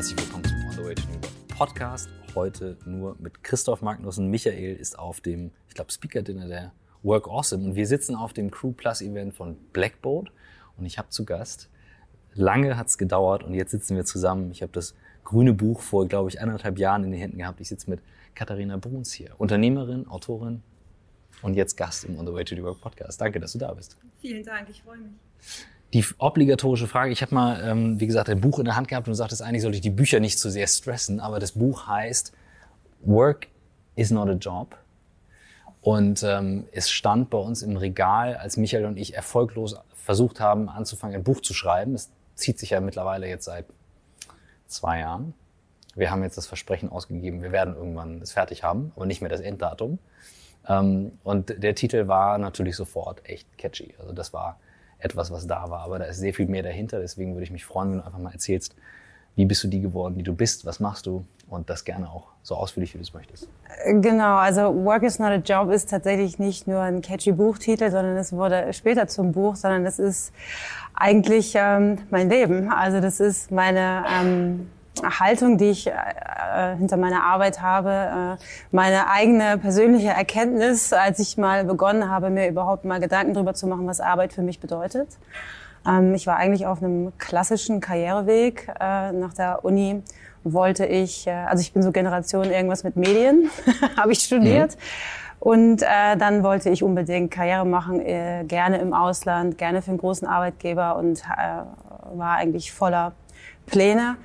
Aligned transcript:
Herzlich 0.00 0.18
willkommen 0.18 0.44
zum 0.44 0.56
On 0.64 0.72
the 0.72 0.82
Way 0.82 0.94
to 0.94 1.02
New 1.08 1.12
York 1.12 1.48
Podcast. 1.48 2.08
Heute 2.34 2.78
nur 2.86 3.16
mit 3.18 3.44
Christoph 3.44 3.82
Magnussen. 3.82 4.28
Michael 4.28 4.76
ist 4.76 4.98
auf 4.98 5.20
dem, 5.20 5.50
ich 5.68 5.74
glaube, 5.74 5.92
Speaker 5.92 6.22
Dinner 6.22 6.48
der 6.48 6.72
Work 7.02 7.28
Awesome 7.28 7.62
und 7.62 7.74
wir 7.74 7.86
sitzen 7.86 8.14
auf 8.14 8.32
dem 8.32 8.50
Crew 8.50 8.72
Plus 8.72 9.02
Event 9.02 9.34
von 9.34 9.58
Blackboard 9.74 10.32
und 10.78 10.86
ich 10.86 10.96
habe 10.96 11.10
zu 11.10 11.26
Gast. 11.26 11.68
Lange 12.32 12.78
hat 12.78 12.86
es 12.86 12.96
gedauert 12.96 13.44
und 13.44 13.52
jetzt 13.52 13.72
sitzen 13.72 13.94
wir 13.94 14.06
zusammen. 14.06 14.50
Ich 14.52 14.62
habe 14.62 14.72
das 14.72 14.94
grüne 15.22 15.52
Buch 15.52 15.82
vor, 15.82 16.08
glaube 16.08 16.30
ich, 16.30 16.40
eineinhalb 16.40 16.78
Jahren 16.78 17.04
in 17.04 17.10
den 17.10 17.20
Händen 17.20 17.36
gehabt. 17.36 17.60
Ich 17.60 17.68
sitze 17.68 17.90
mit 17.90 18.00
Katharina 18.34 18.78
Bruns 18.78 19.12
hier, 19.12 19.34
Unternehmerin, 19.36 20.08
Autorin 20.08 20.62
und 21.42 21.56
jetzt 21.56 21.76
Gast 21.76 22.06
im 22.06 22.18
On 22.18 22.26
the 22.26 22.32
Way 22.32 22.46
to 22.46 22.54
the 22.56 22.62
Work 22.62 22.80
Podcast. 22.80 23.20
Danke, 23.20 23.38
dass 23.38 23.52
du 23.52 23.58
da 23.58 23.74
bist. 23.74 23.98
Vielen 24.22 24.44
Dank, 24.44 24.70
ich 24.70 24.82
freue 24.82 24.96
mich. 24.96 25.12
Die 25.92 26.04
obligatorische 26.18 26.86
Frage, 26.86 27.12
ich 27.12 27.20
habe 27.20 27.34
mal, 27.34 27.60
ähm, 27.68 27.98
wie 27.98 28.06
gesagt, 28.06 28.28
ein 28.28 28.40
Buch 28.40 28.60
in 28.60 28.64
der 28.64 28.76
Hand 28.76 28.86
gehabt 28.86 29.08
und 29.08 29.12
du 29.12 29.16
sagtest, 29.16 29.42
eigentlich 29.42 29.62
sollte 29.62 29.76
ich 29.76 29.82
die 29.82 29.90
Bücher 29.90 30.20
nicht 30.20 30.38
zu 30.38 30.48
sehr 30.50 30.68
stressen, 30.68 31.18
aber 31.18 31.40
das 31.40 31.52
Buch 31.52 31.88
heißt 31.88 32.32
Work 33.02 33.48
is 33.96 34.10
not 34.10 34.28
a 34.28 34.32
job. 34.32 34.76
Und 35.82 36.22
ähm, 36.22 36.66
es 36.72 36.90
stand 36.90 37.30
bei 37.30 37.38
uns 37.38 37.62
im 37.62 37.76
Regal, 37.76 38.36
als 38.36 38.56
Michael 38.56 38.84
und 38.84 38.98
ich 38.98 39.14
erfolglos 39.14 39.76
versucht 39.94 40.38
haben, 40.38 40.68
anzufangen, 40.68 41.16
ein 41.16 41.24
Buch 41.24 41.40
zu 41.40 41.54
schreiben. 41.54 41.94
Es 41.94 42.10
zieht 42.34 42.58
sich 42.58 42.70
ja 42.70 42.80
mittlerweile 42.80 43.28
jetzt 43.28 43.46
seit 43.46 43.66
zwei 44.66 45.00
Jahren. 45.00 45.34
Wir 45.96 46.10
haben 46.10 46.22
jetzt 46.22 46.36
das 46.36 46.46
Versprechen 46.46 46.88
ausgegeben, 46.88 47.42
wir 47.42 47.50
werden 47.50 47.74
irgendwann 47.74 48.20
es 48.22 48.32
fertig 48.32 48.62
haben, 48.62 48.92
aber 48.94 49.06
nicht 49.06 49.22
mehr 49.22 49.30
das 49.30 49.40
Enddatum. 49.40 49.98
Ähm, 50.68 51.12
und 51.24 51.62
der 51.62 51.74
Titel 51.74 52.06
war 52.06 52.38
natürlich 52.38 52.76
sofort 52.76 53.28
echt 53.28 53.58
catchy. 53.58 53.94
Also 53.98 54.12
das 54.12 54.32
war 54.32 54.60
etwas, 55.00 55.30
was 55.30 55.46
da 55.46 55.70
war. 55.70 55.80
Aber 55.80 55.98
da 55.98 56.04
ist 56.06 56.18
sehr 56.18 56.34
viel 56.34 56.46
mehr 56.46 56.62
dahinter. 56.62 57.00
Deswegen 57.00 57.34
würde 57.34 57.44
ich 57.44 57.50
mich 57.50 57.64
freuen, 57.64 57.92
wenn 57.92 57.98
du 57.98 58.06
einfach 58.06 58.18
mal 58.18 58.32
erzählst, 58.32 58.74
wie 59.36 59.44
bist 59.44 59.62
du 59.64 59.68
die 59.68 59.80
geworden, 59.80 60.16
die 60.16 60.22
du 60.22 60.34
bist, 60.34 60.66
was 60.66 60.80
machst 60.80 61.06
du 61.06 61.24
und 61.48 61.70
das 61.70 61.84
gerne 61.84 62.08
auch 62.08 62.28
so 62.42 62.54
ausführlich, 62.54 62.94
wie 62.94 62.98
du 62.98 63.02
es 63.02 63.12
möchtest. 63.12 63.48
Genau, 63.86 64.36
also 64.36 64.74
Work 64.84 65.02
is 65.02 65.18
not 65.18 65.30
a 65.30 65.36
Job 65.36 65.70
ist 65.70 65.90
tatsächlich 65.90 66.38
nicht 66.38 66.66
nur 66.66 66.80
ein 66.80 67.02
catchy 67.02 67.32
Buchtitel, 67.32 67.90
sondern 67.90 68.16
es 68.16 68.32
wurde 68.32 68.72
später 68.72 69.08
zum 69.08 69.32
Buch, 69.32 69.56
sondern 69.56 69.84
das 69.84 69.98
ist 69.98 70.32
eigentlich 70.94 71.54
ähm, 71.56 71.98
mein 72.10 72.28
Leben. 72.28 72.70
Also 72.70 73.00
das 73.00 73.20
ist 73.20 73.50
meine 73.50 74.04
ähm, 74.20 74.70
Haltung, 75.02 75.58
die 75.58 75.70
ich 75.70 75.86
äh, 75.86 75.92
hinter 76.78 76.96
meiner 76.96 77.24
Arbeit 77.24 77.60
habe, 77.60 78.38
äh, 78.38 78.44
meine 78.70 79.08
eigene 79.10 79.58
persönliche 79.58 80.08
Erkenntnis, 80.08 80.92
als 80.92 81.18
ich 81.18 81.36
mal 81.36 81.64
begonnen 81.64 82.10
habe, 82.10 82.30
mir 82.30 82.48
überhaupt 82.48 82.84
mal 82.84 83.00
Gedanken 83.00 83.34
darüber 83.34 83.54
zu 83.54 83.66
machen, 83.66 83.86
was 83.86 84.00
Arbeit 84.00 84.32
für 84.32 84.42
mich 84.42 84.60
bedeutet. 84.60 85.08
Ähm, 85.86 86.14
ich 86.14 86.26
war 86.26 86.36
eigentlich 86.36 86.66
auf 86.66 86.82
einem 86.82 87.12
klassischen 87.18 87.80
Karriereweg. 87.80 88.68
Äh, 88.80 89.12
nach 89.12 89.34
der 89.34 89.64
Uni 89.64 90.02
wollte 90.44 90.86
ich, 90.86 91.26
äh, 91.26 91.30
also 91.30 91.60
ich 91.60 91.72
bin 91.72 91.82
so 91.82 91.92
Generation 91.92 92.50
irgendwas 92.50 92.84
mit 92.84 92.96
Medien, 92.96 93.50
habe 93.96 94.12
ich 94.12 94.20
studiert. 94.20 94.76
Mhm. 94.76 94.80
Und 95.40 95.82
äh, 95.82 96.18
dann 96.18 96.42
wollte 96.42 96.68
ich 96.68 96.82
unbedingt 96.82 97.30
Karriere 97.30 97.64
machen, 97.64 97.98
äh, 98.00 98.44
gerne 98.46 98.76
im 98.78 98.92
Ausland, 98.92 99.56
gerne 99.56 99.80
für 99.80 99.90
einen 99.90 99.98
großen 99.98 100.28
Arbeitgeber 100.28 100.96
und 100.96 101.22
äh, 101.22 102.18
war 102.18 102.36
eigentlich 102.36 102.72
voller 102.72 103.12
Pläne. 103.64 104.16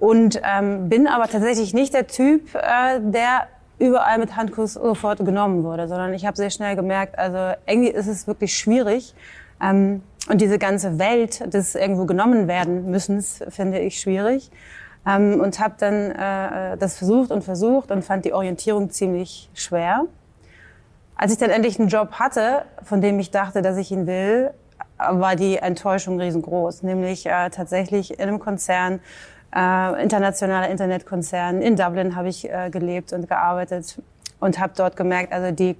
Und 0.00 0.40
ähm, 0.44 0.88
bin 0.88 1.06
aber 1.06 1.28
tatsächlich 1.28 1.74
nicht 1.74 1.94
der 1.94 2.06
Typ, 2.06 2.54
äh, 2.54 3.00
der 3.00 3.48
überall 3.78 4.18
mit 4.18 4.36
Handkuss 4.36 4.74
sofort 4.74 5.24
genommen 5.24 5.64
wurde, 5.64 5.88
sondern 5.88 6.14
ich 6.14 6.26
habe 6.26 6.36
sehr 6.36 6.50
schnell 6.50 6.76
gemerkt, 6.76 7.18
also 7.18 7.58
irgendwie 7.66 7.90
ist 7.90 8.06
es 8.06 8.26
wirklich 8.26 8.56
schwierig. 8.56 9.14
Ähm, 9.62 10.02
und 10.28 10.40
diese 10.40 10.58
ganze 10.58 10.98
Welt 10.98 11.52
des 11.52 11.74
irgendwo 11.74 12.06
genommen 12.06 12.48
werden 12.48 12.90
müssen, 12.90 13.22
finde 13.22 13.80
ich 13.80 14.00
schwierig. 14.00 14.50
Ähm, 15.06 15.40
und 15.40 15.58
habe 15.60 15.74
dann 15.78 16.10
äh, 16.12 16.78
das 16.78 16.96
versucht 16.96 17.30
und 17.30 17.44
versucht 17.44 17.90
und 17.90 18.02
fand 18.04 18.24
die 18.24 18.32
Orientierung 18.32 18.90
ziemlich 18.90 19.50
schwer. 19.52 20.06
Als 21.16 21.32
ich 21.32 21.38
dann 21.38 21.50
endlich 21.50 21.78
einen 21.78 21.88
Job 21.88 22.12
hatte, 22.12 22.64
von 22.82 23.00
dem 23.00 23.18
ich 23.18 23.30
dachte, 23.30 23.60
dass 23.60 23.76
ich 23.76 23.90
ihn 23.92 24.06
will, 24.06 24.50
war 24.98 25.36
die 25.36 25.58
Enttäuschung 25.58 26.18
riesengroß. 26.18 26.82
Nämlich 26.82 27.26
äh, 27.26 27.50
tatsächlich 27.50 28.18
in 28.18 28.22
einem 28.22 28.38
Konzern, 28.38 29.00
äh, 29.54 30.02
internationaler 30.02 30.68
Internetkonzern. 30.68 31.62
In 31.62 31.76
Dublin 31.76 32.16
habe 32.16 32.28
ich 32.28 32.50
äh, 32.50 32.70
gelebt 32.70 33.12
und 33.12 33.28
gearbeitet 33.28 34.00
und 34.40 34.58
habe 34.58 34.72
dort 34.76 34.96
gemerkt, 34.96 35.32
also 35.32 35.54
die 35.54 35.76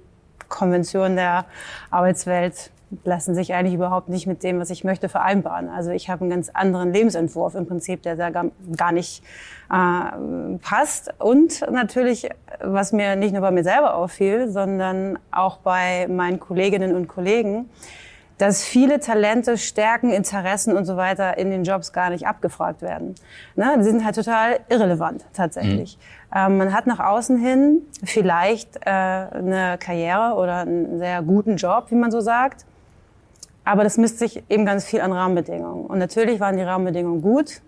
Konventionen 0.47 1.15
der 1.15 1.45
Arbeitswelt 1.91 2.71
lassen 3.03 3.35
sich 3.35 3.53
eigentlich 3.53 3.73
überhaupt 3.73 4.09
nicht 4.09 4.27
mit 4.27 4.43
dem, 4.43 4.59
was 4.59 4.69
ich 4.69 4.83
möchte, 4.83 5.09
vereinbaren. 5.09 5.69
Also 5.69 5.89
ich 5.91 6.09
habe 6.09 6.21
einen 6.21 6.29
ganz 6.29 6.49
anderen 6.53 6.93
Lebensentwurf 6.93 7.55
im 7.55 7.67
Prinzip, 7.67 8.03
der 8.03 8.15
da 8.15 8.29
gar 8.29 8.91
nicht 8.91 9.23
äh, 9.71 10.57
passt. 10.61 11.13
Und 11.19 11.65
natürlich, 11.71 12.29
was 12.61 12.93
mir 12.93 13.15
nicht 13.15 13.33
nur 13.33 13.41
bei 13.41 13.51
mir 13.51 13.63
selber 13.63 13.95
auffiel, 13.95 14.49
sondern 14.49 15.19
auch 15.31 15.57
bei 15.57 16.07
meinen 16.07 16.39
Kolleginnen 16.39 16.95
und 16.95 17.07
Kollegen, 17.07 17.69
dass 18.37 18.63
viele 18.63 18.99
Talente, 18.99 19.57
Stärken, 19.57 20.11
Interessen 20.11 20.75
und 20.75 20.85
so 20.85 20.97
weiter 20.97 21.37
in 21.37 21.49
den 21.49 21.63
Jobs 21.63 21.93
gar 21.93 22.09
nicht 22.09 22.27
abgefragt 22.27 22.81
werden. 22.81 23.15
Ne? 23.55 23.75
Die 23.77 23.83
sind 23.83 24.03
halt 24.03 24.15
total 24.15 24.59
irrelevant 24.69 25.25
tatsächlich. 25.33 25.97
Mhm. 26.31 26.37
Ähm, 26.37 26.57
man 26.57 26.73
hat 26.73 26.85
nach 26.85 26.99
außen 26.99 27.37
hin 27.37 27.81
vielleicht 28.03 28.75
äh, 28.85 28.89
eine 28.89 29.77
Karriere 29.79 30.35
oder 30.35 30.59
einen 30.59 30.99
sehr 30.99 31.21
guten 31.21 31.55
Job, 31.55 31.85
wie 31.89 31.95
man 31.95 32.11
so 32.11 32.19
sagt. 32.19 32.65
Aber 33.63 33.83
das 33.83 33.97
misst 33.97 34.19
sich 34.19 34.43
eben 34.49 34.65
ganz 34.65 34.85
viel 34.85 35.01
an 35.01 35.11
Rahmenbedingungen. 35.11 35.85
Und 35.85 35.97
natürlich 35.97 36.39
waren 36.39 36.57
die 36.57 36.63
Rahmenbedingungen 36.63 37.21
gut. 37.21 37.61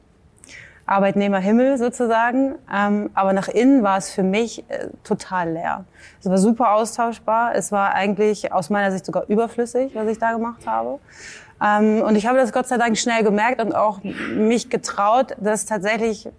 Arbeitnehmerhimmel 0.87 1.77
sozusagen. 1.77 2.55
Ähm, 2.73 3.11
aber 3.13 3.33
nach 3.33 3.47
innen 3.47 3.83
war 3.83 3.97
es 3.97 4.09
für 4.09 4.23
mich 4.23 4.63
äh, 4.69 4.87
total 5.03 5.51
leer. 5.51 5.85
Es 6.19 6.29
war 6.29 6.37
super 6.37 6.73
austauschbar. 6.73 7.53
Es 7.53 7.71
war 7.71 7.93
eigentlich 7.93 8.51
aus 8.51 8.69
meiner 8.69 8.91
Sicht 8.91 9.05
sogar 9.05 9.25
überflüssig, 9.27 9.93
was 9.93 10.07
ich 10.07 10.17
da 10.17 10.31
gemacht 10.31 10.65
habe. 10.65 10.99
Ähm, 11.61 12.01
und 12.01 12.15
ich 12.15 12.25
habe 12.25 12.37
das 12.37 12.51
Gott 12.51 12.67
sei 12.67 12.77
Dank 12.77 12.97
schnell 12.97 13.23
gemerkt 13.23 13.61
und 13.61 13.75
auch 13.75 13.99
mich 14.03 14.69
getraut, 14.69 15.35
das 15.39 15.65
tatsächlich 15.65 16.29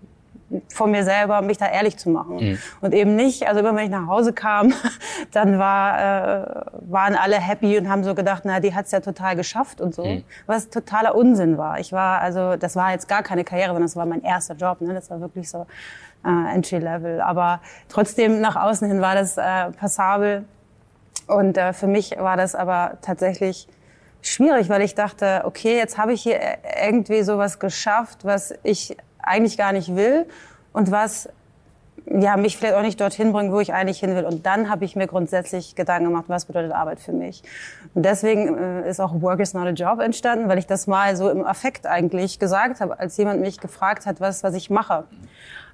von 0.69 0.91
mir 0.91 1.05
selber, 1.05 1.43
mich 1.43 1.59
da 1.59 1.69
ehrlich 1.69 1.99
zu 1.99 2.09
machen. 2.11 2.37
Mhm. 2.37 2.59
Und 2.81 2.95
eben 2.95 3.17
nicht, 3.17 3.47
also 3.47 3.61
immer 3.61 3.75
wenn 3.77 3.85
ich 3.85 3.91
nach 3.91 4.07
Hause 4.07 4.33
kam, 4.33 4.73
dann 5.33 5.59
war, 5.59 5.99
äh, 5.99 6.47
waren 6.89 7.15
alle 7.15 7.37
happy 7.37 7.79
und 7.79 7.89
haben 7.89 8.03
so 8.03 8.15
gedacht, 8.15 8.43
na, 8.45 8.61
die 8.61 8.75
hat's 8.75 8.91
ja 8.91 9.01
total 9.01 9.37
geschafft 9.37 9.81
und 9.81 9.95
so. 9.95 10.05
Mhm. 10.05 10.25
Was 10.47 10.71
totaler 10.71 11.15
Unsinn 11.15 11.59
war. 11.59 11.79
Ich 11.81 11.93
war, 11.93 12.21
also 12.21 12.57
das 12.57 12.77
war 12.77 12.93
jetzt 12.93 13.09
gar 13.09 13.23
keine 13.23 13.45
Karriere, 13.45 13.69
sondern 13.69 13.85
das 13.85 13.97
war 13.97 14.07
mein 14.07 14.23
erster 14.23 14.55
Job. 14.55 14.81
Ne? 14.81 14.95
Das 14.95 15.11
war 15.11 15.21
wirklich 15.21 15.51
so 15.51 15.67
äh, 16.25 16.55
Entry-Level. 16.55 17.21
Aber 17.21 17.61
trotzdem 17.89 18.41
nach 18.41 18.57
außen 18.57 18.89
hin 18.89 19.01
war 19.01 19.15
das 19.15 19.37
äh, 19.37 19.71
passabel. 19.73 20.45
Und 21.27 21.59
äh, 21.59 21.75
für 21.75 21.87
mich 21.87 22.17
war 22.19 22.39
das 22.39 22.55
aber 22.55 22.99
tatsächlich 23.03 23.69
schwierig, 24.23 24.69
weil 24.69 24.83
ich 24.83 24.95
dachte, 24.95 25.43
okay, 25.45 25.77
jetzt 25.77 25.99
habe 25.99 26.13
ich 26.13 26.23
hier 26.23 26.41
irgendwie 26.83 27.23
sowas 27.23 27.59
geschafft, 27.59 28.25
was 28.25 28.55
ich 28.63 28.97
eigentlich 29.29 29.57
gar 29.57 29.73
nicht 29.73 29.95
will 29.95 30.27
und 30.73 30.91
was 30.91 31.29
ja, 32.11 32.37
mich 32.37 32.57
vielleicht 32.57 32.75
auch 32.75 32.83
nicht 32.83 33.01
dorthin 33.01 33.33
bringt, 33.33 33.53
wo 33.53 33.61
ich 33.61 33.73
eigentlich 33.73 34.01
hin 34.01 34.15
will. 34.15 34.25
Und 34.25 34.47
dann 34.47 34.71
habe 34.71 34.85
ich 34.85 34.97
mir 34.97 35.07
grundsätzlich 35.07 35.75
Gedanken 35.75 36.09
gemacht, 36.09 36.25
was 36.29 36.47
bedeutet 36.47 36.73
Arbeit 36.73 37.01
für 37.01 37.13
mich. 37.13 37.43
Und 37.95 38.05
deswegen 38.05 38.57
äh, 38.57 38.89
ist 38.89 39.01
auch 39.01 39.21
Work 39.21 39.41
is 39.41 39.55
not 39.55 39.67
a 39.67 39.71
Job 39.71 40.01
entstanden, 40.01 40.49
weil 40.49 40.59
ich 40.59 40.67
das 40.67 40.87
mal 40.87 41.17
so 41.17 41.29
im 41.29 41.45
Affekt 41.45 41.87
eigentlich 41.87 42.39
gesagt 42.39 42.81
habe, 42.81 42.99
als 42.99 43.17
jemand 43.17 43.41
mich 43.41 43.61
gefragt 43.61 44.07
hat, 44.07 44.21
was, 44.21 44.43
was 44.43 44.55
ich 44.55 44.71
mache. 44.71 45.05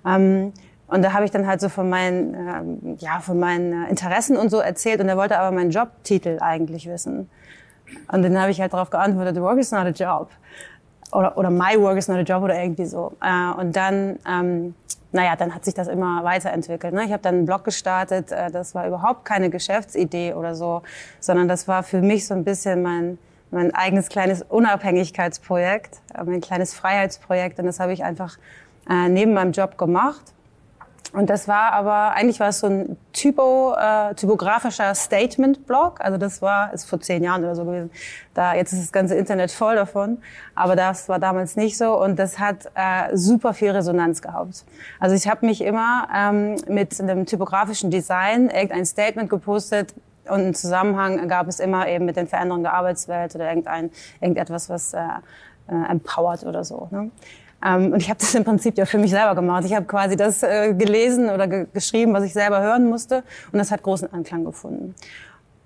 Ähm, 0.05 0.53
und 0.87 1.03
da 1.03 1.13
habe 1.13 1.25
ich 1.25 1.31
dann 1.31 1.47
halt 1.47 1.61
so 1.61 1.69
von 1.69 1.89
meinen, 1.89 2.35
ähm, 2.35 2.97
ja, 2.99 3.21
von 3.21 3.39
meinen 3.39 3.87
Interessen 3.87 4.37
und 4.37 4.51
so 4.51 4.59
erzählt. 4.59 5.01
Und 5.01 5.09
er 5.09 5.17
wollte 5.17 5.39
aber 5.39 5.55
meinen 5.55 5.71
Jobtitel 5.71 6.39
eigentlich 6.41 6.89
wissen. 6.89 7.31
Und 8.11 8.23
dann 8.23 8.39
habe 8.41 8.51
ich 8.51 8.61
halt 8.61 8.73
darauf 8.73 8.91
geantwortet, 8.91 9.41
Work 9.41 9.59
is 9.59 9.71
not 9.71 9.87
a 9.87 9.91
Job 9.91 10.31
oder, 11.13 11.37
oder 11.37 11.51
My 11.51 11.79
Work 11.79 11.99
is 11.99 12.09
not 12.09 12.19
a 12.19 12.23
Job 12.23 12.43
oder 12.43 12.61
irgendwie 12.61 12.87
so. 12.87 13.13
Äh, 13.23 13.61
und 13.61 13.75
dann, 13.75 14.19
ähm, 14.29 14.75
naja, 15.13 15.37
dann 15.37 15.55
hat 15.55 15.65
sich 15.65 15.75
das 15.75 15.89
immer 15.89 16.25
weiterentwickelt. 16.25 16.93
Ne? 16.93 17.05
Ich 17.05 17.13
habe 17.13 17.23
dann 17.23 17.37
einen 17.37 17.47
Blog 17.47 17.65
gestartet, 17.65 18.33
äh, 18.33 18.51
das 18.51 18.75
war 18.75 18.87
überhaupt 18.87 19.25
keine 19.25 19.51
Geschäftsidee 19.51 20.35
oder 20.35 20.55
so, 20.55 20.83
sondern 21.21 21.49
das 21.49 21.69
war 21.69 21.83
für 21.83 22.03
mich 22.03 22.27
so 22.27 22.35
ein 22.35 22.45
bisschen 22.45 22.83
mein, 22.83 23.19
mein 23.51 23.75
eigenes 23.75 24.09
kleines 24.09 24.43
Unabhängigkeitsprojekt, 24.43 26.01
äh, 26.15 26.25
mein 26.25 26.41
kleines 26.41 26.75
Freiheitsprojekt. 26.75 27.59
Und 27.59 27.67
das 27.67 27.81
habe 27.81 27.93
ich 27.93 28.05
einfach 28.05 28.39
äh, 28.91 29.09
neben 29.09 29.33
meinem 29.33 29.53
Job 29.53 29.79
gemacht. 29.79 30.34
Und 31.15 31.31
das 31.31 31.47
war 31.47 31.73
aber, 31.73 32.13
eigentlich 32.15 32.41
war 32.41 32.49
es 32.49 32.59
so 32.59 32.67
ein 32.67 32.97
Typo, 33.13 33.75
äh, 33.75 34.15
typografischer 34.15 34.95
Statement-Blog. 34.95 36.01
Also 36.01 36.19
das 36.19 36.43
war, 36.43 36.73
ist 36.75 36.87
vor 36.87 37.01
zehn 37.01 37.23
Jahren 37.23 37.45
oder 37.45 37.55
so 37.55 37.65
gewesen. 37.65 37.91
Da, 38.35 38.55
jetzt 38.55 38.73
ist 38.73 38.83
das 38.83 38.93
ganze 38.93 39.15
Internet 39.15 39.53
voll 39.53 39.77
davon. 39.77 40.19
Aber 40.57 40.75
das 40.75 41.09
war 41.09 41.21
damals 41.21 41.55
nicht 41.55 41.79
so 41.79 42.03
und 42.03 42.19
das 42.19 42.41
hat 42.41 42.67
äh, 42.75 43.17
super 43.17 43.55
viel 43.55 43.71
Resonanz 43.71 44.23
gehabt. 44.23 44.65
Also 44.99 45.15
ich 45.15 45.29
habe 45.29 45.47
mich 45.47 45.63
immer 45.63 46.09
ähm, 46.15 46.57
mit 46.67 47.01
einem 47.01 47.27
typografischen 47.27 47.93
Design 47.93 48.51
irgendein 48.51 48.85
Statement 48.85 49.31
gepostet, 49.31 49.95
und 50.27 50.41
einen 50.41 50.55
Zusammenhang 50.55 51.29
gab 51.29 51.49
es 51.49 51.61
immer 51.61 51.87
eben 51.87 52.07
mit 52.07 52.17
den 52.17 52.27
Veränderungen 52.27 52.63
der 52.63 52.73
Arbeitswelt 52.73 53.35
oder 53.35 53.49
irgendein, 53.49 53.91
irgendetwas, 54.23 54.71
was 54.71 54.95
äh, 54.95 55.01
äh, 55.69 55.91
empowert 55.91 56.45
oder 56.45 56.65
so. 56.65 56.89
Ne? 56.91 57.11
Ähm, 57.65 57.93
und 57.93 58.01
ich 58.01 58.11
habe 58.11 58.21
das 58.21 58.35
im 58.35 58.45
Prinzip 58.45 58.77
ja 58.77 58.85
für 58.85 58.99
mich 58.99 59.11
selber 59.11 59.35
gemacht. 59.35 59.65
Ich 59.65 59.75
habe 59.75 59.87
quasi 59.87 60.17
das 60.17 60.43
äh, 60.43 60.75
gelesen 60.75 61.31
oder 61.31 61.49
ge 61.49 61.67
geschrieben, 61.73 62.13
was 62.13 62.25
ich 62.25 62.33
selber 62.33 62.61
hören 62.61 62.89
musste. 62.89 63.25
Und 63.53 63.59
das 63.59 63.71
hat 63.71 63.83
großen 63.83 64.13
Anklang 64.13 64.45
gefunden. 64.45 64.95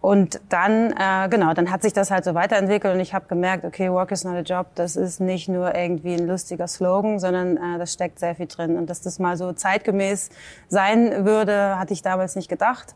Und 0.00 0.40
dann, 0.48 0.92
äh, 0.92 1.28
genau, 1.28 1.54
dann 1.54 1.72
hat 1.72 1.82
sich 1.82 1.92
das 1.92 2.12
halt 2.12 2.24
so 2.24 2.34
weiterentwickelt 2.34 2.94
und 2.94 3.00
ich 3.00 3.14
habe 3.14 3.26
gemerkt, 3.26 3.64
okay, 3.64 3.90
Work 3.90 4.12
is 4.12 4.22
not 4.22 4.36
a 4.36 4.40
job, 4.42 4.68
das 4.76 4.94
ist 4.94 5.18
nicht 5.18 5.48
nur 5.48 5.74
irgendwie 5.74 6.14
ein 6.14 6.28
lustiger 6.28 6.68
Slogan, 6.68 7.18
sondern 7.18 7.56
äh, 7.56 7.78
das 7.78 7.94
steckt 7.94 8.20
sehr 8.20 8.36
viel 8.36 8.46
drin. 8.46 8.76
Und 8.76 8.88
dass 8.88 9.00
das 9.00 9.18
mal 9.18 9.36
so 9.36 9.52
zeitgemäß 9.52 10.30
sein 10.68 11.24
würde, 11.24 11.80
hatte 11.80 11.94
ich 11.94 12.02
damals 12.02 12.36
nicht 12.36 12.48
gedacht. 12.48 12.94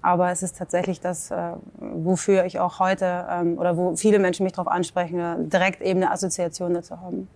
Aber 0.00 0.30
es 0.30 0.44
ist 0.44 0.56
tatsächlich 0.56 1.00
das, 1.00 1.32
äh, 1.32 1.54
wofür 1.78 2.44
ich 2.44 2.60
auch 2.60 2.78
heute 2.78 3.26
ähm, 3.28 3.58
oder 3.58 3.76
wo 3.76 3.96
viele 3.96 4.20
Menschen 4.20 4.44
mich 4.44 4.52
darauf 4.52 4.68
ansprechen, 4.68 5.48
direkt 5.48 5.82
eben 5.82 6.02
eine 6.02 6.12
Assoziation 6.12 6.74
dazu 6.74 7.00
haben. 7.00 7.26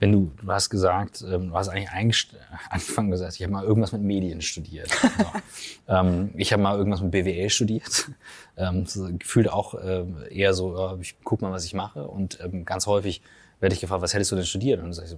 Wenn 0.00 0.12
du, 0.12 0.30
du 0.42 0.52
hast 0.52 0.70
gesagt, 0.70 1.22
ähm, 1.22 1.50
du 1.50 1.54
hast 1.54 1.68
eigentlich 1.68 1.90
angefangen 2.70 3.10
gesagt, 3.10 3.34
ich 3.36 3.42
habe 3.42 3.52
mal 3.52 3.64
irgendwas 3.64 3.92
mit 3.92 4.02
Medien 4.02 4.40
studiert. 4.40 4.90
So. 5.86 5.92
ähm, 5.94 6.30
ich 6.36 6.52
habe 6.52 6.62
mal 6.62 6.76
irgendwas 6.76 7.00
mit 7.00 7.10
BWL 7.10 7.50
studiert. 7.50 8.10
Ähm, 8.56 8.86
gefühlt 9.18 9.50
auch 9.50 9.74
äh, 9.74 10.04
eher 10.30 10.54
so, 10.54 10.96
ich 11.00 11.16
guck 11.24 11.42
mal, 11.42 11.50
was 11.50 11.64
ich 11.64 11.74
mache. 11.74 12.06
Und 12.06 12.38
ähm, 12.40 12.64
ganz 12.64 12.86
häufig 12.86 13.20
werde 13.58 13.74
ich 13.74 13.80
gefragt, 13.80 14.00
was 14.00 14.14
hättest 14.14 14.30
du 14.30 14.36
denn 14.36 14.44
studiert? 14.44 14.80
Und 14.80 14.96
ich, 14.96 15.16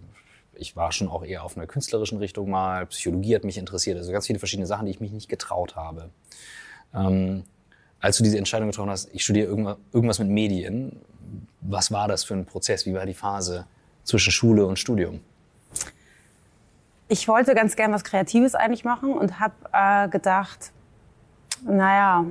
ich 0.54 0.74
war 0.74 0.90
schon 0.90 1.08
auch 1.08 1.22
eher 1.22 1.44
auf 1.44 1.54
einer 1.54 1.66
künstlerischen 1.66 2.16
Richtung 2.16 2.48
mal. 2.48 2.86
Psychologie 2.86 3.34
hat 3.34 3.44
mich 3.44 3.58
interessiert. 3.58 3.98
Also 3.98 4.10
ganz 4.10 4.26
viele 4.26 4.38
verschiedene 4.38 4.66
Sachen, 4.66 4.86
die 4.86 4.92
ich 4.92 5.00
mich 5.00 5.12
nicht 5.12 5.28
getraut 5.28 5.76
habe. 5.76 6.08
Ähm, 6.94 7.44
als 8.00 8.16
du 8.18 8.24
diese 8.24 8.38
Entscheidung 8.38 8.68
getroffen 8.70 8.90
hast, 8.90 9.10
ich 9.12 9.22
studiere 9.22 9.48
irgendwas 9.48 10.18
mit 10.18 10.28
Medien, 10.28 11.00
was 11.60 11.90
war 11.90 12.08
das 12.08 12.24
für 12.24 12.34
ein 12.34 12.46
Prozess? 12.46 12.86
Wie 12.86 12.94
war 12.94 13.06
die 13.06 13.14
Phase 13.14 13.66
zwischen 14.06 14.32
Schule 14.32 14.64
und 14.64 14.78
Studium? 14.78 15.20
Ich 17.08 17.28
wollte 17.28 17.54
ganz 17.54 17.76
gern 17.76 17.92
was 17.92 18.02
Kreatives 18.02 18.54
eigentlich 18.54 18.84
machen 18.84 19.12
und 19.12 19.38
habe 19.38 19.54
äh, 19.72 20.08
gedacht, 20.08 20.72
naja, 21.64 22.24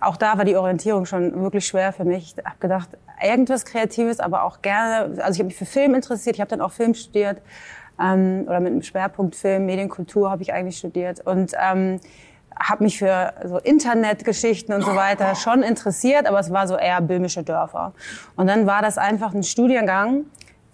auch 0.00 0.16
da 0.16 0.36
war 0.36 0.44
die 0.44 0.56
Orientierung 0.56 1.06
schon 1.06 1.40
wirklich 1.42 1.66
schwer 1.66 1.92
für 1.92 2.04
mich. 2.04 2.34
Ich 2.36 2.44
habe 2.44 2.58
gedacht, 2.58 2.88
irgendwas 3.22 3.64
Kreatives, 3.64 4.20
aber 4.20 4.42
auch 4.42 4.60
gerne, 4.62 5.22
also 5.22 5.32
ich 5.32 5.38
habe 5.38 5.44
mich 5.44 5.56
für 5.56 5.64
Film 5.64 5.94
interessiert, 5.94 6.36
ich 6.36 6.40
habe 6.40 6.50
dann 6.50 6.60
auch 6.60 6.72
Film 6.72 6.94
studiert 6.94 7.40
ähm, 8.00 8.44
oder 8.46 8.60
mit 8.60 8.72
einem 8.72 8.82
Schwerpunkt 8.82 9.36
Film, 9.36 9.66
Medienkultur 9.66 10.30
habe 10.30 10.42
ich 10.42 10.52
eigentlich 10.52 10.78
studiert 10.78 11.20
und 11.24 11.52
ähm, 11.58 12.00
habe 12.58 12.84
mich 12.84 12.98
für 12.98 13.32
so 13.44 13.58
Internetgeschichten 13.58 14.74
und 14.74 14.82
so 14.82 14.94
weiter 14.94 15.34
schon 15.34 15.62
interessiert, 15.62 16.26
aber 16.26 16.40
es 16.40 16.50
war 16.50 16.66
so 16.66 16.76
eher 16.76 17.00
böhmische 17.02 17.42
Dörfer. 17.42 17.92
Und 18.34 18.46
dann 18.46 18.66
war 18.66 18.82
das 18.82 18.96
einfach 18.98 19.34
ein 19.34 19.42
Studiengang, 19.42 20.24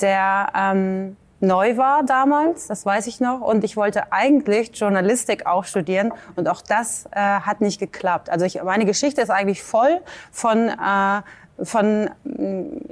der 0.03 0.53
ähm, 0.55 1.17
neu 1.43 1.77
war 1.77 2.05
damals, 2.05 2.69
das 2.69 2.87
weiß 2.87 3.07
ich 3.09 3.21
noch. 3.21 3.41
Und 3.41 3.65
ich 3.65 3.77
wollte 3.77 4.13
eigentlich 4.13 4.71
Journalistik 4.79 5.47
auch 5.47 5.65
studieren 5.65 6.13
und 6.37 6.49
auch 6.49 6.63
das 6.63 7.07
äh, 7.13 7.19
hat 7.21 7.61
nicht 7.61 7.81
geklappt. 7.81 8.31
Also 8.31 8.45
ich, 8.45 8.63
meine 8.63 8.85
Geschichte 8.85 9.21
ist 9.21 9.31
eigentlich 9.31 9.63
voll 9.63 10.01
von 10.31 10.69
äh, 10.69 11.23
von, 11.63 12.11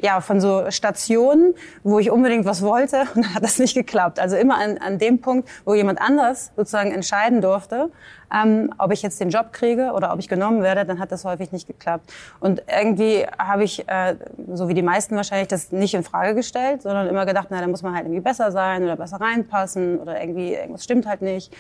ja, 0.00 0.20
von 0.20 0.40
so 0.40 0.70
Stationen, 0.70 1.54
wo 1.82 1.98
ich 1.98 2.10
unbedingt 2.10 2.44
was 2.44 2.62
wollte 2.62 3.00
und 3.14 3.24
dann 3.24 3.34
hat 3.34 3.42
das 3.42 3.58
nicht 3.58 3.74
geklappt. 3.74 4.18
Also 4.18 4.36
immer 4.36 4.58
an, 4.58 4.78
an 4.78 4.98
dem 4.98 5.20
Punkt, 5.20 5.48
wo 5.64 5.74
jemand 5.74 6.00
anders 6.00 6.52
sozusagen 6.56 6.92
entscheiden 6.92 7.40
durfte, 7.40 7.90
ähm, 8.32 8.72
ob 8.78 8.92
ich 8.92 9.02
jetzt 9.02 9.20
den 9.20 9.30
Job 9.30 9.52
kriege 9.52 9.92
oder 9.92 10.12
ob 10.12 10.20
ich 10.20 10.28
genommen 10.28 10.62
werde, 10.62 10.84
dann 10.84 11.00
hat 11.00 11.10
das 11.10 11.24
häufig 11.24 11.50
nicht 11.52 11.66
geklappt. 11.66 12.12
Und 12.38 12.62
irgendwie 12.68 13.26
habe 13.38 13.64
ich, 13.64 13.88
äh, 13.88 14.14
so 14.54 14.68
wie 14.68 14.74
die 14.74 14.82
meisten 14.82 15.16
wahrscheinlich, 15.16 15.48
das 15.48 15.72
nicht 15.72 15.94
in 15.94 16.04
Frage 16.04 16.34
gestellt, 16.34 16.82
sondern 16.82 17.08
immer 17.08 17.26
gedacht, 17.26 17.48
na, 17.50 17.60
da 17.60 17.66
muss 17.66 17.82
man 17.82 17.94
halt 17.94 18.04
irgendwie 18.04 18.20
besser 18.20 18.52
sein 18.52 18.84
oder 18.84 18.96
besser 18.96 19.20
reinpassen 19.20 19.98
oder 19.98 20.20
irgendwie 20.20 20.54
irgendwas 20.54 20.84
stimmt 20.84 21.06
halt 21.06 21.22
nicht 21.22 21.52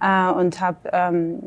äh, 0.00 0.30
und 0.30 0.60
habe 0.60 0.78
ähm, 0.92 1.40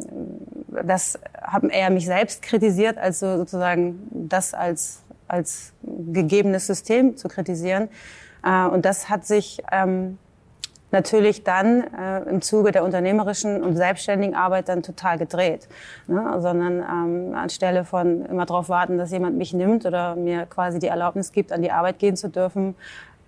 das 0.83 1.19
haben 1.41 1.69
eher 1.69 1.89
mich 1.89 2.05
selbst 2.05 2.41
kritisiert, 2.41 2.97
als 2.97 3.19
so 3.19 3.37
sozusagen 3.37 4.18
das 4.29 4.53
als 4.53 5.03
als 5.29 5.73
gegebenes 5.83 6.67
System 6.67 7.15
zu 7.15 7.29
kritisieren. 7.29 7.87
Äh, 8.43 8.65
und 8.65 8.83
das 8.83 9.09
hat 9.09 9.25
sich 9.25 9.61
ähm, 9.71 10.17
natürlich 10.91 11.43
dann 11.43 11.83
äh, 11.93 12.21
im 12.29 12.41
Zuge 12.41 12.71
der 12.71 12.83
unternehmerischen 12.83 13.63
und 13.63 13.77
selbstständigen 13.77 14.35
Arbeit 14.35 14.67
dann 14.69 14.83
total 14.83 15.17
gedreht. 15.17 15.69
Ne? 16.07 16.35
Sondern 16.39 16.79
ähm, 16.79 17.35
anstelle 17.35 17.85
von 17.85 18.25
immer 18.25 18.45
darauf 18.45 18.69
warten, 18.69 18.97
dass 18.97 19.11
jemand 19.11 19.37
mich 19.37 19.53
nimmt 19.53 19.85
oder 19.85 20.15
mir 20.15 20.45
quasi 20.47 20.79
die 20.79 20.87
Erlaubnis 20.87 21.31
gibt, 21.31 21.51
an 21.51 21.61
die 21.61 21.71
Arbeit 21.71 21.99
gehen 21.99 22.17
zu 22.17 22.29
dürfen, 22.29 22.75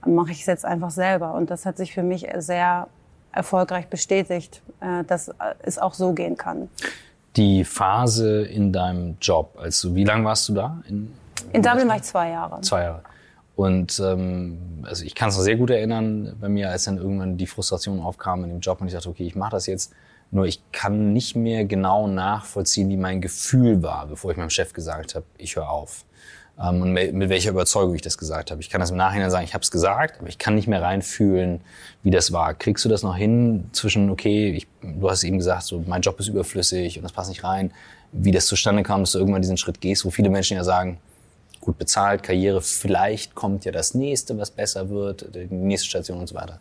mache 0.05 0.31
ich 0.31 0.41
es 0.41 0.47
jetzt 0.47 0.65
einfach 0.65 0.91
selber. 0.91 1.35
Und 1.35 1.51
das 1.51 1.65
hat 1.65 1.77
sich 1.77 1.93
für 1.93 2.03
mich 2.03 2.27
sehr 2.37 2.87
erfolgreich 3.31 3.87
bestätigt, 3.87 4.61
äh, 4.81 5.03
dass 5.03 5.31
es 5.61 5.77
auch 5.77 5.93
so 5.93 6.13
gehen 6.13 6.35
kann. 6.35 6.69
Die 7.35 7.63
Phase 7.63 8.41
in 8.43 8.73
deinem 8.73 9.17
Job, 9.21 9.57
also 9.59 9.95
wie 9.95 10.03
lange 10.03 10.25
warst 10.25 10.49
du 10.49 10.53
da? 10.53 10.81
In, 10.87 11.13
in 11.53 11.61
Dublin 11.61 11.87
war 11.87 11.95
ich 11.95 12.03
zwei 12.03 12.29
Jahre. 12.29 12.61
Zwei 12.61 12.83
Jahre. 12.83 13.03
Und 13.55 14.01
ähm, 14.03 14.57
also 14.83 15.05
ich 15.05 15.15
kann 15.15 15.29
es 15.29 15.37
noch 15.37 15.43
sehr 15.43 15.55
gut 15.55 15.69
erinnern 15.69 16.35
bei 16.39 16.49
mir, 16.49 16.69
als 16.69 16.85
dann 16.85 16.97
irgendwann 16.97 17.37
die 17.37 17.47
Frustration 17.47 17.99
aufkam 17.99 18.43
in 18.43 18.49
dem 18.49 18.59
Job 18.59 18.81
und 18.81 18.87
ich 18.87 18.93
dachte, 18.93 19.09
okay, 19.09 19.25
ich 19.25 19.35
mache 19.35 19.51
das 19.51 19.67
jetzt. 19.67 19.93
Nur 20.31 20.45
ich 20.45 20.61
kann 20.71 21.11
nicht 21.11 21.35
mehr 21.35 21.65
genau 21.65 22.07
nachvollziehen, 22.07 22.89
wie 22.89 22.97
mein 22.97 23.19
Gefühl 23.19 23.83
war, 23.83 24.07
bevor 24.07 24.31
ich 24.31 24.37
meinem 24.37 24.49
Chef 24.49 24.71
gesagt 24.71 25.15
habe, 25.15 25.25
ich 25.37 25.57
höre 25.57 25.69
auf 25.69 26.05
ähm, 26.61 26.81
und 26.81 26.93
mit 26.93 27.29
welcher 27.29 27.51
Überzeugung 27.51 27.95
ich 27.95 28.01
das 28.01 28.17
gesagt 28.17 28.51
habe. 28.51 28.61
Ich 28.61 28.69
kann 28.69 28.81
das 28.81 28.91
im 28.91 28.97
Nachhinein 28.97 29.31
sagen, 29.31 29.45
ich 29.45 29.53
habe 29.53 29.63
es 29.63 29.71
gesagt, 29.71 30.19
aber 30.19 30.29
ich 30.29 30.37
kann 30.37 30.55
nicht 30.55 30.67
mehr 30.67 30.81
reinfühlen, 30.81 31.61
wie 32.03 32.11
das 32.11 32.31
war. 32.31 32.53
Kriegst 32.53 32.85
du 32.85 32.89
das 32.89 33.03
noch 33.03 33.15
hin 33.15 33.69
zwischen, 33.71 34.09
okay, 34.09 34.51
ich, 34.51 34.67
du 34.81 35.09
hast 35.09 35.23
eben 35.23 35.37
gesagt, 35.37 35.63
so 35.63 35.83
mein 35.85 36.01
Job 36.01 36.19
ist 36.19 36.27
überflüssig 36.27 36.97
und 36.97 37.03
das 37.03 37.11
passt 37.11 37.29
nicht 37.29 37.43
rein, 37.43 37.71
wie 38.11 38.31
das 38.31 38.45
zustande 38.45 38.83
kam, 38.83 39.01
dass 39.01 39.13
du 39.13 39.19
irgendwann 39.19 39.41
diesen 39.41 39.57
Schritt 39.57 39.81
gehst, 39.81 40.05
wo 40.05 40.09
viele 40.09 40.29
Menschen 40.29 40.57
ja 40.57 40.63
sagen, 40.63 40.97
gut 41.61 41.77
bezahlt, 41.77 42.23
Karriere, 42.23 42.61
vielleicht 42.61 43.35
kommt 43.35 43.65
ja 43.65 43.71
das 43.71 43.93
nächste, 43.93 44.37
was 44.37 44.51
besser 44.51 44.89
wird, 44.89 45.33
die 45.35 45.53
nächste 45.53 45.87
Station 45.87 46.19
und 46.19 46.27
so 46.27 46.35
weiter. 46.35 46.59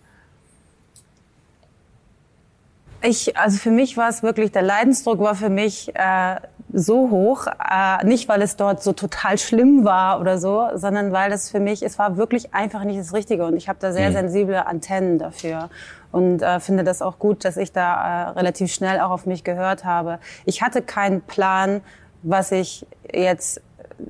Ich, 3.02 3.37
also 3.37 3.58
für 3.58 3.70
mich 3.70 3.97
war 3.97 4.08
es 4.08 4.23
wirklich, 4.23 4.52
der 4.52 4.62
Leidensdruck 4.62 5.20
war 5.20 5.35
für 5.35 5.49
mich 5.49 5.94
äh, 5.94 6.37
so 6.73 7.11
hoch, 7.11 7.47
äh, 7.47 8.05
nicht 8.05 8.29
weil 8.29 8.43
es 8.43 8.56
dort 8.56 8.82
so 8.82 8.93
total 8.93 9.38
schlimm 9.38 9.85
war 9.85 10.20
oder 10.20 10.38
so, 10.38 10.69
sondern 10.75 11.12
weil 11.12 11.33
es 11.33 11.50
für 11.50 11.61
mich, 11.61 11.83
es 11.83 11.99
war 11.99 12.16
wirklich 12.16 12.54
einfach 12.54 12.85
nicht 12.85 13.00
das 13.00 13.14
Richtige 13.14 13.47
und 13.47 13.57
ich 13.57 13.69
habe 13.69 13.78
da 13.80 13.92
sehr 13.92 14.11
mhm. 14.11 14.14
sensible 14.14 14.66
Antennen 14.66 15.19
dafür 15.19 15.71
und 16.12 16.42
äh, 16.42 16.61
finde 16.61 16.85
das 16.85 17.02
auch 17.02 17.19
gut, 17.19 17.45
dass 17.45 17.57
ich 17.57 17.73
da 17.73 18.28
äh, 18.28 18.30
relativ 18.30 18.73
schnell 18.73 19.00
auch 19.00 19.11
auf 19.11 19.26
mich 19.26 19.45
gehört 19.45 19.85
habe. 19.85 20.19
Ich 20.45 20.62
hatte 20.62 20.83
keinen 20.83 21.23
Plan, 21.23 21.80
was 22.23 22.52
ich 22.52 22.87
jetzt 23.12 23.61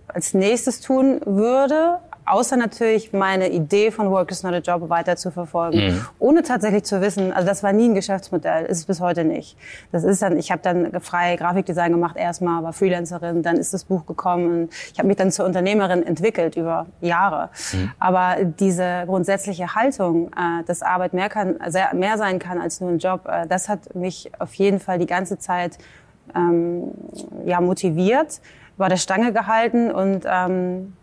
als 0.08 0.34
nächstes 0.34 0.80
tun 0.80 1.20
würde, 1.24 1.98
außer 2.30 2.56
natürlich 2.56 3.12
meine 3.12 3.50
Idee 3.50 3.90
von 3.90 4.10
Work 4.10 4.30
is 4.30 4.42
not 4.42 4.54
a 4.54 4.58
Job 4.58 4.88
weiter 4.88 5.16
zu 5.16 5.30
verfolgen, 5.30 5.78
mhm. 5.78 6.06
ohne 6.18 6.42
tatsächlich 6.42 6.84
zu 6.84 7.00
wissen, 7.00 7.32
also 7.32 7.46
das 7.46 7.62
war 7.62 7.72
nie 7.72 7.88
ein 7.88 7.94
Geschäftsmodell, 7.94 8.66
ist 8.66 8.78
es 8.78 8.84
bis 8.86 9.00
heute 9.00 9.24
nicht. 9.24 9.56
Das 9.92 10.04
ist 10.04 10.22
dann, 10.22 10.38
ich 10.38 10.50
habe 10.50 10.62
dann 10.62 11.00
frei 11.00 11.36
Grafikdesign 11.36 11.92
gemacht 11.92 12.16
erstmal, 12.16 12.62
war 12.62 12.72
Freelancerin, 12.72 13.42
dann 13.42 13.56
ist 13.56 13.74
das 13.74 13.84
Buch 13.84 14.06
gekommen, 14.06 14.68
ich 14.92 14.98
habe 14.98 15.08
mich 15.08 15.16
dann 15.16 15.30
zur 15.30 15.44
Unternehmerin 15.46 16.06
entwickelt 16.06 16.56
über 16.56 16.86
Jahre. 17.00 17.50
Mhm. 17.72 17.90
Aber 17.98 18.36
diese 18.44 19.04
grundsätzliche 19.06 19.74
Haltung, 19.74 20.28
äh, 20.28 20.64
dass 20.66 20.82
Arbeit 20.82 21.12
mehr 21.12 21.28
kann, 21.28 21.56
sehr, 21.68 21.94
mehr 21.94 22.18
sein 22.18 22.38
kann 22.38 22.60
als 22.60 22.80
nur 22.80 22.90
ein 22.90 22.98
Job, 22.98 23.26
äh, 23.26 23.46
das 23.46 23.68
hat 23.68 23.94
mich 23.94 24.30
auf 24.38 24.54
jeden 24.54 24.80
Fall 24.80 24.98
die 24.98 25.06
ganze 25.06 25.38
Zeit 25.38 25.78
ähm, 26.34 26.92
ja 27.44 27.60
motiviert, 27.60 28.40
war 28.76 28.88
der 28.88 28.96
Stange 28.96 29.32
gehalten 29.32 29.90
und 29.90 30.24
ähm, 30.26 30.94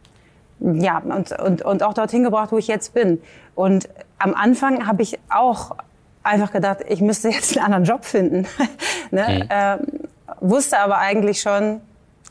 ja, 0.60 1.00
und, 1.00 1.32
und, 1.40 1.62
und 1.62 1.84
auch 1.84 1.94
dorthin 1.94 2.24
gebracht, 2.24 2.52
wo 2.52 2.58
ich 2.58 2.68
jetzt 2.68 2.94
bin. 2.94 3.22
Und 3.56 3.90
am 4.18 4.34
Anfang 4.34 4.88
habe 4.88 5.04
ich 5.04 5.20
auch 5.30 5.76
einfach 6.24 6.52
gedacht, 6.52 6.80
ich 6.88 7.02
müsste 7.02 7.30
jetzt 7.30 7.58
einen 7.58 7.66
anderen 7.66 7.84
Job 7.86 8.06
finden. 8.06 8.48
ne? 9.12 9.44
Mhm. 9.44 9.50
Ähm, 9.50 10.10
wusste 10.42 10.80
aber 10.80 10.98
eigentlich 10.98 11.42
schon, 11.42 11.82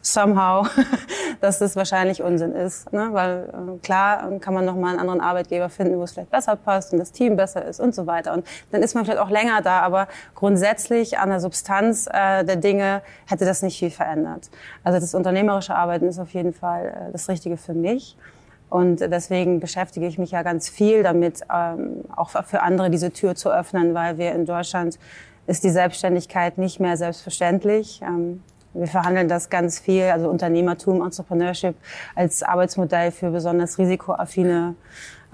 somehow, 0.06 0.66
dass 1.40 1.58
das 1.58 1.76
wahrscheinlich 1.76 2.22
Unsinn 2.22 2.52
ist. 2.52 2.92
Ne? 2.92 3.08
Weil 3.12 3.48
äh, 3.48 3.78
klar 3.78 4.38
kann 4.40 4.54
man 4.54 4.64
noch 4.64 4.76
mal 4.76 4.90
einen 4.90 5.00
anderen 5.00 5.20
Arbeitgeber 5.20 5.68
finden, 5.68 5.98
wo 5.98 6.04
es 6.04 6.12
vielleicht 6.12 6.30
besser 6.30 6.56
passt 6.56 6.92
und 6.92 6.98
das 6.98 7.12
Team 7.12 7.36
besser 7.36 7.64
ist 7.64 7.80
und 7.80 7.94
so 7.94 8.06
weiter. 8.06 8.32
Und 8.32 8.46
dann 8.70 8.82
ist 8.82 8.94
man 8.94 9.04
vielleicht 9.04 9.20
auch 9.20 9.30
länger 9.30 9.60
da, 9.62 9.80
aber 9.80 10.08
grundsätzlich 10.34 11.18
an 11.18 11.30
der 11.30 11.40
Substanz 11.40 12.06
äh, 12.06 12.44
der 12.44 12.56
Dinge 12.56 13.02
hätte 13.26 13.44
das 13.44 13.62
nicht 13.62 13.78
viel 13.78 13.90
verändert. 13.90 14.50
Also 14.84 15.00
das 15.00 15.14
unternehmerische 15.14 15.74
Arbeiten 15.74 16.06
ist 16.08 16.18
auf 16.18 16.30
jeden 16.30 16.52
Fall 16.52 17.08
äh, 17.08 17.12
das 17.12 17.28
Richtige 17.28 17.56
für 17.56 17.74
mich. 17.74 18.16
Und 18.68 19.00
deswegen 19.00 19.60
beschäftige 19.60 20.06
ich 20.06 20.18
mich 20.18 20.32
ja 20.32 20.42
ganz 20.42 20.68
viel 20.68 21.04
damit, 21.04 21.42
ähm, 21.52 22.04
auch 22.16 22.30
für 22.30 22.62
andere 22.62 22.90
diese 22.90 23.12
Tür 23.12 23.36
zu 23.36 23.50
öffnen, 23.50 23.94
weil 23.94 24.18
wir 24.18 24.32
in 24.32 24.44
Deutschland 24.44 24.98
ist 25.46 25.62
die 25.62 25.70
Selbstständigkeit 25.70 26.58
nicht 26.58 26.80
mehr 26.80 26.96
selbstverständlich. 26.96 28.02
Ähm, 28.02 28.42
wir 28.76 28.86
verhandeln 28.86 29.28
das 29.28 29.50
ganz 29.50 29.78
viel, 29.78 30.04
also 30.04 30.28
Unternehmertum, 30.28 31.02
Entrepreneurship 31.02 31.74
als 32.14 32.42
Arbeitsmodell 32.42 33.10
für 33.10 33.30
besonders 33.30 33.78
risikoaffine 33.78 34.74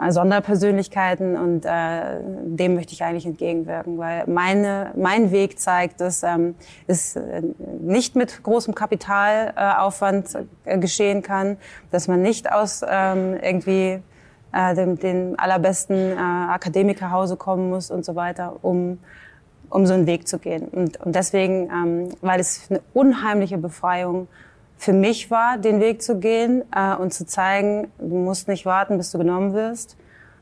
äh, 0.01 0.11
Sonderpersönlichkeiten 0.11 1.37
und 1.37 1.65
äh, 1.65 2.21
dem 2.45 2.75
möchte 2.75 2.93
ich 2.93 3.05
eigentlich 3.05 3.27
entgegenwirken, 3.27 3.99
weil 3.99 4.27
meine, 4.27 4.93
mein 4.97 5.31
Weg 5.31 5.59
zeigt, 5.59 6.01
dass 6.01 6.23
ähm, 6.23 6.55
es 6.87 7.17
äh, 7.17 7.43
nicht 7.81 8.17
mit 8.17 8.43
großem 8.43 8.75
Kapitalaufwand 8.75 10.39
äh, 10.65 10.79
geschehen 10.79 11.23
kann, 11.23 11.57
dass 11.91 12.09
man 12.09 12.23
nicht 12.23 12.51
aus 12.51 12.83
ähm, 12.89 13.37
irgendwie 13.41 14.01
äh, 14.53 14.75
dem, 14.75 14.99
den 14.99 15.39
allerbesten 15.39 16.13
äh, 16.13 16.17
Akademikerhause 16.17 17.37
kommen 17.37 17.71
muss 17.71 17.91
und 17.91 18.05
so 18.05 18.15
weiter, 18.15 18.57
um 18.63 18.99
um 19.73 19.87
so 19.87 19.95
einen 19.95 20.07
Weg 20.07 20.29
zu 20.29 20.39
gehen. 20.39 20.69
Und, 20.69 21.01
und 21.01 21.15
deswegen, 21.15 21.71
ähm, 21.71 22.09
weil 22.21 22.41
es 22.41 22.67
eine 22.69 22.81
unheimliche 22.93 23.57
Befreiung 23.57 24.29
für 24.77 24.93
mich 24.93 25.31
war, 25.31 25.57
den 25.57 25.81
Weg 25.81 26.03
zu 26.03 26.19
gehen 26.19 26.63
äh, 26.77 26.95
und 26.95 27.15
zu 27.15 27.25
zeigen, 27.25 27.91
du 27.99 28.17
musst 28.17 28.49
nicht 28.49 28.67
warten, 28.67 28.99
bis 28.99 29.13
du 29.13 29.19
genommen 29.19 29.55
wirst. 29.55 29.97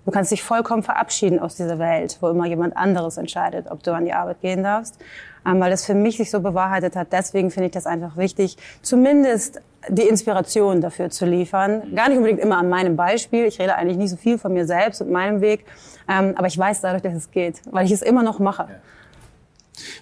Du 0.05 0.11
kannst 0.11 0.33
dich 0.33 0.43
vollkommen 0.43 0.83
verabschieden 0.83 1.39
aus 1.39 1.55
dieser 1.55 1.79
Welt, 1.79 2.17
wo 2.21 2.29
immer 2.29 2.47
jemand 2.47 2.77
anderes 2.77 3.19
entscheidet, 3.19 3.71
ob 3.71 3.83
du 3.83 3.93
an 3.95 4.05
die 4.05 4.13
Arbeit 4.13 4.41
gehen 4.41 4.65
darfst. 4.65 4.99
Ähm, 5.47 5.61
weil 5.61 5.71
das 5.71 5.87
für 5.87 5.95
mich 5.95 6.17
sich 6.17 6.31
so 6.31 6.41
bewahrheitet 6.41 6.97
hat. 6.97 7.13
Deswegen 7.13 7.51
finde 7.51 7.67
ich 7.67 7.73
das 7.73 7.87
einfach 7.87 8.17
wichtig, 8.17 8.57
zumindest 8.83 9.61
die 9.89 10.09
Inspiration 10.09 10.81
dafür 10.81 11.09
zu 11.09 11.25
liefern. 11.25 11.95
Gar 11.95 12.09
nicht 12.09 12.19
unbedingt 12.19 12.41
immer 12.41 12.59
an 12.59 12.69
meinem 12.69 12.97
Beispiel. 12.97 13.45
Ich 13.45 13.61
rede 13.61 13.77
eigentlich 13.77 13.97
nicht 13.97 14.11
so 14.11 14.17
viel 14.17 14.39
von 14.39 14.53
mir 14.53 14.67
selbst 14.67 15.01
und 15.01 15.11
meinem 15.11 15.41
Weg. 15.41 15.65
Ähm, 16.09 16.35
aber 16.37 16.49
ich 16.49 16.59
weiß 16.59 16.81
dadurch, 16.81 17.03
dass 17.03 17.15
es 17.15 17.31
geht, 17.31 17.61
weil 17.71 17.87
ich 17.87 17.93
es 17.93 18.03
immer 18.03 18.25
noch 18.25 18.41
mache. 18.41 18.65
Ja. 18.65 18.77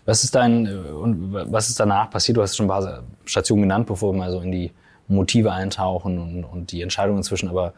Was 0.04 0.24
ist 0.24 0.34
dein 0.34 0.66
äh, 0.66 0.70
und 0.70 1.32
was 1.32 1.68
ist 1.68 1.78
danach 1.80 2.10
passiert? 2.10 2.36
Du 2.36 2.42
hast 2.42 2.56
schon 2.56 2.66
ein 2.66 2.68
paar 2.68 3.02
Stationen 3.24 3.62
genannt, 3.62 3.86
bevor 3.86 4.12
wir 4.12 4.18
mal 4.18 4.30
so 4.30 4.40
in 4.40 4.52
die 4.52 4.72
Motive 5.08 5.52
eintauchen 5.52 6.18
und, 6.18 6.44
und 6.44 6.72
die 6.72 6.82
Entscheidungen 6.82 7.18
inzwischen. 7.18 7.48
Aber 7.48 7.72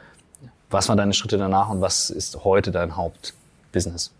was 0.71 0.88
waren 0.88 0.99
deine 0.99 1.12
Schritte 1.12 1.38
danach 1.38 1.71
und 1.71 1.80
was 1.80 2.11
ist 2.11 2.45
heute 2.45 2.71
dein 2.71 2.97
Hauptbusiness? 2.97 4.12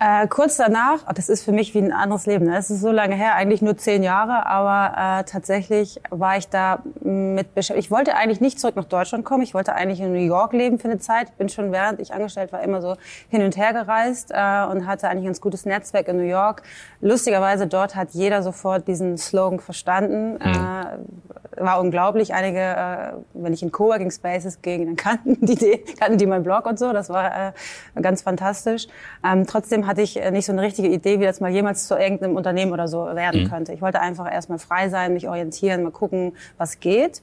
Äh, 0.00 0.28
kurz 0.28 0.56
danach, 0.56 1.00
oh, 1.08 1.12
das 1.12 1.28
ist 1.28 1.44
für 1.44 1.50
mich 1.50 1.74
wie 1.74 1.78
ein 1.78 1.92
anderes 1.92 2.26
Leben. 2.26 2.46
Ne? 2.46 2.56
Es 2.56 2.70
ist 2.70 2.80
so 2.80 2.92
lange 2.92 3.16
her, 3.16 3.34
eigentlich 3.34 3.62
nur 3.62 3.76
zehn 3.76 4.04
Jahre, 4.04 4.46
aber 4.46 5.20
äh, 5.20 5.24
tatsächlich 5.24 6.00
war 6.10 6.36
ich 6.36 6.48
da 6.48 6.82
mit 7.00 7.54
beschäftigt. 7.54 7.86
Ich 7.86 7.90
wollte 7.90 8.14
eigentlich 8.14 8.40
nicht 8.40 8.60
zurück 8.60 8.76
nach 8.76 8.84
Deutschland 8.84 9.24
kommen. 9.24 9.42
Ich 9.42 9.54
wollte 9.54 9.74
eigentlich 9.74 10.00
in 10.00 10.12
New 10.12 10.20
York 10.20 10.52
leben 10.52 10.78
für 10.78 10.88
eine 10.88 10.98
Zeit. 10.98 11.30
Ich 11.30 11.34
bin 11.34 11.48
schon 11.48 11.72
während 11.72 11.98
ich 12.00 12.14
angestellt 12.14 12.52
war 12.52 12.62
immer 12.62 12.80
so 12.80 12.96
hin 13.28 13.42
und 13.42 13.56
her 13.56 13.72
gereist 13.72 14.30
äh, 14.30 14.64
und 14.70 14.86
hatte 14.86 15.08
eigentlich 15.08 15.24
ein 15.24 15.26
ganz 15.26 15.40
gutes 15.40 15.66
Netzwerk 15.66 16.06
in 16.06 16.16
New 16.16 16.22
York. 16.22 16.62
Lustigerweise 17.00 17.66
dort 17.66 17.96
hat 17.96 18.10
jeder 18.12 18.44
sofort 18.44 18.86
diesen 18.86 19.18
Slogan 19.18 19.58
verstanden. 19.58 20.34
Mhm. 20.34 20.40
Äh, 20.40 20.98
war 21.60 21.80
unglaublich. 21.80 22.34
Einige, 22.34 22.60
äh, 22.60 23.12
wenn 23.34 23.52
ich 23.52 23.62
in 23.62 23.72
Coworking 23.72 24.12
Spaces 24.12 24.62
ging, 24.62 24.86
dann 24.86 24.96
kannten 24.96 25.44
die, 25.44 25.82
kannten 25.98 26.18
die 26.18 26.26
meinen 26.26 26.44
Blog 26.44 26.66
und 26.66 26.78
so. 26.78 26.92
Das 26.92 27.08
war 27.08 27.48
äh, 27.48 27.52
ganz 28.00 28.22
fantastisch. 28.22 28.86
Ähm, 29.24 29.44
trotzdem 29.46 29.87
hatte 29.88 30.02
ich 30.02 30.20
äh, 30.20 30.30
nicht 30.30 30.46
so 30.46 30.52
eine 30.52 30.62
richtige 30.62 30.88
Idee, 30.88 31.18
wie 31.18 31.24
das 31.24 31.40
mal 31.40 31.50
jemals 31.50 31.88
zu 31.88 31.96
irgendeinem 31.96 32.36
Unternehmen 32.36 32.72
oder 32.72 32.86
so 32.86 33.06
werden 33.06 33.44
mhm. 33.44 33.48
könnte. 33.48 33.72
Ich 33.72 33.82
wollte 33.82 34.00
einfach 34.00 34.30
erstmal 34.30 34.58
frei 34.58 34.88
sein, 34.88 35.14
mich 35.14 35.28
orientieren, 35.28 35.82
mal 35.82 35.90
gucken, 35.90 36.34
was 36.58 36.78
geht. 36.78 37.22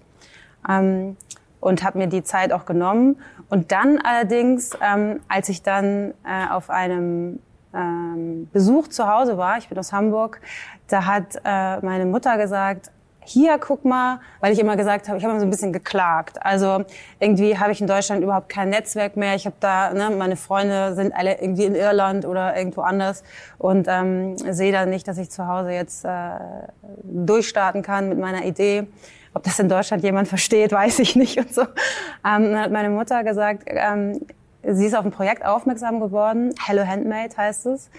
Ähm, 0.68 1.16
und 1.62 1.84
habe 1.84 1.98
mir 1.98 2.08
die 2.08 2.24
Zeit 2.24 2.52
auch 2.52 2.66
genommen. 2.66 3.18
Und 3.50 3.72
dann 3.72 4.00
allerdings, 4.00 4.72
ähm, 4.82 5.22
als 5.28 5.50
ich 5.50 5.64
dann 5.64 6.14
äh, 6.24 6.52
auf 6.52 6.70
einem 6.70 7.40
ähm, 7.74 8.50
Besuch 8.52 8.88
zu 8.88 9.08
Hause 9.08 9.38
war, 9.38 9.58
ich 9.58 9.70
bin 9.70 9.78
aus 9.78 9.92
Hamburg, 9.92 10.42
da 10.88 11.06
hat 11.06 11.36
äh, 11.44 11.80
meine 11.84 12.06
Mutter 12.06 12.38
gesagt, 12.38 12.92
hier 13.26 13.58
guck 13.60 13.84
mal, 13.86 14.20
weil 14.40 14.54
ich 14.54 14.60
immer 14.60 14.78
gesagt 14.78 15.08
habe, 15.08 15.18
ich 15.18 15.24
habe 15.24 15.32
immer 15.32 15.40
so 15.40 15.48
ein 15.48 15.50
bisschen 15.50 15.74
geklagt. 15.74 16.38
Also 16.44 16.86
irgendwie 17.20 17.58
habe 17.58 17.72
ich 17.72 17.82
in 17.82 17.88
Deutschland 17.88 18.24
überhaupt 18.24 18.50
kein 18.50 18.70
Netzwerk 18.70 19.18
mehr. 19.18 19.36
Ich 19.36 19.46
habe 19.46 19.56
da, 19.60 19.94
ne, 19.94 20.12
meine 20.16 20.36
Freunde 20.36 20.96
sind 20.96 21.14
alle 21.14 21.42
irgendwie 21.42 21.66
in 21.66 21.76
Irland 21.76 22.26
oder 22.26 22.56
irgendwo 22.56 22.82
anders 22.82 23.24
und 23.58 23.88
ähm, 23.90 24.38
sehe 24.38 24.72
da 24.72 24.86
nicht, 24.86 25.08
dass 25.08 25.18
ich 25.18 25.30
zu 25.30 25.48
Hause 25.48 25.72
jetzt 25.72 26.06
äh, 26.06 26.10
durchstarten 27.04 27.82
kann 27.82 28.10
mit 28.10 28.20
meiner 28.20 28.46
Idee. 28.46 28.88
Ob 29.34 29.44
das 29.44 29.60
in 29.60 29.68
Deutschland 29.68 30.04
jemand 30.04 30.28
versteht, 30.28 30.72
weiß 30.74 31.00
ich 31.00 31.16
nicht 31.16 31.38
und 31.38 31.54
so. 31.54 31.62
Ähm, 31.62 31.68
dann 32.24 32.60
hat 32.60 32.72
meine 32.72 32.90
Mutter 32.90 33.24
gesagt, 33.24 33.64
ähm, 33.68 34.22
sie 34.64 34.86
ist 34.86 34.96
auf 34.96 35.06
ein 35.06 35.12
Projekt 35.12 35.46
aufmerksam 35.46 36.00
geworden. 36.00 36.54
Hello 36.66 36.86
Handmade 36.86 37.36
heißt 37.36 37.66
es. 37.68 37.90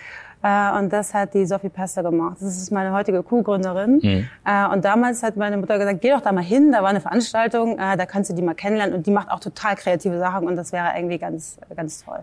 Äh, 0.46 0.78
und 0.78 0.92
das 0.92 1.12
hat 1.12 1.34
die 1.34 1.44
Sophie 1.44 1.68
Pester 1.68 2.04
gemacht. 2.04 2.36
Das 2.40 2.56
ist 2.56 2.70
meine 2.70 2.92
heutige 2.92 3.22
Co-Gründerin. 3.24 3.98
Mhm. 4.00 4.28
Äh, 4.44 4.68
und 4.72 4.84
damals 4.84 5.24
hat 5.24 5.36
meine 5.36 5.56
Mutter 5.56 5.76
gesagt, 5.76 6.00
geh 6.00 6.10
doch 6.10 6.20
da 6.20 6.30
mal 6.30 6.44
hin, 6.44 6.70
da 6.70 6.82
war 6.82 6.90
eine 6.90 7.00
Veranstaltung, 7.00 7.78
äh, 7.78 7.96
da 7.96 8.06
kannst 8.06 8.30
du 8.30 8.34
die 8.34 8.42
mal 8.42 8.54
kennenlernen. 8.54 8.94
Und 8.94 9.06
die 9.08 9.10
macht 9.10 9.28
auch 9.28 9.40
total 9.40 9.74
kreative 9.74 10.18
Sachen 10.20 10.46
und 10.46 10.54
das 10.54 10.70
wäre 10.70 10.96
irgendwie 10.96 11.18
ganz, 11.18 11.58
ganz 11.74 12.04
toll. 12.04 12.20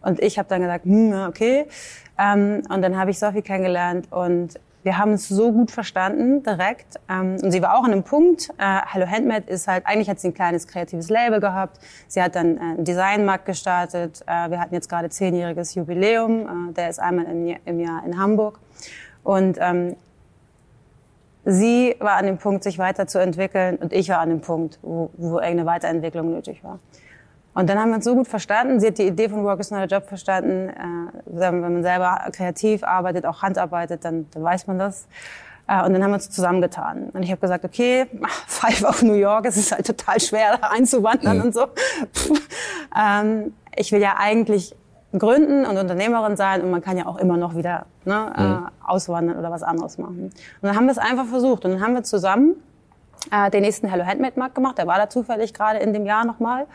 Und 0.00 0.20
ich 0.22 0.38
habe 0.38 0.48
dann 0.48 0.62
gesagt, 0.62 0.86
hm, 0.86 1.26
okay. 1.28 1.66
Ähm, 2.18 2.62
und 2.70 2.80
dann 2.80 2.96
habe 2.96 3.10
ich 3.10 3.18
Sophie 3.18 3.42
kennengelernt 3.42 4.10
und 4.10 4.58
wir 4.82 4.98
haben 4.98 5.12
es 5.12 5.28
so 5.28 5.52
gut 5.52 5.70
verstanden, 5.70 6.42
direkt. 6.42 6.98
Ähm, 7.08 7.36
und 7.42 7.50
sie 7.50 7.62
war 7.62 7.78
auch 7.78 7.84
an 7.84 7.92
einem 7.92 8.02
Punkt. 8.02 8.50
Äh, 8.58 8.80
Hello 8.92 9.06
Handmade 9.06 9.48
ist 9.48 9.68
halt, 9.68 9.86
eigentlich 9.86 10.10
hat 10.10 10.18
sie 10.18 10.28
ein 10.28 10.34
kleines 10.34 10.66
kreatives 10.66 11.08
Label 11.08 11.40
gehabt. 11.40 11.78
Sie 12.08 12.20
hat 12.20 12.34
dann 12.34 12.56
äh, 12.56 12.60
einen 12.60 12.84
Designmarkt 12.84 13.46
gestartet. 13.46 14.22
Äh, 14.26 14.50
wir 14.50 14.60
hatten 14.60 14.74
jetzt 14.74 14.88
gerade 14.88 15.08
zehnjähriges 15.08 15.74
Jubiläum. 15.74 16.70
Äh, 16.70 16.72
der 16.74 16.90
ist 16.90 16.98
einmal 16.98 17.26
im, 17.26 17.56
im 17.64 17.80
Jahr 17.80 18.04
in 18.04 18.18
Hamburg. 18.18 18.58
Und 19.22 19.56
ähm, 19.60 19.94
sie 21.44 21.94
war 22.00 22.16
an 22.16 22.26
dem 22.26 22.38
Punkt, 22.38 22.64
sich 22.64 22.78
weiterzuentwickeln 22.78 23.76
und 23.76 23.92
ich 23.92 24.08
war 24.08 24.18
an 24.18 24.30
dem 24.30 24.40
Punkt, 24.40 24.78
wo, 24.82 25.10
wo 25.16 25.38
irgendeine 25.38 25.66
Weiterentwicklung 25.66 26.30
nötig 26.30 26.64
war. 26.64 26.80
Und 27.54 27.68
dann 27.68 27.78
haben 27.78 27.90
wir 27.90 27.96
uns 27.96 28.04
so 28.04 28.14
gut 28.14 28.28
verstanden. 28.28 28.80
Sie 28.80 28.86
hat 28.86 28.98
die 28.98 29.06
Idee 29.06 29.28
von 29.28 29.44
Work 29.44 29.60
is 29.60 29.70
not 29.70 29.80
a 29.80 29.84
Job 29.84 30.06
verstanden. 30.08 30.70
Äh, 30.70 30.74
wenn 31.26 31.60
man 31.60 31.82
selber 31.82 32.20
kreativ 32.32 32.82
arbeitet, 32.82 33.26
auch 33.26 33.42
handarbeitet, 33.42 34.04
dann, 34.04 34.26
dann 34.30 34.42
weiß 34.42 34.66
man 34.66 34.78
das. 34.78 35.06
Äh, 35.68 35.84
und 35.84 35.92
dann 35.92 36.02
haben 36.02 36.10
wir 36.10 36.14
uns 36.14 36.30
zusammengetan. 36.30 37.10
Und 37.12 37.22
ich 37.22 37.30
habe 37.30 37.40
gesagt, 37.40 37.64
okay, 37.64 38.06
Five 38.46 38.84
auf 38.84 39.02
New 39.02 39.14
York, 39.14 39.46
es 39.46 39.56
ist 39.56 39.72
halt 39.72 39.86
total 39.86 40.20
schwer, 40.20 40.58
da 40.60 40.68
einzuwandern 40.68 41.38
mhm. 41.38 41.44
und 41.44 41.54
so. 41.54 41.66
ähm, 42.98 43.52
ich 43.76 43.92
will 43.92 44.00
ja 44.00 44.16
eigentlich 44.18 44.74
gründen 45.16 45.66
und 45.66 45.76
Unternehmerin 45.76 46.36
sein 46.36 46.62
und 46.62 46.70
man 46.70 46.80
kann 46.80 46.96
ja 46.96 47.06
auch 47.06 47.18
immer 47.18 47.36
noch 47.36 47.54
wieder 47.54 47.84
ne, 48.06 48.32
mhm. 48.34 48.42
äh, 48.42 48.90
auswandern 48.90 49.38
oder 49.38 49.50
was 49.50 49.62
anderes 49.62 49.98
machen. 49.98 50.24
Und 50.24 50.32
dann 50.62 50.74
haben 50.74 50.86
wir 50.86 50.92
es 50.92 50.98
einfach 50.98 51.26
versucht 51.26 51.66
und 51.66 51.72
dann 51.72 51.82
haben 51.82 51.94
wir 51.94 52.02
zusammen 52.02 52.54
äh, 53.30 53.50
den 53.50 53.62
nächsten 53.62 53.88
Hello 53.88 54.04
Handmade 54.04 54.38
Markt 54.38 54.54
gemacht. 54.54 54.78
Der 54.78 54.86
war 54.86 54.98
da 54.98 55.08
zufällig 55.08 55.54
gerade 55.54 55.78
in 55.78 55.92
dem 55.92 56.06
Jahr 56.06 56.24
nochmal. 56.24 56.66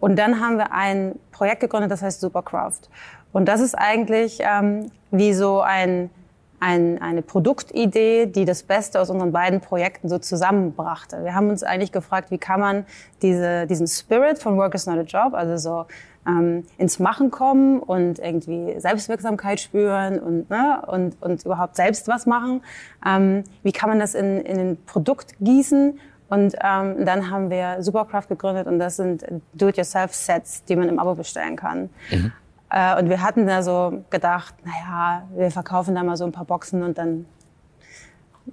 Und 0.00 0.16
dann 0.16 0.40
haben 0.40 0.58
wir 0.58 0.72
ein 0.72 1.18
Projekt 1.32 1.60
gegründet, 1.60 1.90
das 1.90 2.02
heißt 2.02 2.20
Supercraft. 2.20 2.88
Und 3.32 3.46
das 3.46 3.60
ist 3.60 3.74
eigentlich 3.74 4.38
ähm, 4.40 4.90
wie 5.10 5.34
so 5.34 5.60
ein, 5.60 6.10
ein, 6.58 7.00
eine 7.02 7.22
Produktidee, 7.22 8.26
die 8.26 8.44
das 8.44 8.62
Beste 8.62 9.00
aus 9.00 9.10
unseren 9.10 9.32
beiden 9.32 9.60
Projekten 9.60 10.08
so 10.08 10.18
zusammenbrachte. 10.18 11.22
Wir 11.22 11.34
haben 11.34 11.50
uns 11.50 11.62
eigentlich 11.62 11.92
gefragt, 11.92 12.30
wie 12.30 12.38
kann 12.38 12.60
man 12.60 12.86
diese, 13.22 13.66
diesen 13.66 13.86
Spirit 13.86 14.38
von 14.38 14.56
Work 14.56 14.74
is 14.74 14.86
not 14.86 14.98
a 14.98 15.02
Job, 15.02 15.34
also 15.34 15.56
so 15.56 15.86
ähm, 16.26 16.64
ins 16.78 16.98
Machen 16.98 17.30
kommen 17.30 17.80
und 17.80 18.18
irgendwie 18.18 18.78
Selbstwirksamkeit 18.78 19.60
spüren 19.60 20.18
und, 20.18 20.50
ne, 20.50 20.82
und, 20.86 21.20
und 21.22 21.44
überhaupt 21.44 21.76
selbst 21.76 22.08
was 22.08 22.26
machen. 22.26 22.62
Ähm, 23.06 23.44
wie 23.62 23.72
kann 23.72 23.88
man 23.88 23.98
das 23.98 24.14
in, 24.14 24.40
in 24.40 24.58
ein 24.58 24.78
Produkt 24.86 25.34
gießen? 25.40 25.98
Und 26.28 26.56
ähm, 26.60 27.04
dann 27.04 27.30
haben 27.30 27.50
wir 27.50 27.82
Supercraft 27.82 28.28
gegründet 28.28 28.66
und 28.66 28.80
das 28.80 28.96
sind 28.96 29.24
Do-it-yourself-Sets, 29.54 30.64
die 30.64 30.74
man 30.74 30.88
im 30.88 30.98
Abo 30.98 31.14
bestellen 31.14 31.54
kann. 31.54 31.88
Mhm. 32.10 32.32
Äh, 32.70 32.98
und 32.98 33.08
wir 33.08 33.22
hatten 33.22 33.46
da 33.46 33.62
so 33.62 34.02
gedacht, 34.10 34.54
naja, 34.64 35.22
wir 35.34 35.50
verkaufen 35.52 35.94
da 35.94 36.02
mal 36.02 36.16
so 36.16 36.24
ein 36.24 36.32
paar 36.32 36.44
Boxen 36.44 36.82
und 36.82 36.98
dann 36.98 37.26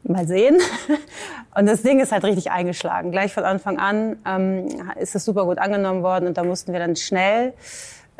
mal 0.03 0.27
sehen. 0.27 0.57
Und 1.55 1.67
das 1.67 1.81
Ding 1.81 1.99
ist 1.99 2.11
halt 2.11 2.23
richtig 2.23 2.51
eingeschlagen. 2.51 3.11
Gleich 3.11 3.33
von 3.33 3.43
Anfang 3.43 3.77
an 3.79 4.17
ähm, 4.25 4.67
ist 4.99 5.15
das 5.15 5.25
super 5.25 5.45
gut 5.45 5.59
angenommen 5.59 6.03
worden 6.03 6.27
und 6.27 6.37
da 6.37 6.43
mussten 6.43 6.73
wir 6.73 6.79
dann 6.79 6.95
schnell 6.95 7.53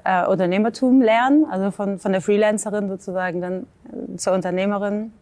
äh, 0.04 0.26
Unternehmertum 0.26 1.02
lernen, 1.02 1.46
also 1.50 1.72
von, 1.72 1.98
von 1.98 2.12
der 2.12 2.22
Freelancerin 2.22 2.90
sozusagen 2.90 3.42
dann 3.42 3.68
äh, 3.92 4.18
zur 4.18 4.34
Unternehmerin 4.34 5.14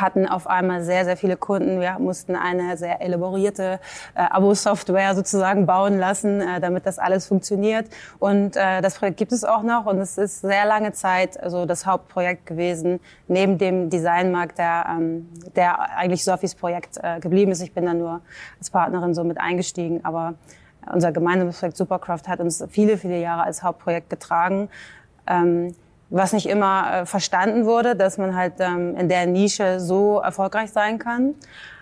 hatten 0.00 0.26
auf 0.26 0.46
einmal 0.46 0.82
sehr, 0.82 1.04
sehr 1.04 1.16
viele 1.16 1.36
Kunden. 1.36 1.80
Wir 1.80 1.98
mussten 1.98 2.36
eine 2.36 2.76
sehr 2.76 3.00
elaborierte 3.00 3.80
äh, 4.14 4.20
Abo-Software 4.20 5.14
sozusagen 5.14 5.66
bauen 5.66 5.98
lassen, 5.98 6.40
äh, 6.40 6.60
damit 6.60 6.86
das 6.86 6.98
alles 6.98 7.26
funktioniert. 7.26 7.86
Und 8.18 8.56
äh, 8.56 8.80
das 8.80 8.98
Projekt 8.98 9.16
gibt 9.16 9.32
es 9.32 9.44
auch 9.44 9.62
noch 9.62 9.86
und 9.86 9.98
es 9.98 10.18
ist 10.18 10.40
sehr 10.40 10.66
lange 10.66 10.92
Zeit 10.92 11.42
also 11.42 11.66
das 11.66 11.86
Hauptprojekt 11.86 12.46
gewesen, 12.46 13.00
neben 13.26 13.58
dem 13.58 13.90
Designmarkt, 13.90 14.58
der, 14.58 14.86
ähm, 14.90 15.28
der 15.56 15.96
eigentlich 15.96 16.24
Sophies 16.24 16.54
Projekt 16.54 16.98
äh, 17.02 17.20
geblieben 17.20 17.52
ist. 17.52 17.62
Ich 17.62 17.72
bin 17.72 17.86
da 17.86 17.94
nur 17.94 18.20
als 18.58 18.70
Partnerin 18.70 19.14
so 19.14 19.24
mit 19.24 19.38
eingestiegen, 19.38 20.04
aber 20.04 20.34
unser 20.92 21.12
gemeinsames 21.12 21.58
Projekt 21.58 21.76
Supercraft 21.76 22.28
hat 22.28 22.40
uns 22.40 22.64
viele, 22.70 22.96
viele 22.98 23.20
Jahre 23.20 23.42
als 23.42 23.62
Hauptprojekt 23.62 24.10
getragen. 24.10 24.68
Ähm, 25.26 25.74
was 26.10 26.32
nicht 26.32 26.46
immer 26.46 26.92
äh, 26.92 27.06
verstanden 27.06 27.66
wurde, 27.66 27.96
dass 27.96 28.18
man 28.18 28.34
halt 28.34 28.54
ähm, 28.60 28.96
in 28.96 29.08
der 29.08 29.26
Nische 29.26 29.80
so 29.80 30.20
erfolgreich 30.20 30.70
sein 30.70 30.98
kann. 30.98 31.34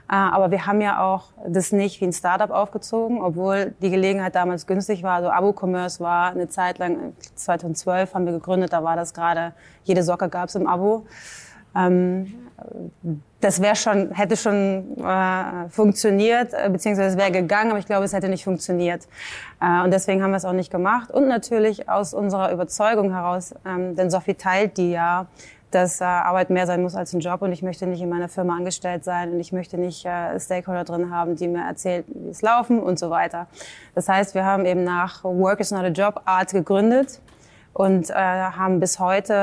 aber 0.09 0.52
wir 0.52 0.66
haben 0.66 0.80
ja 0.80 1.02
auch 1.02 1.33
das 1.49 1.73
nicht 1.73 2.00
wie 2.00 2.06
ein 2.06 2.12
Startup 2.12 2.50
aufgezogen, 2.50 3.21
obwohl 3.21 3.75
die 3.83 3.90
Gelegenheit 3.90 4.37
damals 4.37 4.66
günstig 4.68 5.02
war. 5.02 5.16
Also 5.16 5.30
Abo-Commerce 5.30 5.99
war 5.99 6.30
eine 6.30 6.49
Zeit 6.49 6.78
lang, 6.78 7.14
2012 7.35 8.14
haben 8.14 8.25
wir 8.25 8.33
gegründet, 8.33 8.73
da 8.73 8.85
war 8.85 8.95
das 8.95 9.14
gerade, 9.14 9.52
jede 9.83 10.04
Socke 10.04 10.28
gab 10.28 10.49
es 10.49 10.54
im 10.54 10.68
Abo. 10.68 11.06
Ähm, 11.75 12.46
das 13.40 13.60
wäre 13.60 13.76
schon, 13.76 14.10
hätte 14.12 14.36
schon 14.36 14.96
äh, 14.98 15.68
funktioniert, 15.68 16.52
äh, 16.52 16.68
beziehungsweise 16.70 17.10
es 17.10 17.16
wäre 17.16 17.30
gegangen, 17.30 17.70
aber 17.70 17.78
ich 17.78 17.86
glaube, 17.86 18.04
es 18.04 18.12
hätte 18.12 18.28
nicht 18.28 18.44
funktioniert. 18.44 19.06
Äh, 19.60 19.84
und 19.84 19.92
deswegen 19.92 20.22
haben 20.22 20.30
wir 20.30 20.38
es 20.38 20.44
auch 20.44 20.52
nicht 20.52 20.70
gemacht. 20.70 21.10
Und 21.10 21.28
natürlich 21.28 21.88
aus 21.88 22.14
unserer 22.14 22.52
Überzeugung 22.52 23.12
heraus, 23.12 23.54
ähm, 23.66 23.94
denn 23.94 24.10
Sophie 24.10 24.34
teilt 24.34 24.78
die 24.78 24.92
ja, 24.92 25.26
dass 25.70 26.00
äh, 26.00 26.04
Arbeit 26.04 26.50
mehr 26.50 26.66
sein 26.66 26.80
muss 26.82 26.94
als 26.94 27.12
ein 27.12 27.20
Job 27.20 27.42
und 27.42 27.52
ich 27.52 27.62
möchte 27.62 27.86
nicht 27.86 28.00
in 28.00 28.08
meiner 28.08 28.28
Firma 28.28 28.56
angestellt 28.56 29.04
sein 29.04 29.32
und 29.32 29.40
ich 29.40 29.52
möchte 29.52 29.76
nicht 29.76 30.06
äh, 30.06 30.38
Stakeholder 30.40 30.84
drin 30.84 31.10
haben, 31.10 31.36
die 31.36 31.48
mir 31.48 31.64
erzählen, 31.66 32.04
wie 32.08 32.30
es 32.30 32.40
laufen 32.40 32.80
und 32.80 32.98
so 32.98 33.10
weiter. 33.10 33.46
Das 33.94 34.08
heißt, 34.08 34.34
wir 34.34 34.44
haben 34.44 34.64
eben 34.64 34.84
nach 34.84 35.25
Work 35.25 35.60
is 35.60 35.72
not 35.72 35.84
a 35.84 35.88
Job 35.88 36.22
Art 36.25 36.52
gegründet 36.52 37.20
und 37.76 38.09
äh, 38.09 38.14
haben 38.14 38.80
bis 38.80 38.99
heute 38.99 39.35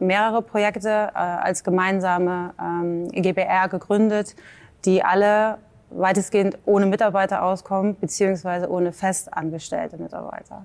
äh, 0.00 0.04
mehrere 0.04 0.40
Projekte 0.40 0.88
äh, 0.88 1.18
als 1.18 1.64
gemeinsame 1.64 2.54
ähm, 2.60 3.08
GBR 3.08 3.68
gegründet, 3.68 4.36
die 4.84 5.02
alle 5.02 5.58
weitestgehend 5.90 6.58
ohne 6.64 6.86
Mitarbeiter 6.86 7.42
auskommen, 7.42 7.96
beziehungsweise 7.98 8.70
ohne 8.70 8.92
festangestellte 8.92 9.96
Mitarbeiter. 9.96 10.64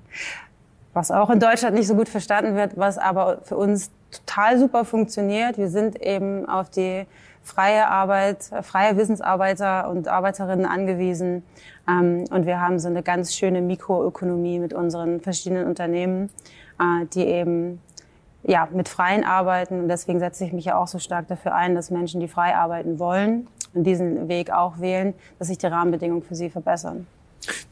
Was 0.93 1.09
auch 1.09 1.31
in 1.31 1.39
Deutschland 1.39 1.75
nicht 1.75 1.88
so 1.88 1.95
gut 1.95 2.07
verstanden 2.07 2.55
wird, 2.55 2.77
was 2.77 3.00
aber 3.00 3.39
für 3.41 3.57
uns 3.57 3.89
total 4.12 4.59
super 4.59 4.86
funktioniert. 4.86 5.57
Wir 5.57 5.69
sind 5.69 6.00
eben 6.00 6.47
auf 6.47 6.69
die 6.69 7.07
freie 7.41 7.88
Arbeit, 7.88 8.43
freie 8.62 8.95
Wissensarbeiter 8.95 9.89
und 9.89 10.07
Arbeiterinnen 10.07 10.67
angewiesen. 10.67 11.41
Ähm, 11.89 12.25
und 12.29 12.45
wir 12.45 12.62
haben 12.62 12.77
so 12.77 12.89
eine 12.89 13.01
ganz 13.01 13.33
schöne 13.33 13.62
Mikroökonomie 13.62 14.59
mit 14.59 14.75
unseren 14.75 15.19
verschiedenen 15.19 15.65
Unternehmen 15.65 16.29
die 17.13 17.25
eben 17.25 17.79
ja, 18.43 18.67
mit 18.72 18.88
Freien 18.89 19.24
arbeiten. 19.24 19.81
Und 19.81 19.89
deswegen 19.89 20.19
setze 20.19 20.46
ich 20.46 20.53
mich 20.53 20.65
ja 20.65 20.77
auch 20.77 20.88
so 20.88 21.00
stark 21.00 21.27
dafür 21.27 21.53
ein, 21.53 21.75
dass 21.75 21.91
Menschen, 21.91 22.19
die 22.19 22.27
frei 22.27 22.55
arbeiten 22.55 22.98
wollen 22.98 23.48
und 23.74 23.84
diesen 23.84 24.27
Weg 24.27 24.51
auch 24.51 24.79
wählen, 24.79 25.13
dass 25.38 25.50
sich 25.50 25.57
die 25.57 25.67
Rahmenbedingungen 25.67 26.24
für 26.24 26.36
sie 26.36 26.50
verbessern. 26.50 27.07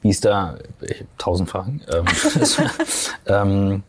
Wie 0.01 0.09
ist 0.09 0.25
da, 0.25 0.57
ich, 0.81 1.05
tausend 1.17 1.49
Fragen. 1.49 1.81
Ähm, 1.91 2.05
ähm, 3.25 3.83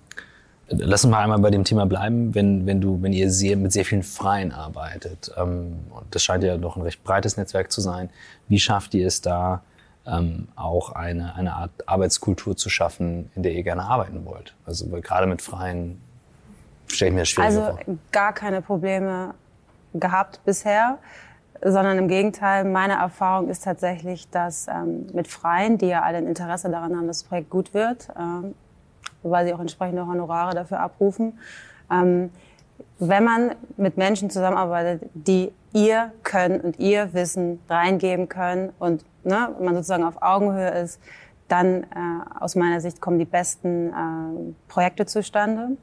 lass 0.69 1.05
uns 1.05 1.11
mal 1.11 1.23
einmal 1.23 1.39
bei 1.39 1.51
dem 1.51 1.65
Thema 1.65 1.87
bleiben, 1.87 2.35
wenn, 2.35 2.67
wenn, 2.67 2.81
du, 2.81 3.03
wenn 3.03 3.13
ihr 3.13 3.31
sehr, 3.31 3.57
mit 3.57 3.73
sehr 3.73 3.85
vielen 3.85 4.03
Freien 4.03 4.53
arbeitet. 4.53 5.31
Ähm, 5.37 5.77
das 6.11 6.23
scheint 6.23 6.45
ja 6.45 6.57
doch 6.57 6.77
ein 6.77 6.83
recht 6.83 7.05
breites 7.05 7.37
Netzwerk 7.37 7.71
zu 7.71 7.81
sein. 7.81 8.11
Wie 8.49 8.59
schafft 8.59 8.95
ihr 8.95 9.07
es 9.07 9.21
da, 9.21 9.63
ähm, 10.07 10.49
auch 10.57 10.93
eine, 10.93 11.35
eine 11.35 11.55
Art 11.55 11.71
Arbeitskultur 11.87 12.57
zu 12.57 12.69
schaffen, 12.69 13.31
in 13.35 13.43
der 13.43 13.53
ihr 13.53 13.63
gerne 13.63 13.85
arbeiten 13.85 14.25
wollt. 14.25 14.55
Also 14.65 14.87
gerade 14.89 15.27
mit 15.27 15.43
Freien 15.43 16.01
stelle 16.89 17.11
ich 17.11 17.15
mir 17.15 17.21
das 17.23 17.29
schwierig 17.29 17.49
also, 17.49 17.61
vor. 17.63 17.79
Also 17.79 17.99
gar 18.13 18.33
keine 18.33 18.63
Probleme 18.63 19.35
gehabt 19.95 20.41
bisher, 20.45 20.99
sondern 21.63 21.99
im 21.99 22.09
Gegenteil, 22.09 22.65
meine 22.65 22.95
Erfahrung 22.95 23.49
ist 23.49 23.65
tatsächlich, 23.65 24.29
dass 24.31 24.69
ähm, 24.69 25.07
mit 25.13 25.29
Freien, 25.29 25.79
die 25.79 25.87
ja 25.87 26.03
alle 26.03 26.19
ein 26.19 26.27
Interesse 26.27 26.71
daran 26.71 26.97
haben, 26.97 27.07
dass 27.07 27.21
das 27.21 27.29
Projekt 27.29 27.51
gut 27.51 27.75
wird, 27.75 28.09
ähm, 28.19 28.55
weil 29.23 29.47
sie 29.47 29.55
auch 29.55 29.61
entsprechende 29.61 30.07
Honorare 30.07 30.55
dafür 30.55 30.81
abrufen, 30.81 31.39
ähm, 31.91 32.31
wenn 32.99 33.25
man 33.25 33.55
mit 33.77 33.97
Menschen 33.97 34.31
zusammenarbeitet, 34.31 35.09
die 35.15 35.53
ihr 35.77 36.11
Können 36.23 36.61
und 36.63 36.79
ihr 36.79 37.13
Wissen 37.13 37.61
reingeben 37.69 38.29
können 38.31 38.73
und 38.79 39.05
ne, 39.25 39.55
man 39.61 39.75
sozusagen 39.75 40.05
auf 40.05 40.23
Augenhöhe 40.23 40.71
ist, 40.71 40.99
dann 41.49 41.83
äh, 41.83 41.87
aus 42.41 42.57
meiner 42.57 42.81
Sicht 42.81 43.03
kommen 43.03 43.19
die 43.19 43.27
besten 43.27 43.91
äh, 43.91 44.55
Projekte 44.69 45.05
zustande. 45.05 45.77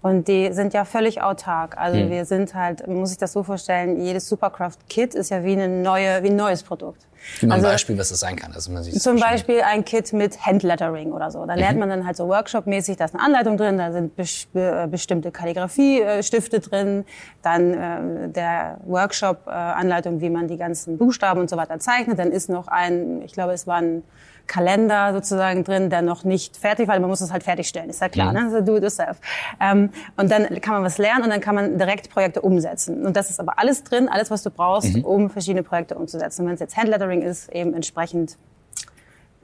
Und 0.00 0.28
die 0.28 0.52
sind 0.52 0.74
ja 0.74 0.84
völlig 0.84 1.22
autark. 1.22 1.76
Also 1.76 1.98
hm. 1.98 2.10
wir 2.10 2.24
sind 2.24 2.54
halt, 2.54 2.86
muss 2.86 3.08
sich 3.08 3.18
das 3.18 3.32
so 3.32 3.42
vorstellen, 3.42 4.00
jedes 4.00 4.28
Supercraft-Kit 4.28 5.14
ist 5.14 5.30
ja 5.30 5.42
wie, 5.42 5.52
eine 5.52 5.68
neue, 5.68 6.22
wie 6.22 6.28
ein 6.28 6.36
neues 6.36 6.62
Produkt. 6.62 7.07
Gib 7.40 7.48
mal 7.48 7.56
also, 7.56 7.66
ein 7.66 7.72
Beispiel, 7.72 7.98
was 7.98 8.08
das 8.08 8.20
sein 8.20 8.36
kann. 8.36 8.52
Also 8.52 8.72
man 8.72 8.82
sieht 8.82 9.00
zum 9.00 9.18
Beispiel 9.18 9.60
ein 9.62 9.84
Kit 9.84 10.12
mit 10.12 10.44
Handlettering 10.44 11.12
oder 11.12 11.30
so. 11.30 11.44
Da 11.46 11.54
mhm. 11.54 11.60
lernt 11.60 11.78
man 11.78 11.88
dann 11.88 12.06
halt 12.06 12.16
so 12.16 12.28
Workshop-mäßig, 12.28 12.96
da 12.96 13.04
ist 13.04 13.14
eine 13.14 13.22
Anleitung 13.22 13.56
drin, 13.56 13.78
da 13.78 13.92
sind 13.92 14.16
be 14.16 14.88
bestimmte 14.90 15.30
Kalligrafie-Stifte 15.30 16.60
drin, 16.60 17.04
dann 17.42 17.74
äh, 17.74 18.28
der 18.28 18.78
Workshop-Anleitung, 18.84 20.20
wie 20.20 20.30
man 20.30 20.48
die 20.48 20.56
ganzen 20.56 20.98
Buchstaben 20.98 21.40
und 21.40 21.50
so 21.50 21.56
weiter 21.56 21.78
zeichnet. 21.78 22.18
Dann 22.18 22.32
ist 22.32 22.48
noch 22.48 22.68
ein, 22.68 23.22
ich 23.22 23.32
glaube, 23.32 23.52
es 23.52 23.66
war 23.66 23.76
ein 23.76 24.02
Kalender 24.48 25.12
sozusagen 25.12 25.62
drin, 25.62 25.90
der 25.90 26.02
noch 26.02 26.24
nicht 26.24 26.56
fertig 26.56 26.88
war. 26.88 26.98
Man 26.98 27.08
muss 27.08 27.20
es 27.20 27.32
halt 27.32 27.44
fertigstellen, 27.44 27.90
ist 27.90 28.00
ja 28.00 28.08
klar, 28.08 28.32
mhm. 28.32 28.50
ne? 28.50 28.50
So 28.50 28.60
do 28.60 28.76
it 28.76 28.82
yourself. 28.82 29.20
Ähm, 29.60 29.90
und 30.16 30.30
dann 30.30 30.60
kann 30.60 30.74
man 30.74 30.82
was 30.82 30.98
lernen 30.98 31.24
und 31.24 31.30
dann 31.30 31.40
kann 31.40 31.54
man 31.54 31.78
direkt 31.78 32.10
Projekte 32.10 32.40
umsetzen. 32.40 33.06
Und 33.06 33.16
das 33.16 33.30
ist 33.30 33.38
aber 33.38 33.58
alles 33.58 33.84
drin, 33.84 34.08
alles, 34.08 34.30
was 34.30 34.42
du 34.42 34.50
brauchst, 34.50 34.96
mhm. 34.96 35.04
um 35.04 35.30
verschiedene 35.30 35.62
Projekte 35.62 35.94
umzusetzen. 35.94 36.46
Wenn 36.46 36.54
es 36.54 36.60
jetzt 36.60 36.76
Handlettering 36.76 37.22
ist, 37.22 37.52
eben 37.52 37.74
entsprechend 37.74 38.36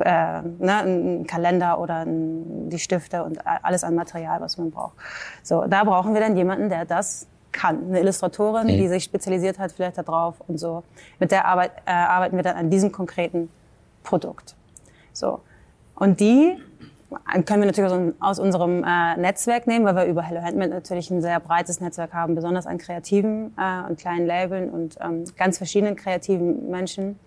äh, 0.01 0.43
ne, 0.43 0.79
ein 0.85 1.27
Kalender 1.27 1.79
oder 1.79 1.99
ein, 2.05 2.69
die 2.69 2.79
Stifte 2.79 3.23
und 3.23 3.38
alles 3.47 3.85
an 3.85 3.95
Material, 3.95 4.40
was 4.40 4.59
man 4.59 4.71
braucht. 4.71 4.95
So, 5.43 5.67
da 5.67 5.85
brauchen 5.85 6.14
wir 6.14 6.21
dann 6.21 6.37
jemanden, 6.37 6.69
der 6.69 6.85
das 6.85 7.29
kann. 7.53 7.85
Eine 7.88 8.01
Illustratorin, 8.01 8.67
mhm. 8.67 8.79
die 8.79 8.88
sich 8.88 9.05
spezialisiert 9.05 9.59
hat 9.59 9.73
vielleicht 9.73 9.99
darauf 9.99 10.35
und 10.49 10.59
so. 10.59 10.83
Mit 11.21 11.31
der 11.31 11.45
Arbeit, 11.45 11.73
äh, 11.87 11.93
arbeiten 11.93 12.37
wir 12.37 12.43
dann 12.43 12.57
an 12.57 12.71
diesem 12.71 12.90
konkreten 12.90 13.49
Produkt. 14.03 14.57
So. 15.14 15.40
Und 15.94 16.20
die 16.20 16.57
können 17.46 17.62
wir 17.62 17.66
natürlich 17.66 18.12
aus, 18.20 18.38
unserem 18.38 18.83
äh, 18.85 19.16
Netzwerk 19.16 19.66
nehmen, 19.66 19.85
weil 19.85 19.94
wir 19.94 20.05
über 20.05 20.22
Hello 20.22 20.42
Handmade 20.42 20.70
natürlich 20.70 21.11
ein 21.11 21.22
sehr 21.22 21.38
breites 21.40 21.81
Netzwerk 21.81 22.12
haben, 22.12 22.35
besonders 22.35 22.66
an 22.66 22.77
kreativen 22.79 23.55
äh, 23.57 23.88
und 23.88 23.98
kleinen 23.98 24.27
Labeln 24.27 24.70
und 24.70 24.96
ähm, 25.00 25.24
ganz 25.37 25.59
verschiedenen 25.59 25.96
kreativen 25.96 26.70
Menschen. 26.70 27.18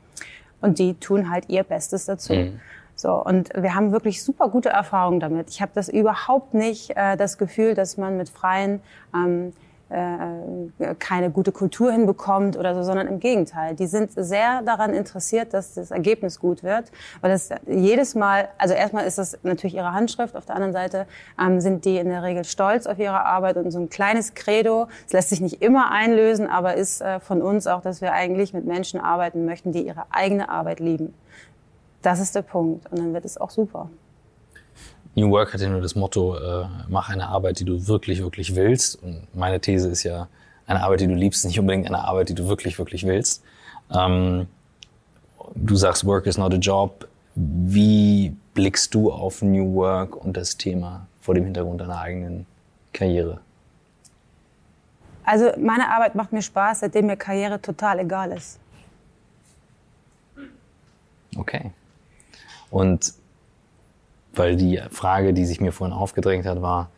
Und 0.62 0.80
die 0.80 0.95
tun 0.95 1.30
halt 1.30 1.50
ihr 1.50 1.63
Bestes 1.63 2.06
dazu. 2.06 2.34
Mhm. 2.34 2.60
So, 2.95 3.13
und 3.23 3.52
wir 3.56 3.76
haben 3.76 3.91
wirklich 3.91 4.23
super 4.23 4.50
gute 4.50 4.69
Erfahrungen 4.69 5.19
damit. 5.19 5.50
Ich 5.52 5.62
habe 5.62 5.71
das 5.76 5.88
überhaupt 5.88 6.54
nicht 6.54 6.97
äh, 6.97 7.15
das 7.15 7.38
Gefühl, 7.38 7.76
dass 7.76 7.97
man 7.97 8.17
mit 8.17 8.28
freien 8.30 8.82
ähm, 9.13 9.54
äh, 9.89 10.95
keine 10.95 11.30
gute 11.30 11.52
Kultur 11.52 11.91
hinbekommt 11.91 12.58
oder 12.58 12.76
so, 12.76 12.84
sondern 12.84 13.08
im 13.08 13.19
Gegenteil. 13.19 13.76
Die 13.76 13.88
sind 13.88 14.12
sehr 14.15 14.62
daran 14.63 14.93
interessiert, 14.93 15.54
dass 15.54 15.76
das 15.76 15.91
Ergebnis 15.91 16.39
gut 16.39 16.63
wird, 16.63 16.91
weil 17.21 17.32
das 17.32 17.50
jedes 17.65 18.15
Mal, 18.15 18.50
also 18.58 18.73
erstmal 18.73 19.06
ist 19.06 19.17
das 19.17 19.38
natürlich 19.43 19.76
ihre 19.76 19.93
Handschrift, 19.93 20.36
auf 20.36 20.45
der 20.45 20.56
anderen 20.56 20.73
Seite 20.73 21.08
ähm, 21.39 21.62
sind 21.62 21.86
die 21.86 21.97
in 21.97 22.10
der 22.10 22.23
Regel 22.23 22.43
stolz 22.43 22.86
auf 22.86 23.00
ihre 23.00 23.26
Arbeit 23.26 23.58
und 23.58 23.71
so 23.71 23.80
ein 23.80 23.89
kleines 23.89 24.34
Credo, 24.34 24.88
es 25.06 25.13
lässt 25.13 25.30
sich 25.30 25.41
nicht 25.41 25.62
immer 25.62 25.91
einlösen, 25.91 26.47
aber 26.47 26.76
ist 26.76 27.02
äh, 27.02 27.19
von 27.19 27.41
uns 27.41 27.67
auch, 27.67 27.82
dass 27.82 28.02
wir 28.02 28.12
eigentlich 28.13 28.54
mit 28.54 28.65
Menschen 28.65 29.00
arbeiten 29.00 29.45
möchten, 29.45 29.71
die 29.71 29.86
ihre 29.86 30.06
eigene 30.10 30.50
Arbeit 30.50 30.80
lieben. 30.80 31.13
Das 32.02 32.19
ist 32.19 32.36
der 32.36 32.41
Punkt 32.41 32.91
und 32.91 33.00
dann 33.00 33.13
wird 33.13 33.26
es 33.26 33.38
auch 33.38 33.50
super. 33.50 33.89
New 35.17 35.32
Work 35.32 35.56
hat 35.56 35.62
ja 35.62 35.69
nur 35.69 35.82
das 35.82 35.95
Motto, 35.95 36.38
äh, 36.38 36.67
mach 36.88 37.10
eine 37.10 37.27
Arbeit, 37.27 37.60
die 37.60 37.65
du 37.65 37.88
wirklich, 37.88 38.21
wirklich 38.21 38.56
willst. 38.56 39.01
Und 39.01 39.27
meine 39.34 39.60
These 39.60 39.89
ist 39.89 40.03
ja, 40.03 40.27
eine 40.67 40.84
Arbeit, 40.84 40.99
die 40.99 41.08
du 41.08 41.15
liebst, 41.15 41.43
nicht 41.43 41.60
unbedingt 41.60 41.88
eine 41.88 42.03
Arbeit, 42.03 42.30
die 42.30 42.36
du 42.36 42.47
wirklich, 42.47 42.77
wirklich 42.77 43.03
willst. 43.03 43.43
Ähm, 43.89 44.47
du 45.56 45.75
sagst, 45.75 46.06
Work 46.06 46.27
is 46.27 46.38
not 46.38 46.53
a 46.53 46.58
job. 46.58 47.08
Wie 47.34 48.36
blickst 48.53 48.93
du 48.93 49.12
auf 49.12 49.41
New 49.41 49.73
Work 49.73 50.15
und 50.15 50.38
das 50.38 50.56
Thema 50.56 51.08
vor 51.19 51.34
dem 51.34 51.45
Hintergrund 51.45 51.82
deiner 51.82 51.99
eigenen 51.99 52.45
Karriere? 52.93 53.39
Also 55.23 55.51
meine 55.58 55.89
Arbeit 55.89 56.13
macht 56.13 56.32
mir 56.32 56.43
Spaß, 56.43 56.82
seitdem 56.82 57.08
mir 57.08 57.17
Karriere 57.17 57.60
total 57.60 57.99
egal 57.99 58.34
ist. 58.34 58.60
Okay. 61.36 61.71
Und 62.69 63.13
weil 64.38 64.56
die 64.56 64.82
Frage, 64.89 65.34
die 65.34 65.45
sich 65.45 65.62
mir 65.62 65.71
vorhin 65.71 65.95
aufgedrängt 65.95 66.45
hat, 66.45 66.62
war 66.62 66.89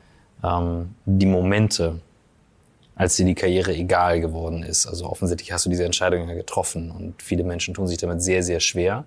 ähm, 0.43 0.95
die 1.05 1.25
Momente, 1.25 2.01
als 2.95 3.15
dir 3.15 3.25
die 3.25 3.35
Karriere 3.35 3.73
egal 3.73 4.19
geworden 4.19 4.63
ist. 4.63 4.85
Also 4.85 5.05
offensichtlich 5.05 5.51
hast 5.51 5.65
du 5.65 5.69
diese 5.69 5.85
Entscheidung 5.85 6.27
ja 6.27 6.35
getroffen 6.35 6.91
und 6.91 7.21
viele 7.21 7.43
Menschen 7.43 7.73
tun 7.73 7.87
sich 7.87 7.97
damit 7.97 8.21
sehr, 8.21 8.43
sehr 8.43 8.59
schwer. 8.59 9.05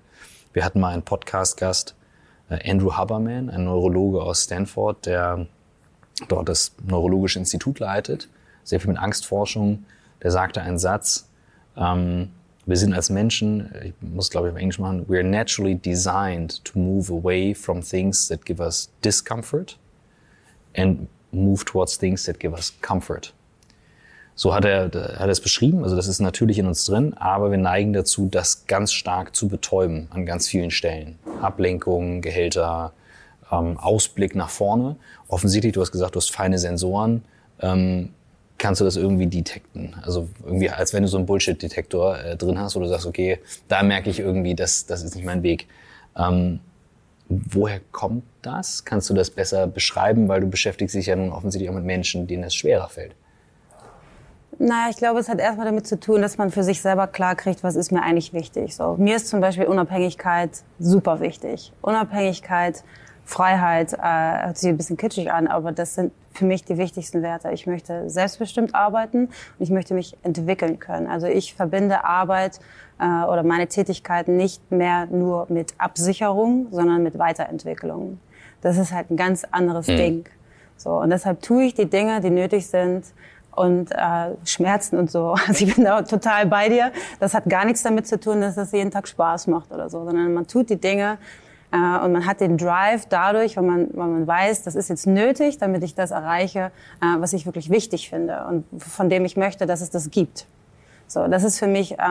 Wir 0.53 0.65
hatten 0.65 0.81
mal 0.81 0.93
einen 0.93 1.03
Podcast-Gast, 1.03 1.95
äh, 2.49 2.71
Andrew 2.71 2.93
Haberman, 2.95 3.51
ein 3.51 3.65
Neurologe 3.65 4.23
aus 4.23 4.45
Stanford, 4.45 5.07
der 5.07 5.47
dort 6.29 6.49
das 6.49 6.73
Neurologische 6.87 7.39
Institut 7.39 7.79
leitet, 7.79 8.29
sehr 8.65 8.81
viel 8.81 8.91
mit 8.91 8.99
Angstforschung. 8.99 9.85
Der 10.23 10.31
sagte 10.31 10.63
einen 10.63 10.79
Satz, 10.79 11.29
ähm, 11.77 12.31
wir 12.67 12.77
sind 12.77 12.95
als 12.95 13.11
Menschen, 13.11 13.71
ich 13.85 13.95
muss 14.01 14.31
glaube 14.31 14.49
ich 14.49 14.55
auf 14.55 14.61
Englisch 14.61 14.79
machen, 14.79 15.05
we 15.09 15.17
are 15.17 15.25
naturally 15.25 15.75
designed 15.75 16.65
to 16.65 16.79
move 16.79 17.13
away 17.13 17.55
from 17.55 17.83
things 17.83 18.29
that 18.29 18.45
give 18.45 18.63
us 18.63 18.91
discomfort 19.05 19.79
and 20.77 21.09
move 21.33 21.65
towards 21.65 21.99
things 21.99 22.25
that 22.25 22.39
give 22.39 22.53
us 22.55 22.73
comfort. 22.81 23.33
So 24.35 24.55
hat 24.55 24.65
er, 24.65 24.85
hat 24.85 24.93
er 24.93 25.29
es 25.29 25.41
beschrieben. 25.41 25.83
Also 25.83 25.95
das 25.95 26.09
ist 26.09 26.21
natürlich 26.21 26.59
in 26.59 26.67
uns 26.67 26.87
drin, 26.87 27.15
aber 27.15 27.51
wir 27.51 27.59
neigen 27.59 27.93
dazu, 27.93 28.29
das 28.31 28.67
ganz 28.67 28.93
stark 28.93 29.37
zu 29.37 29.49
betäuben 29.49 30.09
an 30.11 30.25
ganz 30.25 30.49
vielen 30.49 30.71
Stellen. 30.71 31.19
Ablenkung, 31.43 32.23
Gehälter, 32.23 32.93
ähm, 33.51 33.77
Ausblick 33.79 34.35
nach 34.35 34.49
vorne. 34.49 34.97
Offensichtlich, 35.29 35.75
du 35.75 35.83
hast 35.83 35.93
gesagt, 35.93 36.15
du 36.15 36.19
hast 36.19 36.33
feine 36.33 36.59
Sensoren. 36.59 37.25
Ähm, 37.61 38.11
kannst 38.59 38.81
du 38.81 38.85
das 38.85 38.97
irgendwie 38.97 39.27
detekten? 39.27 39.95
Also 40.03 40.29
irgendwie, 40.45 40.71
als 40.71 40.93
wenn 40.93 41.03
du 41.03 41.09
so 41.09 41.17
einen 41.17 41.27
Bullshit-Detektor 41.27 42.19
äh, 42.19 42.37
drin 42.37 42.59
hast, 42.59 42.77
wo 42.77 42.81
du 42.81 42.87
sagst, 42.87 43.07
okay, 43.07 43.39
da 43.69 43.83
merke 43.83 44.11
ich 44.11 44.21
irgendwie, 44.21 44.55
das, 44.55 44.87
das 44.87 45.03
ist 45.03 45.15
nicht 45.17 45.25
mein 45.25 45.43
Weg. 45.43 45.67
Ähm, 46.17 46.61
woher 47.29 47.81
kommt 47.91 48.25
das? 48.43 48.85
Kannst 48.85 49.11
du 49.11 49.15
das 49.15 49.31
besser 49.31 49.67
beschreiben, 49.67 50.29
weil 50.29 50.41
du 50.41 50.49
beschäftigst 50.49 50.95
dich 50.95 51.07
ja 51.07 51.17
nun 51.17 51.31
offensichtlich 51.31 51.71
auch 51.71 51.75
mit 51.75 51.85
Menschen, 51.85 52.27
denen 52.27 52.45
es 52.45 52.55
schwerer 52.55 52.89
fällt? 52.89 53.15
Naja, 54.59 54.91
ich 54.91 54.97
glaube, 54.97 55.19
es 55.19 55.29
hat 55.29 55.41
erstmal 55.41 55.67
damit 55.67 55.87
zu 55.87 55.99
tun, 55.99 56.23
dass 56.23 56.39
man 56.39 56.51
für 56.51 56.63
sich 56.63 56.83
selber 56.83 57.07
klar 57.07 57.35
kriegt, 57.35 57.65
was 57.65 57.75
ist 57.75 57.91
mir 57.91 58.03
eigentlich 58.03 58.33
wichtig. 58.33 58.77
So, 58.77 58.97
mir 58.97 59.17
ist 59.17 59.29
zum 59.29 59.41
Beispiel 59.41 59.65
Unabhängigkeit 59.65 60.51
super 60.79 61.21
wichtig. 61.21 61.73
Unabhängigkeit, 61.81 62.85
Freiheit, 63.25 63.95
äh, 63.95 64.47
hört 64.47 64.59
sich 64.59 64.69
ein 64.69 64.77
bisschen 64.77 64.97
kitschig 64.97 65.33
an, 65.33 65.47
aber 65.47 65.73
das 65.73 65.95
sind 65.95 66.13
für 66.33 66.45
mich 66.45 66.65
die 66.65 66.79
wichtigsten 66.79 67.23
Werte. 67.23 67.51
Ich 67.53 67.67
möchte 67.67 68.09
selbstbestimmt 68.09 68.75
arbeiten 68.75 69.27
und 69.27 69.33
ich 69.59 69.71
möchte 69.71 69.95
mich 69.95 70.17
entwickeln 70.23 70.79
können. 70.79 71.07
Also 71.07 71.27
ich 71.27 71.55
verbinde 71.55 72.05
Arbeit 72.05 72.61
äh, 72.99 73.05
oder 73.05 73.43
meine 73.43 73.67
Tätigkeiten 73.67 74.37
nicht 74.37 74.71
mehr 74.71 75.07
nur 75.07 75.47
mit 75.49 75.75
Absicherung, 75.79 76.69
sondern 76.71 77.03
mit 77.03 77.19
Weiterentwicklung. 77.19 78.19
Das 78.61 78.79
ist 78.79 78.93
halt 78.93 79.11
ein 79.11 79.17
ganz 79.17 79.45
anderes 79.51 79.89
mhm. 79.89 79.97
Ding. 79.97 80.25
So 80.77 81.01
und 81.01 81.11
deshalb 81.11 81.43
tue 81.43 81.65
ich 81.65 81.75
die 81.75 81.87
Dinge, 81.87 82.21
die 82.21 82.31
nötig 82.31 82.67
sind, 82.67 83.05
und 83.55 83.93
äh, 83.93 84.35
Schmerzen 84.45 84.99
und 84.99 85.11
so. 85.11 85.35
Also 85.47 85.65
ich 85.65 85.75
bin 85.75 85.85
da 85.85 86.03
total 86.03 86.47
bei 86.47 86.69
dir. 86.69 86.93
Das 87.21 87.35
hat 87.35 87.45
gar 87.49 87.65
nichts 87.65 87.83
damit 87.83 88.07
zu 88.07 88.19
tun, 88.19 88.41
dass 88.41 88.55
das 88.55 88.73
jeden 88.73 88.91
Tag 88.91 89.07
Spaß 89.07 89.47
macht 89.49 89.73
oder 89.73 89.89
so, 89.91 90.05
sondern 90.05 90.33
man 90.33 90.47
tut 90.47 90.71
die 90.71 90.81
Dinge 90.81 91.19
äh, 91.73 92.05
und 92.05 92.13
man 92.13 92.27
hat 92.27 92.41
den 92.41 92.59
Drive 92.59 93.07
dadurch, 93.07 93.57
weil 93.57 93.65
man, 93.65 93.89
weil 93.95 94.09
man 94.09 94.27
weiß, 94.27 94.63
das 94.63 94.75
ist 94.75 94.89
jetzt 94.89 95.07
nötig, 95.07 95.59
damit 95.59 95.83
ich 95.83 95.95
das 95.95 96.11
erreiche, 96.11 96.71
äh, 97.01 97.19
was 97.19 97.33
ich 97.33 97.47
wirklich 97.47 97.71
wichtig 97.71 98.11
finde 98.11 98.45
und 98.49 98.65
von 98.81 99.09
dem 99.09 99.25
ich 99.25 99.37
möchte, 99.37 99.67
dass 99.67 99.81
es 99.81 99.91
das 99.91 100.11
gibt. 100.11 100.47
So, 101.07 101.27
das 101.29 101.45
ist 101.45 101.59
für 101.59 101.67
mich 101.67 101.99
äh, 101.99 102.05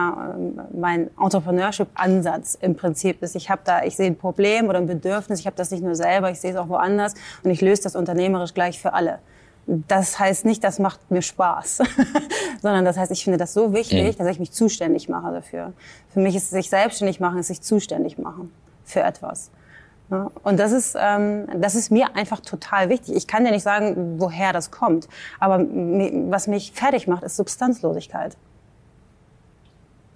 mein 0.72 1.10
Entrepreneurship-Ansatz 1.20 2.56
im 2.60 2.76
Prinzip. 2.76 3.22
Ist, 3.22 3.34
ich 3.34 3.50
habe 3.50 3.62
da, 3.64 3.82
ich 3.84 3.96
sehe 3.96 4.06
ein 4.06 4.16
Problem 4.16 4.68
oder 4.68 4.78
ein 4.78 4.86
Bedürfnis. 4.86 5.40
Ich 5.40 5.46
habe 5.46 5.56
das 5.56 5.70
nicht 5.70 5.82
nur 5.82 5.94
selber, 5.94 6.30
ich 6.30 6.40
sehe 6.40 6.52
es 6.52 6.56
auch 6.56 6.68
woanders 6.68 7.14
und 7.42 7.50
ich 7.50 7.60
löse 7.60 7.84
das 7.84 7.96
unternehmerisch 7.96 8.54
gleich 8.54 8.80
für 8.80 8.92
alle 8.92 9.18
das 9.64 10.18
heißt 10.18 10.44
nicht, 10.44 10.64
das 10.64 10.80
macht 10.80 11.08
mir 11.12 11.22
Spaß, 11.22 11.82
sondern 12.62 12.84
das 12.84 12.96
heißt, 12.96 13.12
ich 13.12 13.22
finde 13.22 13.38
das 13.38 13.54
so 13.54 13.72
wichtig, 13.72 14.16
dass 14.16 14.26
ich 14.26 14.40
mich 14.40 14.50
zuständig 14.50 15.08
mache 15.08 15.32
dafür. 15.32 15.72
Für 16.12 16.18
mich 16.18 16.34
ist 16.34 16.50
sich 16.50 16.68
selbstständig 16.68 17.20
machen, 17.20 17.38
ist 17.38 17.46
sich 17.46 17.60
zuständig 17.60 18.18
machen 18.18 18.50
für 18.84 19.00
etwas. 19.00 19.50
Und 20.42 20.60
das 20.60 20.72
ist, 20.72 20.96
ähm, 20.98 21.46
das 21.56 21.74
ist 21.74 21.90
mir 21.90 22.14
einfach 22.14 22.40
total 22.40 22.88
wichtig. 22.90 23.16
Ich 23.16 23.26
kann 23.26 23.44
dir 23.44 23.50
nicht 23.50 23.62
sagen, 23.62 24.16
woher 24.18 24.52
das 24.52 24.70
kommt, 24.70 25.08
aber 25.40 25.60
was 25.60 26.46
mich 26.48 26.72
fertig 26.72 27.08
macht, 27.08 27.22
ist 27.22 27.36
Substanzlosigkeit. 27.36 28.36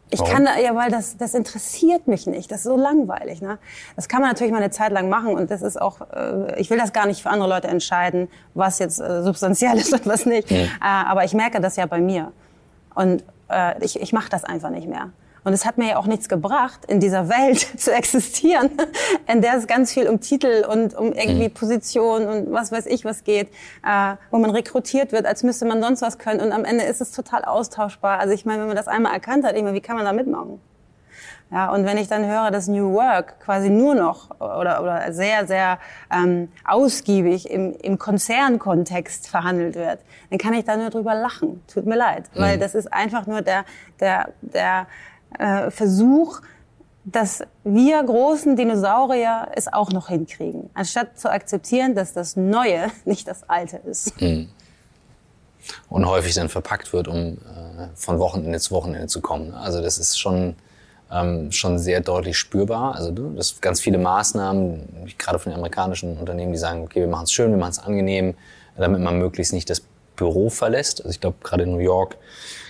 Ich 0.09 0.21
Warum? 0.21 0.45
kann, 0.45 0.49
ja, 0.63 0.75
weil 0.77 0.91
das, 0.91 1.17
das 1.17 1.35
interessiert 1.35 2.07
mich 2.07 2.27
nicht. 2.27 2.51
Das 2.53 2.59
ist 2.59 2.65
so 2.65 2.77
langweilig. 2.77 3.43
Ne? 3.43 3.59
Das 3.97 4.07
kann 4.07 4.21
man 4.21 4.31
natürlich 4.31 4.53
mal 4.53 4.63
eine 4.63 4.71
Zeit 4.71 4.93
lang 4.93 5.09
machen 5.09 5.35
und 5.35 5.51
das 5.51 5.63
ist 5.63 5.81
auch, 5.81 6.01
äh, 6.13 6.61
ich 6.61 6.71
will 6.71 6.79
das 6.79 6.93
gar 6.93 7.07
nicht 7.07 7.23
für 7.23 7.31
andere 7.31 7.49
Leute 7.49 7.67
entscheiden, 7.69 8.29
was 8.55 8.79
jetzt 8.79 9.01
äh, 9.01 9.23
substanziell 9.23 9.77
ist 9.79 9.93
und 9.93 10.07
was 10.07 10.25
nicht. 10.25 10.51
Mhm. 10.51 10.57
Äh, 10.57 10.69
aber 10.81 11.25
ich 11.25 11.35
merke 11.35 11.61
das 11.61 11.75
ja 11.75 11.87
bei 11.87 12.01
mir. 12.01 12.33
Und 12.95 13.25
äh, 13.51 13.85
ich, 13.85 14.01
ich 14.01 14.13
mache 14.13 14.31
das 14.31 14.45
einfach 14.45 14.71
nicht 14.71 14.87
mehr. 14.87 15.11
Und 15.47 15.53
es 15.53 15.65
hat 15.65 15.79
mir 15.79 15.91
ja 15.91 15.97
auch 15.99 16.09
nichts 16.09 16.29
gebracht, 16.29 16.81
in 16.89 16.99
dieser 16.99 17.29
Welt 17.29 17.61
zu 17.81 17.93
existieren, 17.93 18.69
in 19.29 19.43
der 19.43 19.55
es 19.55 19.69
ganz 19.69 19.93
viel 19.93 20.09
um 20.09 20.19
Titel 20.19 20.67
und 20.69 20.93
um 20.97 21.13
irgendwie 21.13 21.49
mhm. 21.49 21.55
Position 21.55 22.27
und 22.27 22.53
was 22.53 22.73
weiß 22.73 22.87
ich 22.87 23.05
was 23.05 23.23
geht, 23.23 23.47
äh, 23.87 24.17
wo 24.33 24.39
man 24.39 24.51
rekrutiert 24.51 25.13
wird, 25.13 25.25
als 25.25 25.45
müsste 25.45 25.65
man 25.65 25.81
sonst 25.81 26.03
was 26.03 26.19
können. 26.19 26.41
Und 26.41 26.51
am 26.51 26.65
Ende 26.65 26.83
ist 26.83 27.01
es 27.01 27.13
total 27.13 27.45
austauschbar. 27.45 28.19
Also 28.19 28.35
ich 28.35 28.45
meine, 28.45 28.63
wenn 28.63 28.67
man 28.67 28.77
das 28.77 28.89
einmal 28.89 29.13
erkannt 29.13 29.45
hat, 29.45 29.55
ich 29.55 29.63
meine, 29.63 29.77
wie 29.77 29.81
kann 29.81 29.95
man 29.95 30.05
da 30.05 30.13
mitmachen? 30.13 30.61
Ja, 31.53 31.73
und 31.73 31.87
wenn 31.87 31.97
ich 31.97 32.09
dann 32.09 32.27
höre, 32.27 32.51
dass 32.51 32.67
New 32.67 32.95
Work 32.95 33.39
quasi 33.39 33.71
nur 33.71 33.95
noch 33.95 34.31
oder, 34.41 34.83
oder 34.83 35.13
sehr, 35.13 35.47
sehr 35.47 35.79
ähm, 36.13 36.49
ausgiebig 36.65 37.49
im, 37.49 37.73
im 37.83 37.99
Konzernkontext 37.99 39.29
verhandelt 39.29 39.77
wird, 39.77 40.01
dann 40.31 40.41
kann 40.41 40.55
ich 40.55 40.65
da 40.65 40.77
nur 40.77 40.91
drüber 40.91 41.15
lachen. 41.15 41.63
Tut 41.73 41.87
mir 41.87 41.95
leid, 41.95 42.25
mhm. 42.35 42.41
weil 42.41 42.59
das 42.59 42.75
ist 42.75 42.93
einfach 42.93 43.29
nur 43.29 43.43
der, 43.43 43.65
der, 44.01 44.31
der 44.41 44.89
äh, 45.39 45.71
Versuch, 45.71 46.41
dass 47.07 47.43
wir 47.63 48.03
großen 48.03 48.57
Dinosaurier 48.57 49.49
es 49.55 49.73
auch 49.73 49.91
noch 49.91 50.09
hinkriegen, 50.09 50.71
anstatt 50.75 51.19
zu 51.19 51.31
akzeptieren, 51.31 51.95
dass 51.95 52.13
das 52.13 52.37
Neue 52.37 52.91
nicht 53.05 53.29
das 53.29 53.49
Alte 53.49 53.77
ist. 53.79 54.21
Mhm. 54.21 54.49
Und 55.89 56.07
häufig 56.07 56.35
dann 56.35 56.49
verpackt 56.49 56.93
wird, 56.93 57.09
um 57.09 57.17
äh, 57.17 57.89
von 57.95 58.19
Wochenende 58.19 58.59
zu 58.61 58.73
Wochenende 58.73 59.07
zu 59.09 59.21
kommen. 59.21 59.55
Also 59.55 59.81
das 59.81 59.99
ist 59.99 60.19
schon, 60.19 60.55
ähm, 61.11 61.51
schon 61.53 61.79
sehr 61.79 62.01
deutlich 62.01 62.39
spürbar. 62.39 62.95
Also 62.95 63.11
das 63.11 63.61
ganz 63.61 63.81
viele 63.81 63.99
Maßnahmen, 63.99 65.13
gerade 65.19 65.39
von 65.39 65.51
den 65.51 65.59
amerikanischen 65.59 66.19
Unternehmen, 66.19 66.53
die 66.53 66.59
sagen, 66.59 66.83
okay, 66.83 67.01
wir 67.01 67.09
machen 67.09 67.25
es 67.25 67.33
schön, 67.33 67.51
wir 67.51 67.59
machen 67.59 67.73
es 67.73 67.79
angenehm, 67.79 68.35
damit 68.77 69.01
man 69.01 69.19
möglichst 69.19 69.53
nicht 69.53 69.71
das 69.71 69.83
Büro 70.17 70.51
verlässt. 70.51 71.01
Also 71.01 71.11
ich 71.11 71.21
glaube, 71.21 71.37
gerade 71.43 71.65
in 71.65 71.73
New 71.73 71.79
York 71.79 72.17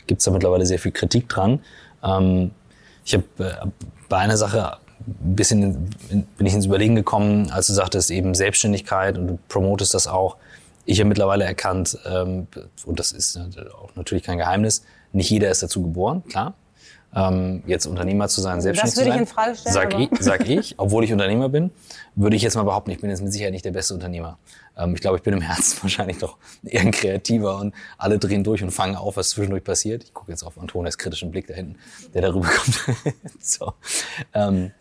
gibt 0.07 0.21
es 0.21 0.25
da 0.25 0.31
mittlerweile 0.31 0.67
sehr 0.67 0.79
viel 0.79 0.93
Kritik 0.93 1.29
dran. 1.29 1.61
Ähm, 2.07 2.51
ich 3.05 3.15
habe 3.15 3.25
äh, 3.39 3.67
bei 4.09 4.19
einer 4.19 4.37
Sache 4.37 4.79
ein 5.07 5.37
bisschen 5.37 5.91
in, 6.11 6.23
bin 6.37 6.47
ich 6.47 6.55
ins 6.55 6.67
Überlegen 6.67 6.95
gekommen, 6.95 7.51
als 7.51 7.67
du 7.69 7.73
sagtest, 7.73 8.11
eben 8.11 8.35
Selbstständigkeit 8.35 9.19
und 9.19 9.27
du 9.27 9.39
promotest 9.49 9.95
das 9.95 10.07
auch. 10.07 10.37
Ich 10.85 11.01
habe 11.01 11.09
mittlerweile 11.09 11.45
erkannt, 11.45 11.99
ähm, 12.07 12.47
und 12.85 12.99
das 12.99 13.13
ist 13.13 13.39
auch 13.81 13.95
natürlich 13.97 14.25
kein 14.25 14.39
Geheimnis, 14.39 14.85
nicht 15.13 15.31
jeder 15.31 15.51
ist 15.51 15.63
dazu 15.63 15.83
geboren, 15.83 16.23
klar 16.29 16.55
ähm, 17.17 17.63
jetzt 17.67 17.87
Unternehmer 17.87 18.29
zu 18.29 18.43
sein, 18.43 18.61
selbstständig 18.61 18.95
zu 18.95 19.01
sein. 19.01 19.09
Das 19.09 19.15
würde 19.15 19.25
ich 19.25 19.29
in 19.29 19.35
Frage 19.35 19.57
stellen. 19.57 19.75
Sag 19.75 19.99
ich, 19.99 20.11
sag 20.21 20.49
ich, 20.49 20.75
obwohl 20.79 21.03
ich 21.03 21.13
Unternehmer 21.13 21.49
bin, 21.49 21.71
würde 22.15 22.37
ich 22.37 22.43
jetzt 22.43 22.57
mal 22.57 22.63
behaupten, 22.63 22.91
ich 22.91 23.01
bin 23.01 23.09
jetzt 23.09 23.23
mit 23.23 23.33
Sicherheit 23.33 23.53
nicht 23.53 23.65
der 23.65 23.71
beste 23.71 23.95
Unternehmer. 23.95 24.39
Ähm, 24.77 24.95
ich 24.95 25.01
glaube, 25.01 25.17
ich 25.17 25.23
bin 25.23 25.33
im 25.33 25.41
Herzen 25.41 25.79
wahrscheinlich 25.83 26.19
doch 26.19 26.37
eher 26.63 26.83
ein 26.83 26.91
Kreativer 26.91 27.59
und 27.59 27.75
alle 27.97 28.19
drehen 28.19 28.45
durch 28.45 28.63
und 28.63 28.71
fangen 28.71 28.97
auf, 28.97 29.17
was 29.17 29.31
zwischendurch 29.31 29.65
passiert. 29.65 30.05
Ich 30.05 30.13
gucke 30.13 30.31
jetzt 30.31 30.43
auf 30.43 30.59
Antonias 30.59 30.99
kritischen 30.99 31.31
Blick 31.31 31.47
da 31.47 31.55
hinten, 31.55 31.77
der 32.13 32.21
darüber 32.21 32.49
kommt. 32.49 33.15
so. 33.41 33.73
ähm, 34.35 34.73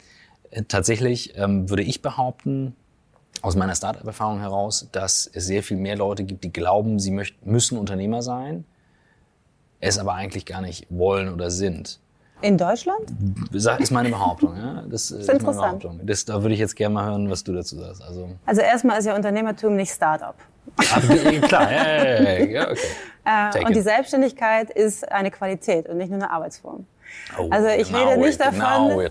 tatsächlich 0.67 1.37
ähm, 1.37 1.69
würde 1.69 1.83
ich 1.83 2.01
behaupten, 2.01 2.75
aus 3.41 3.55
meiner 3.55 3.75
Startup-Erfahrung 3.75 4.39
heraus, 4.39 4.87
dass 4.91 5.29
es 5.31 5.45
sehr 5.45 5.61
viel 5.61 5.77
mehr 5.77 5.95
Leute 5.95 6.23
gibt, 6.23 6.43
die 6.43 6.51
glauben, 6.51 6.99
sie 6.99 7.11
möchten, 7.11 7.49
müssen 7.49 7.77
Unternehmer 7.77 8.21
sein, 8.21 8.65
es 9.79 9.99
aber 9.99 10.15
eigentlich 10.15 10.45
gar 10.45 10.61
nicht 10.61 10.87
wollen 10.89 11.31
oder 11.31 11.51
sind. 11.51 11.99
In 12.41 12.57
Deutschland? 12.57 13.13
Ist 13.51 13.91
meine 13.91 14.09
Behauptung. 14.09 14.55
Ja? 14.57 14.83
Das, 14.87 15.09
das 15.09 15.11
ist, 15.11 15.29
ist 15.29 15.43
meine 15.43 15.57
Behauptung. 15.57 15.99
Das, 16.03 16.25
da 16.25 16.41
würde 16.41 16.53
ich 16.53 16.59
jetzt 16.59 16.75
gerne 16.75 16.95
mal 16.95 17.05
hören, 17.05 17.29
was 17.29 17.43
du 17.43 17.53
dazu 17.53 17.77
sagst. 17.77 18.01
Also, 18.01 18.29
also 18.45 18.61
erstmal 18.61 18.99
ist 18.99 19.05
ja 19.05 19.15
Unternehmertum 19.15 19.75
nicht 19.75 19.91
Startup. 19.91 20.35
Klar, 20.77 21.71
ja, 21.71 22.03
ja, 22.03 22.45
ja, 22.45 22.71
okay. 22.71 22.79
Äh, 23.27 23.65
und 23.65 23.75
die 23.75 23.81
Selbstständigkeit 23.81 24.69
ist 24.69 25.11
eine 25.11 25.31
Qualität 25.31 25.89
und 25.89 25.97
nicht 25.97 26.11
nur 26.11 26.21
eine 26.21 26.29
Arbeitsform. 26.29 26.85
Oh, 27.39 27.47
also 27.49 27.69
ich 27.69 27.91
rede 27.91 28.17
nicht 28.19 28.39
davon. 28.39 29.09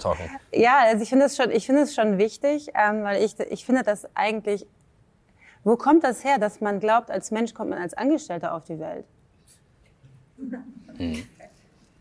Ja, 0.53 0.83
also 0.85 1.03
ich 1.03 1.09
finde 1.09 1.25
es 1.25 1.37
schon, 1.37 1.51
ich 1.51 1.67
finde 1.67 1.83
es 1.83 1.97
schon 1.97 2.17
wichtig, 2.17 2.69
ähm, 2.75 3.03
weil 3.03 3.25
ich, 3.25 3.39
ich 3.41 3.65
finde 3.65 3.83
das 3.83 4.07
eigentlich. 4.15 4.67
Wo 5.65 5.75
kommt 5.75 6.05
das 6.05 6.23
her, 6.23 6.39
dass 6.39 6.61
man 6.61 6.79
glaubt, 6.79 7.11
als 7.11 7.33
Mensch 7.33 7.55
kommt 7.55 7.71
man 7.71 7.81
als 7.81 7.95
Angestellter 7.95 8.55
auf 8.55 8.63
die 8.65 8.79
Welt? 8.79 9.05
Mhm. 10.97 11.25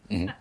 Mhm. 0.10 0.34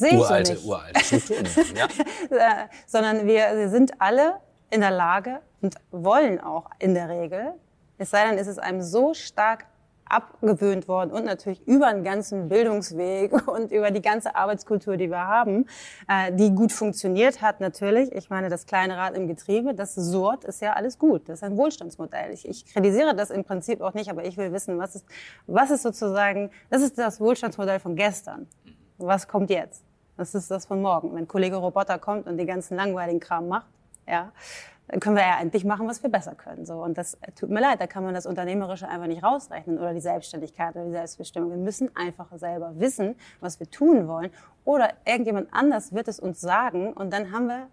Sehe 0.00 0.18
uralte, 0.18 0.56
so. 0.56 0.68
Uralte 0.70 1.04
Strukturen. 1.04 1.46
ja. 2.30 2.68
Sondern 2.86 3.26
wir, 3.26 3.54
wir 3.54 3.68
sind 3.68 4.00
alle 4.00 4.36
in 4.70 4.80
der 4.80 4.90
Lage 4.90 5.40
und 5.60 5.74
wollen 5.90 6.40
auch 6.40 6.70
in 6.78 6.94
der 6.94 7.10
Regel, 7.10 7.52
es 7.98 8.10
sei 8.10 8.26
denn, 8.28 8.38
ist 8.38 8.46
es 8.46 8.58
einem 8.58 8.80
so 8.80 9.12
stark 9.12 9.66
abgewöhnt 10.06 10.88
worden 10.88 11.12
und 11.12 11.24
natürlich 11.26 11.66
über 11.68 11.92
den 11.92 12.02
ganzen 12.02 12.48
Bildungsweg 12.48 13.46
und 13.46 13.72
über 13.72 13.90
die 13.90 14.00
ganze 14.00 14.34
Arbeitskultur, 14.34 14.96
die 14.96 15.10
wir 15.10 15.26
haben, 15.26 15.66
äh, 16.08 16.32
die 16.32 16.50
gut 16.54 16.72
funktioniert 16.72 17.42
hat 17.42 17.60
natürlich. 17.60 18.10
Ich 18.12 18.30
meine, 18.30 18.48
das 18.48 18.64
kleine 18.64 18.96
Rad 18.96 19.14
im 19.14 19.28
Getriebe, 19.28 19.74
das 19.74 19.94
Sort 19.94 20.44
ist 20.44 20.62
ja 20.62 20.72
alles 20.72 20.98
gut. 20.98 21.28
Das 21.28 21.40
ist 21.40 21.44
ein 21.44 21.58
Wohlstandsmodell. 21.58 22.32
Ich, 22.32 22.48
ich 22.48 22.64
kritisiere 22.64 23.14
das 23.14 23.30
im 23.30 23.44
Prinzip 23.44 23.82
auch 23.82 23.92
nicht, 23.92 24.10
aber 24.10 24.24
ich 24.24 24.38
will 24.38 24.50
wissen, 24.50 24.78
was 24.78 24.96
ist, 24.96 25.06
was 25.46 25.70
ist 25.70 25.82
sozusagen, 25.82 26.50
das 26.70 26.80
ist 26.80 26.98
das 26.98 27.20
Wohlstandsmodell 27.20 27.80
von 27.80 27.96
gestern. 27.96 28.48
Was 28.96 29.28
kommt 29.28 29.50
jetzt? 29.50 29.84
Das 30.20 30.34
ist 30.34 30.50
das 30.50 30.66
von 30.66 30.82
morgen. 30.82 31.14
Wenn 31.14 31.26
Kollege 31.26 31.56
Roboter 31.56 31.98
kommt 31.98 32.26
und 32.26 32.36
den 32.36 32.46
ganzen 32.46 32.76
langweiligen 32.76 33.20
Kram 33.20 33.48
macht, 33.48 33.64
ja, 34.06 34.32
dann 34.86 35.00
können 35.00 35.16
wir 35.16 35.22
ja 35.22 35.40
endlich 35.40 35.64
machen, 35.64 35.88
was 35.88 36.02
wir 36.02 36.10
besser 36.10 36.34
können. 36.34 36.66
So. 36.66 36.74
Und 36.74 36.98
das 36.98 37.16
tut 37.36 37.48
mir 37.48 37.60
leid, 37.60 37.80
da 37.80 37.86
kann 37.86 38.04
man 38.04 38.12
das 38.12 38.26
Unternehmerische 38.26 38.86
einfach 38.86 39.06
nicht 39.06 39.22
rausrechnen 39.22 39.78
oder 39.78 39.94
die 39.94 40.00
Selbstständigkeit 40.00 40.76
oder 40.76 40.84
die 40.84 40.90
Selbstbestimmung. 40.90 41.48
Wir 41.48 41.56
müssen 41.56 41.96
einfach 41.96 42.26
selber 42.36 42.78
wissen, 42.78 43.16
was 43.40 43.60
wir 43.60 43.70
tun 43.70 44.08
wollen. 44.08 44.30
Oder 44.66 44.90
irgendjemand 45.06 45.48
anders 45.54 45.94
wird 45.94 46.06
es 46.06 46.20
uns 46.20 46.38
sagen 46.38 46.92
und 46.92 47.14
dann 47.14 47.32
haben 47.32 47.46
wir 47.46 47.68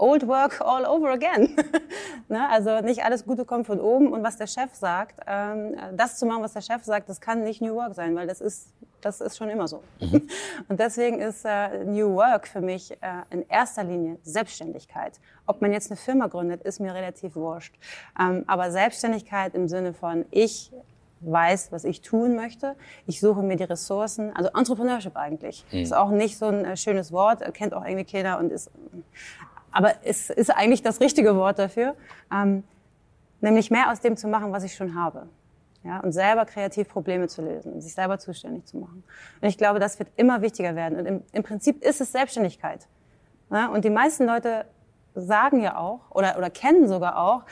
old 0.00 0.26
work 0.26 0.60
all 0.60 0.84
over 0.84 1.10
again. 1.10 1.54
ne? 2.28 2.48
Also 2.48 2.80
nicht 2.80 3.04
alles 3.04 3.24
Gute 3.24 3.44
kommt 3.44 3.66
von 3.66 3.80
oben 3.80 4.12
und 4.12 4.22
was 4.22 4.36
der 4.36 4.46
Chef 4.46 4.74
sagt, 4.74 5.20
ähm, 5.26 5.76
das 5.96 6.18
zu 6.18 6.26
machen, 6.26 6.42
was 6.42 6.54
der 6.54 6.62
Chef 6.62 6.82
sagt, 6.84 7.08
das 7.08 7.20
kann 7.20 7.42
nicht 7.42 7.60
New 7.60 7.74
Work 7.74 7.94
sein, 7.94 8.16
weil 8.16 8.26
das 8.26 8.40
ist, 8.40 8.72
das 9.00 9.20
ist 9.20 9.36
schon 9.36 9.50
immer 9.50 9.68
so. 9.68 9.82
Mhm. 10.00 10.28
Und 10.68 10.80
deswegen 10.80 11.20
ist 11.20 11.44
äh, 11.44 11.84
New 11.84 12.14
Work 12.14 12.46
für 12.46 12.60
mich 12.60 12.92
äh, 12.92 12.96
in 13.30 13.46
erster 13.48 13.84
Linie 13.84 14.18
Selbstständigkeit. 14.22 15.20
Ob 15.46 15.62
man 15.62 15.72
jetzt 15.72 15.90
eine 15.90 15.96
Firma 15.96 16.26
gründet, 16.26 16.62
ist 16.62 16.80
mir 16.80 16.94
relativ 16.94 17.34
wurscht. 17.34 17.74
Ähm, 18.18 18.44
aber 18.46 18.70
Selbstständigkeit 18.70 19.54
im 19.54 19.68
Sinne 19.68 19.94
von 19.94 20.26
ich 20.30 20.70
weiß, 21.20 21.70
was 21.72 21.84
ich 21.84 22.00
tun 22.00 22.34
möchte. 22.34 22.76
Ich 23.06 23.20
suche 23.20 23.42
mir 23.42 23.56
die 23.56 23.64
Ressourcen, 23.64 24.34
also 24.34 24.50
Entrepreneurship 24.56 25.16
eigentlich. 25.16 25.64
Mhm. 25.70 25.80
Ist 25.80 25.94
auch 25.94 26.10
nicht 26.10 26.38
so 26.38 26.46
ein 26.46 26.64
äh, 26.64 26.76
schönes 26.76 27.12
Wort, 27.12 27.42
kennt 27.54 27.74
auch 27.74 27.84
irgendwie 27.84 28.04
keiner 28.04 28.38
und 28.38 28.50
ist 28.50 28.70
aber 29.72 29.94
es 30.04 30.30
ist 30.30 30.50
eigentlich 30.50 30.82
das 30.82 31.00
richtige 31.00 31.36
Wort 31.36 31.58
dafür, 31.58 31.94
ähm, 32.32 32.64
nämlich 33.40 33.70
mehr 33.70 33.90
aus 33.90 34.00
dem 34.00 34.16
zu 34.16 34.28
machen, 34.28 34.52
was 34.52 34.64
ich 34.64 34.74
schon 34.74 34.94
habe. 34.94 35.28
Ja, 35.82 36.00
und 36.00 36.12
selber 36.12 36.44
kreativ 36.44 36.88
Probleme 36.88 37.26
zu 37.28 37.40
lösen 37.40 37.72
und 37.72 37.80
sich 37.80 37.94
selber 37.94 38.18
zuständig 38.18 38.66
zu 38.66 38.76
machen. 38.76 39.02
Und 39.40 39.48
ich 39.48 39.56
glaube, 39.56 39.78
das 39.78 39.98
wird 39.98 40.10
immer 40.16 40.42
wichtiger 40.42 40.76
werden. 40.76 40.98
Und 40.98 41.06
im, 41.06 41.22
im 41.32 41.42
Prinzip 41.42 41.82
ist 41.82 42.02
es 42.02 42.12
Selbstständigkeit. 42.12 42.86
Ja, 43.50 43.68
und 43.68 43.84
die 43.86 43.90
meisten 43.90 44.26
Leute 44.26 44.66
sagen 45.14 45.62
ja 45.62 45.76
auch 45.76 46.00
oder, 46.10 46.36
oder 46.36 46.50
kennen 46.50 46.86
sogar 46.86 47.18
auch 47.18 47.44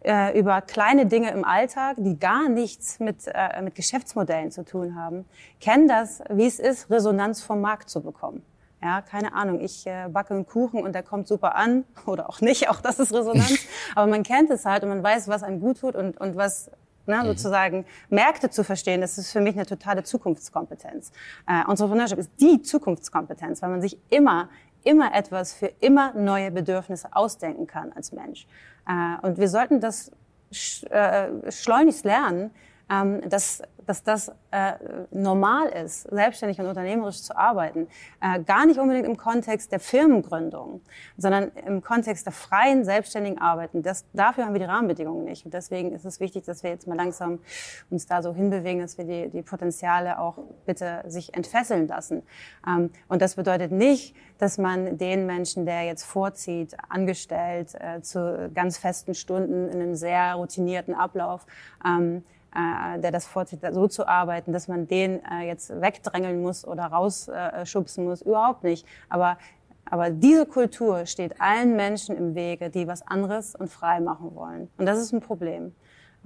äh, 0.00 0.38
über 0.38 0.60
kleine 0.62 1.06
Dinge 1.06 1.30
im 1.30 1.44
Alltag, 1.44 1.96
die 1.98 2.18
gar 2.18 2.48
nichts 2.48 3.00
mit, 3.00 3.26
äh, 3.26 3.62
mit 3.62 3.74
Geschäftsmodellen 3.74 4.50
zu 4.50 4.64
tun 4.64 4.96
haben, 4.96 5.24
kennen 5.60 5.88
das, 5.88 6.22
wie 6.28 6.46
es 6.46 6.58
ist, 6.58 6.90
Resonanz 6.90 7.42
vom 7.42 7.60
Markt 7.60 7.88
zu 7.88 8.02
bekommen. 8.02 8.42
Ja, 8.82 9.00
keine 9.00 9.32
Ahnung, 9.34 9.60
ich 9.60 9.86
äh, 9.86 10.08
backe 10.08 10.34
einen 10.34 10.46
Kuchen 10.46 10.82
und 10.82 10.92
der 10.92 11.02
kommt 11.02 11.26
super 11.26 11.56
an 11.56 11.84
oder 12.06 12.28
auch 12.28 12.40
nicht, 12.40 12.68
auch 12.68 12.80
das 12.80 12.98
ist 12.98 13.12
Resonanz. 13.12 13.66
Aber 13.94 14.06
man 14.06 14.22
kennt 14.22 14.50
es 14.50 14.64
halt 14.64 14.82
und 14.82 14.90
man 14.90 15.02
weiß, 15.02 15.28
was 15.28 15.42
einem 15.42 15.60
gut 15.60 15.80
tut 15.80 15.96
und, 15.96 16.20
und 16.20 16.36
was 16.36 16.70
ne, 17.06 17.16
mhm. 17.16 17.26
sozusagen 17.26 17.86
Märkte 18.10 18.50
zu 18.50 18.64
verstehen, 18.64 19.00
das 19.00 19.16
ist 19.18 19.32
für 19.32 19.40
mich 19.40 19.54
eine 19.54 19.66
totale 19.66 20.02
Zukunftskompetenz. 20.02 21.10
Äh, 21.48 21.70
Entrepreneurship 21.70 22.18
ist 22.18 22.30
die 22.40 22.60
Zukunftskompetenz, 22.62 23.62
weil 23.62 23.70
man 23.70 23.80
sich 23.80 23.98
immer 24.10 24.48
immer 24.86 25.14
etwas 25.14 25.52
für 25.52 25.66
immer 25.80 26.14
neue 26.14 26.52
Bedürfnisse 26.52 27.08
ausdenken 27.10 27.66
kann 27.66 27.92
als 27.92 28.12
Mensch. 28.12 28.46
Äh, 28.88 29.26
und 29.26 29.36
wir 29.36 29.48
sollten 29.48 29.80
das 29.80 30.12
sch, 30.52 30.84
äh, 30.84 31.50
schleunigst 31.50 32.04
lernen, 32.04 32.52
ähm, 32.90 33.28
dass, 33.28 33.62
dass 33.86 34.02
das 34.02 34.32
äh, 34.50 34.72
normal 35.10 35.68
ist, 35.68 36.02
selbstständig 36.02 36.60
und 36.60 36.66
unternehmerisch 36.66 37.22
zu 37.22 37.36
arbeiten. 37.36 37.88
Äh, 38.20 38.40
gar 38.42 38.66
nicht 38.66 38.78
unbedingt 38.78 39.06
im 39.06 39.16
Kontext 39.16 39.72
der 39.72 39.80
Firmengründung, 39.80 40.80
sondern 41.16 41.50
im 41.66 41.82
Kontext 41.82 42.26
der 42.26 42.32
freien, 42.32 42.84
selbstständigen 42.84 43.38
Arbeiten. 43.38 43.82
Das, 43.82 44.04
dafür 44.12 44.46
haben 44.46 44.54
wir 44.54 44.60
die 44.60 44.66
Rahmenbedingungen 44.66 45.24
nicht. 45.24 45.44
Und 45.44 45.54
deswegen 45.54 45.92
ist 45.92 46.04
es 46.04 46.20
wichtig, 46.20 46.44
dass 46.44 46.62
wir 46.62 46.70
jetzt 46.70 46.86
mal 46.86 46.96
langsam 46.96 47.40
uns 47.90 48.06
da 48.06 48.22
so 48.22 48.34
hinbewegen, 48.34 48.80
dass 48.80 48.98
wir 48.98 49.04
die, 49.04 49.28
die 49.30 49.42
Potenziale 49.42 50.18
auch 50.18 50.38
bitte 50.64 51.02
sich 51.06 51.34
entfesseln 51.34 51.88
lassen. 51.88 52.22
Ähm, 52.66 52.90
und 53.08 53.20
das 53.20 53.34
bedeutet 53.34 53.72
nicht, 53.72 54.14
dass 54.38 54.58
man 54.58 54.98
den 54.98 55.26
Menschen, 55.26 55.66
der 55.66 55.84
jetzt 55.84 56.04
vorzieht, 56.04 56.76
angestellt 56.88 57.74
äh, 57.74 58.00
zu 58.02 58.50
ganz 58.54 58.78
festen 58.78 59.14
Stunden 59.14 59.68
in 59.68 59.80
einem 59.80 59.94
sehr 59.94 60.34
routinierten 60.34 60.94
Ablauf, 60.94 61.46
ähm, 61.84 62.22
äh, 62.56 62.98
der 63.00 63.10
das 63.10 63.26
vorzieht, 63.26 63.60
so 63.72 63.86
zu 63.86 64.08
arbeiten, 64.08 64.52
dass 64.52 64.68
man 64.68 64.88
den 64.88 65.20
äh, 65.24 65.46
jetzt 65.46 65.80
wegdrängeln 65.80 66.40
muss 66.40 66.66
oder 66.66 66.84
rausschubsen 66.86 68.04
muss, 68.04 68.22
überhaupt 68.22 68.64
nicht. 68.64 68.86
Aber 69.08 69.36
aber 69.88 70.10
diese 70.10 70.46
Kultur 70.46 71.06
steht 71.06 71.40
allen 71.40 71.76
Menschen 71.76 72.16
im 72.16 72.34
Wege, 72.34 72.70
die 72.70 72.88
was 72.88 73.06
anderes 73.06 73.54
und 73.54 73.70
frei 73.70 74.00
machen 74.00 74.34
wollen. 74.34 74.68
Und 74.78 74.86
das 74.86 74.98
ist 74.98 75.12
ein 75.12 75.20
Problem. 75.20 75.74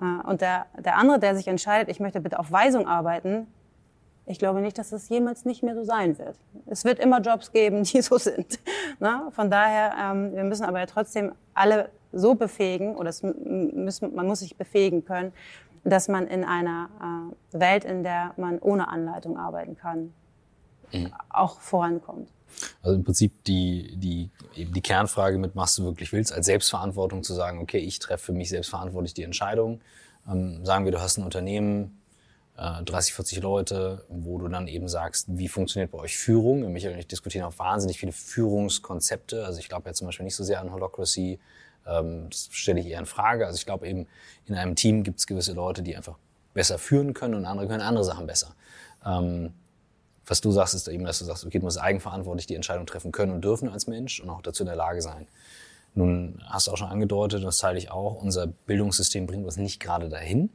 Äh, 0.01 0.27
und 0.27 0.41
der, 0.41 0.67
der 0.79 0.97
andere, 0.97 1.19
der 1.19 1.37
sich 1.37 1.47
entscheidet, 1.47 1.91
ich 1.91 2.01
möchte 2.01 2.21
bitte 2.21 2.39
auf 2.39 2.51
Weisung 2.51 2.87
arbeiten, 2.87 3.47
ich 4.27 4.39
glaube 4.39 4.61
nicht, 4.61 4.79
dass 4.79 4.93
es 4.93 5.09
jemals 5.09 5.45
nicht 5.45 5.63
mehr 5.63 5.75
so 5.75 5.83
sein 5.83 6.17
wird. 6.19 6.37
Es 6.67 6.85
wird 6.85 7.01
immer 7.01 7.21
Jobs 7.21 7.53
geben, 7.53 7.83
die 7.85 8.01
so 8.01 8.17
sind. 8.17 8.61
Na, 8.99 9.29
von 9.33 9.51
daher, 9.51 9.93
ähm, 10.01 10.35
wir 10.35 10.45
müssen 10.45 10.65
aber 10.65 10.79
ja 10.79 10.87
trotzdem 10.87 11.33
alle 11.53 11.91
so 12.13 12.35
befähigen, 12.35 12.97
oder 12.97 13.11
es 13.11 13.23
müssen, 13.23 14.15
man 14.15 14.27
muss 14.27 14.41
sich 14.41 14.57
befähigen 14.57 15.05
können, 15.05 15.33
dass 15.85 16.09
man 16.09 16.27
in 16.27 16.45
einer 16.45 17.33
äh, 17.53 17.59
Welt, 17.59 17.85
in 17.85 18.03
der 18.03 18.35
man 18.37 18.59
ohne 18.59 18.89
Anleitung 18.89 19.39
arbeiten 19.39 19.77
kann, 19.77 20.13
mhm. 20.93 21.13
auch 21.31 21.61
vorankommt. 21.61 22.29
Also 22.83 22.97
im 22.97 23.05
Prinzip 23.05 23.45
die, 23.45 23.97
die, 23.97 24.31
die 24.57 24.81
Kernfrage 24.81 25.39
mit 25.39 25.55
machst 25.55 25.79
du 25.79 25.85
wirklich 25.85 26.13
willst, 26.13 26.33
als 26.33 26.47
Selbstverantwortung 26.47 27.23
zu 27.23 27.35
sagen, 27.35 27.61
okay, 27.61 27.79
ich 27.79 27.99
treffe 27.99 28.27
für 28.27 28.33
mich 28.33 28.49
selbstverantwortlich 28.49 29.15
die 29.15 29.23
Entscheidung. 29.23 29.81
Ähm, 30.29 30.65
sagen 30.65 30.85
wir, 30.85 30.93
du 30.93 31.01
hast 31.01 31.17
ein 31.19 31.25
Unternehmen, 31.25 32.01
äh, 32.57 32.83
30, 32.83 33.15
40 33.15 33.41
Leute, 33.41 34.05
wo 34.09 34.39
du 34.39 34.49
dann 34.49 34.69
eben 34.69 34.89
sagst, 34.89 35.27
wie 35.31 35.49
funktioniert 35.49 35.91
bei 35.91 35.99
euch 35.99 36.17
Führung? 36.17 36.71
Michael 36.73 36.95
und 36.95 36.99
ich 36.99 37.07
diskutieren 37.07 37.47
auch 37.47 37.59
wahnsinnig 37.59 37.99
viele 37.99 38.13
Führungskonzepte. 38.13 39.45
Also 39.45 39.61
ich 39.61 39.69
glaube 39.69 39.89
ja 39.89 39.95
zum 39.95 40.07
Beispiel 40.07 40.25
nicht 40.25 40.37
so 40.37 40.45
sehr 40.45 40.61
an 40.61 40.73
Holocracy, 40.73 41.39
das 41.85 42.49
stelle 42.53 42.81
ich 42.81 42.87
eher 42.87 42.99
in 42.99 43.07
Frage. 43.07 43.47
Also 43.47 43.57
ich 43.57 43.67
glaube 43.67 43.89
eben, 43.89 44.07
in 44.47 44.55
einem 44.55 44.77
Team 44.77 45.03
gibt 45.03 45.19
es 45.19 45.27
gewisse 45.27 45.53
Leute, 45.53 45.83
die 45.83 45.97
einfach 45.97 46.17
besser 46.55 46.79
führen 46.79 47.15
können 47.15 47.35
und 47.35 47.45
andere 47.45 47.69
können 47.69 47.83
andere 47.83 48.05
Sachen 48.05 48.27
besser. 48.27 48.55
Ähm, 49.05 49.53
was 50.27 50.41
du 50.41 50.53
sagst, 50.53 50.75
ist 50.75 50.89
eben, 50.89 51.05
dass 51.05 51.19
du 51.19 51.25
sagst, 51.25 51.45
okay, 51.45 51.59
du 51.59 51.65
musst 51.65 51.81
eigenverantwortlich 51.81 52.47
die 52.47 52.55
Entscheidung 52.55 52.87
treffen 52.87 53.13
können 53.13 53.33
und 53.33 53.45
dürfen 53.45 53.69
als 53.69 53.87
Mensch 53.87 54.21
und 54.21 54.31
auch 54.31 54.43
dazu 54.43 54.63
in 54.63 54.69
der 54.69 54.77
Lage 54.77 55.03
sein. 55.03 55.27
Nun 55.95 56.41
hast 56.47 56.67
du 56.67 56.73
auch 56.73 56.77
schon 56.77 56.89
angedeutet, 56.89 57.43
das 57.43 57.59
teile 57.59 57.79
ich 57.79 57.91
auch, 57.91 58.23
unser 58.23 58.47
Bildungssystem 58.47 59.27
bringt 59.27 59.45
uns 59.45 59.57
nicht 59.57 59.81
gerade 59.81 60.09
dahin. 60.09 60.51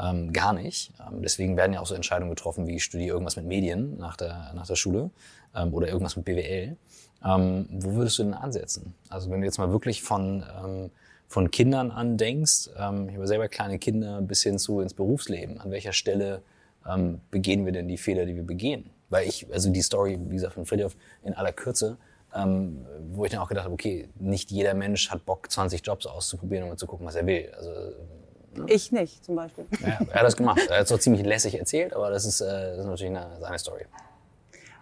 Ähm, 0.00 0.32
gar 0.32 0.52
nicht. 0.52 0.92
Ähm, 0.98 1.22
deswegen 1.22 1.56
werden 1.56 1.72
ja 1.72 1.80
auch 1.80 1.86
so 1.86 1.94
Entscheidungen 1.94 2.30
getroffen, 2.30 2.66
wie 2.66 2.76
ich 2.76 2.84
studiere 2.84 3.12
irgendwas 3.12 3.36
mit 3.36 3.44
Medien 3.44 3.96
nach 3.98 4.16
der, 4.16 4.52
nach 4.54 4.66
der 4.66 4.74
Schule 4.74 5.10
ähm, 5.54 5.72
oder 5.72 5.86
irgendwas 5.86 6.16
mit 6.16 6.24
BWL. 6.24 6.76
Ähm, 7.24 7.66
wo 7.70 7.94
würdest 7.94 8.18
du 8.18 8.24
denn 8.24 8.34
ansetzen? 8.34 8.94
Also 9.08 9.30
wenn 9.30 9.40
du 9.40 9.46
jetzt 9.46 9.58
mal 9.58 9.70
wirklich 9.70 10.02
von, 10.02 10.44
ähm, 10.62 10.90
von 11.26 11.50
Kindern 11.50 11.90
andenkst, 11.90 12.70
ähm, 12.78 13.08
ich 13.08 13.16
habe 13.16 13.26
selber 13.26 13.48
kleine 13.48 13.78
Kinder 13.78 14.20
bis 14.20 14.42
hin 14.42 14.58
zu 14.58 14.80
ins 14.80 14.94
Berufsleben, 14.94 15.60
an 15.60 15.70
welcher 15.70 15.92
Stelle 15.92 16.42
ähm, 16.86 17.20
begehen 17.30 17.64
wir 17.64 17.72
denn 17.72 17.88
die 17.88 17.96
Fehler, 17.96 18.26
die 18.26 18.36
wir 18.36 18.42
begehen? 18.42 18.90
Weil 19.08 19.26
ich, 19.26 19.46
also 19.52 19.70
die 19.70 19.82
Story, 19.82 20.18
wie 20.28 20.34
gesagt, 20.34 20.54
von 20.54 20.66
Friedhof 20.66 20.96
in 21.22 21.34
aller 21.34 21.52
Kürze, 21.52 21.96
ähm, 22.34 22.84
wo 23.12 23.24
ich 23.24 23.30
dann 23.30 23.40
auch 23.40 23.48
gedacht 23.48 23.64
habe, 23.64 23.74
okay, 23.74 24.08
nicht 24.18 24.50
jeder 24.50 24.74
Mensch 24.74 25.10
hat 25.10 25.24
Bock, 25.24 25.50
20 25.50 25.86
Jobs 25.86 26.06
auszuprobieren, 26.06 26.68
um 26.68 26.76
zu 26.76 26.86
gucken, 26.86 27.06
was 27.06 27.14
er 27.14 27.26
will. 27.26 27.50
Also, 27.56 27.70
ne? 27.70 28.66
Ich 28.66 28.92
nicht, 28.92 29.24
zum 29.24 29.36
Beispiel. 29.36 29.64
Ja, 29.80 30.00
er 30.10 30.14
hat 30.14 30.24
das 30.24 30.36
gemacht. 30.36 30.60
Er 30.68 30.78
hat 30.78 30.86
es 30.86 30.92
auch 30.92 30.98
ziemlich 30.98 31.24
lässig 31.24 31.58
erzählt, 31.58 31.94
aber 31.94 32.10
das 32.10 32.24
ist, 32.26 32.40
äh, 32.40 32.46
das 32.46 32.80
ist 32.80 32.86
natürlich 32.86 33.16
eine, 33.16 33.38
seine 33.40 33.58
Story 33.58 33.84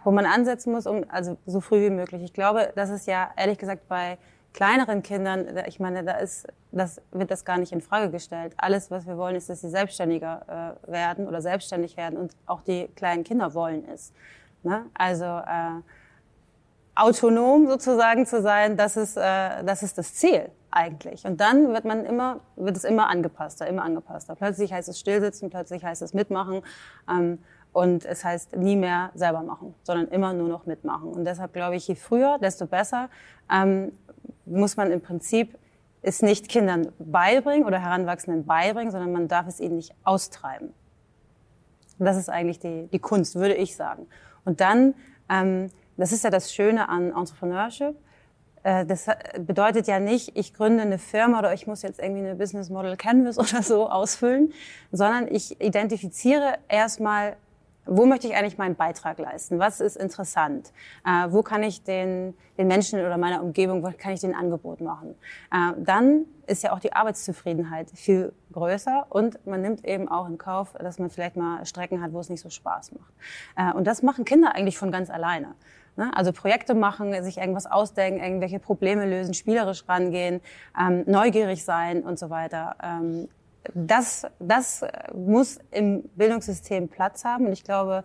wo 0.03 0.11
man 0.11 0.25
ansetzen 0.25 0.71
muss, 0.71 0.87
um, 0.87 1.05
also 1.09 1.37
so 1.45 1.61
früh 1.61 1.85
wie 1.85 1.89
möglich. 1.89 2.23
Ich 2.23 2.33
glaube, 2.33 2.71
das 2.75 2.89
ist 2.89 3.07
ja 3.07 3.29
ehrlich 3.37 3.57
gesagt 3.57 3.87
bei 3.87 4.17
kleineren 4.53 5.01
Kindern, 5.01 5.47
ich 5.67 5.79
meine, 5.79 6.03
da 6.03 6.13
ist, 6.13 6.47
das 6.71 7.01
wird 7.11 7.31
das 7.31 7.43
gar 7.43 7.57
nicht 7.57 7.71
in 7.71 7.81
Frage 7.81 8.11
gestellt. 8.11 8.53
Alles, 8.57 8.91
was 8.91 9.07
wir 9.07 9.17
wollen, 9.17 9.35
ist, 9.35 9.49
dass 9.49 9.61
sie 9.61 9.69
selbstständiger 9.69 10.77
äh, 10.87 10.91
werden 10.91 11.27
oder 11.27 11.41
selbstständig 11.41 11.97
werden 11.97 12.17
und 12.17 12.35
auch 12.45 12.61
die 12.61 12.87
kleinen 12.95 13.23
Kinder 13.23 13.53
wollen 13.53 13.83
es. 13.89 14.13
Ne? 14.61 14.85
Also 14.93 15.25
äh, 15.25 15.81
autonom 16.95 17.67
sozusagen 17.67 18.25
zu 18.25 18.41
sein, 18.41 18.77
das 18.77 18.97
ist, 18.97 19.17
äh, 19.17 19.63
das 19.63 19.83
ist 19.83 19.97
das 19.97 20.13
Ziel 20.13 20.49
eigentlich. 20.71 21.25
Und 21.25 21.39
dann 21.39 21.73
wird 21.73 21.85
man 21.85 22.05
immer, 22.05 22.39
wird 22.55 22.77
es 22.77 22.83
immer 22.83 23.09
angepasster, 23.09 23.67
immer 23.67 23.83
angepasster. 23.83 24.35
Plötzlich 24.35 24.73
heißt 24.73 24.89
es 24.89 24.99
stillsitzen, 24.99 25.49
plötzlich 25.49 25.83
heißt 25.83 26.01
es 26.01 26.13
mitmachen. 26.13 26.61
Ähm, 27.09 27.39
und 27.73 28.05
es 28.05 28.23
heißt 28.23 28.55
nie 28.55 28.75
mehr 28.75 29.11
selber 29.15 29.41
machen, 29.41 29.73
sondern 29.83 30.07
immer 30.09 30.31
nur 30.33 30.47
noch 30.47 30.65
mitmachen. 30.65 31.09
Und 31.11 31.25
deshalb 31.25 31.53
glaube 31.53 31.75
ich, 31.75 31.87
je 31.87 31.95
früher, 31.95 32.37
desto 32.39 32.67
besser 32.67 33.09
ähm, 33.51 33.91
muss 34.45 34.77
man 34.77 34.91
im 34.91 35.01
Prinzip 35.01 35.57
es 36.03 36.21
nicht 36.21 36.49
Kindern 36.49 36.91
beibringen 36.99 37.65
oder 37.65 37.79
Heranwachsenden 37.79 38.45
beibringen, 38.45 38.91
sondern 38.91 39.11
man 39.11 39.27
darf 39.27 39.47
es 39.47 39.59
ihnen 39.59 39.77
nicht 39.77 39.93
austreiben. 40.03 40.73
Das 41.97 42.17
ist 42.17 42.29
eigentlich 42.29 42.59
die, 42.59 42.87
die 42.91 42.99
Kunst, 42.99 43.35
würde 43.35 43.55
ich 43.55 43.75
sagen. 43.75 44.07
Und 44.45 44.61
dann, 44.61 44.93
ähm, 45.29 45.69
das 45.97 46.11
ist 46.11 46.23
ja 46.23 46.29
das 46.29 46.53
Schöne 46.53 46.89
an 46.89 47.11
Entrepreneurship, 47.11 47.95
äh, 48.63 48.85
das 48.85 49.07
bedeutet 49.39 49.87
ja 49.87 49.99
nicht, 49.99 50.35
ich 50.35 50.53
gründe 50.53 50.83
eine 50.83 50.97
Firma 50.97 51.39
oder 51.39 51.53
ich 51.53 51.67
muss 51.67 51.81
jetzt 51.81 51.99
irgendwie 51.99 52.21
eine 52.21 52.35
Business 52.35 52.69
Model 52.69 52.97
Canvas 52.97 53.37
oder 53.39 53.61
so 53.61 53.89
ausfüllen, 53.89 54.53
sondern 54.91 55.27
ich 55.27 55.59
identifiziere 55.61 56.55
erstmal 56.67 57.37
wo 57.85 58.05
möchte 58.05 58.27
ich 58.27 58.35
eigentlich 58.35 58.57
meinen 58.57 58.75
Beitrag 58.75 59.19
leisten? 59.19 59.59
Was 59.59 59.79
ist 59.79 59.97
interessant? 59.97 60.71
Äh, 61.05 61.27
wo 61.29 61.41
kann 61.43 61.63
ich 61.63 61.83
den, 61.83 62.33
den 62.57 62.67
Menschen 62.67 62.99
oder 62.99 63.17
meiner 63.17 63.43
Umgebung, 63.43 63.83
wo 63.83 63.91
kann 63.97 64.13
ich 64.13 64.21
den 64.21 64.35
Angebot 64.35 64.81
machen? 64.81 65.15
Äh, 65.51 65.73
dann 65.77 66.25
ist 66.47 66.63
ja 66.63 66.73
auch 66.73 66.79
die 66.79 66.93
Arbeitszufriedenheit 66.93 67.89
viel 67.91 68.33
größer 68.51 69.07
und 69.09 69.45
man 69.45 69.61
nimmt 69.61 69.85
eben 69.85 70.07
auch 70.07 70.27
in 70.27 70.37
Kauf, 70.37 70.73
dass 70.73 70.99
man 70.99 71.09
vielleicht 71.09 71.35
mal 71.35 71.65
Strecken 71.65 72.01
hat, 72.01 72.13
wo 72.13 72.19
es 72.19 72.29
nicht 72.29 72.41
so 72.41 72.49
Spaß 72.49 72.93
macht. 72.93 73.13
Äh, 73.55 73.75
und 73.75 73.85
das 73.85 74.01
machen 74.03 74.25
Kinder 74.25 74.55
eigentlich 74.55 74.77
von 74.77 74.91
ganz 74.91 75.09
alleine. 75.09 75.55
Ne? 75.95 76.11
Also 76.15 76.31
Projekte 76.31 76.73
machen, 76.73 77.21
sich 77.23 77.37
irgendwas 77.37 77.65
ausdenken, 77.65 78.23
irgendwelche 78.23 78.59
Probleme 78.59 79.05
lösen, 79.05 79.33
spielerisch 79.33 79.87
rangehen, 79.87 80.41
ähm, 80.79 81.03
neugierig 81.05 81.63
sein 81.63 82.03
und 82.03 82.17
so 82.17 82.29
weiter. 82.29 82.75
Ähm, 82.81 83.27
das, 83.73 84.25
das 84.39 84.83
muss 85.13 85.59
im 85.71 86.03
Bildungssystem 86.15 86.89
Platz 86.89 87.23
haben. 87.23 87.47
Und 87.47 87.53
ich 87.53 87.63
glaube, 87.63 88.03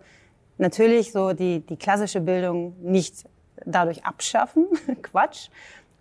natürlich 0.57 1.11
so 1.11 1.33
die, 1.33 1.59
die 1.61 1.77
klassische 1.77 2.21
Bildung 2.21 2.75
nicht 2.81 3.25
dadurch 3.65 4.05
abschaffen, 4.05 4.67
Quatsch, 5.01 5.49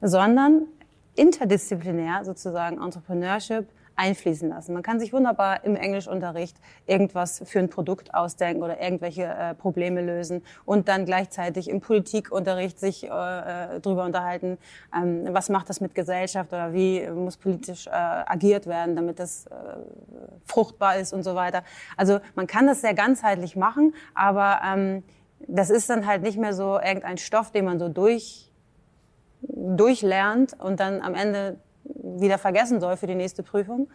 sondern 0.00 0.66
interdisziplinär 1.16 2.24
sozusagen 2.24 2.80
Entrepreneurship 2.80 3.66
einfließen 3.98 4.48
lassen. 4.48 4.72
Man 4.72 4.82
kann 4.82 5.00
sich 5.00 5.12
wunderbar 5.12 5.64
im 5.64 5.76
Englischunterricht 5.76 6.56
irgendwas 6.86 7.42
für 7.44 7.58
ein 7.58 7.68
Produkt 7.68 8.14
ausdenken 8.14 8.62
oder 8.62 8.80
irgendwelche 8.80 9.24
äh, 9.24 9.54
Probleme 9.54 10.00
lösen 10.00 10.42
und 10.64 10.88
dann 10.88 11.04
gleichzeitig 11.04 11.68
im 11.68 11.80
Politikunterricht 11.80 12.78
sich 12.78 13.04
äh, 13.04 13.08
äh, 13.08 13.80
drüber 13.80 14.04
unterhalten, 14.04 14.56
ähm, 14.96 15.28
was 15.32 15.48
macht 15.48 15.68
das 15.68 15.80
mit 15.80 15.94
Gesellschaft 15.94 16.52
oder 16.52 16.72
wie 16.72 17.06
muss 17.08 17.36
politisch 17.36 17.88
äh, 17.88 17.90
agiert 17.90 18.66
werden, 18.66 18.94
damit 18.94 19.18
das 19.18 19.46
äh, 19.46 19.50
fruchtbar 20.46 20.96
ist 20.96 21.12
und 21.12 21.24
so 21.24 21.34
weiter. 21.34 21.64
Also 21.96 22.20
man 22.36 22.46
kann 22.46 22.66
das 22.66 22.80
sehr 22.80 22.94
ganzheitlich 22.94 23.56
machen, 23.56 23.94
aber 24.14 24.60
ähm, 24.64 25.02
das 25.46 25.70
ist 25.70 25.90
dann 25.90 26.06
halt 26.06 26.22
nicht 26.22 26.38
mehr 26.38 26.52
so 26.52 26.78
irgendein 26.78 27.18
Stoff, 27.18 27.50
den 27.50 27.64
man 27.64 27.78
so 27.78 27.88
durch 27.88 28.44
durchlernt 29.40 30.58
und 30.58 30.80
dann 30.80 31.00
am 31.00 31.14
Ende 31.14 31.58
wieder 31.94 32.38
vergessen 32.38 32.80
soll 32.80 32.96
für 32.96 33.06
die 33.06 33.14
nächste 33.14 33.42
Prüfung, 33.42 33.88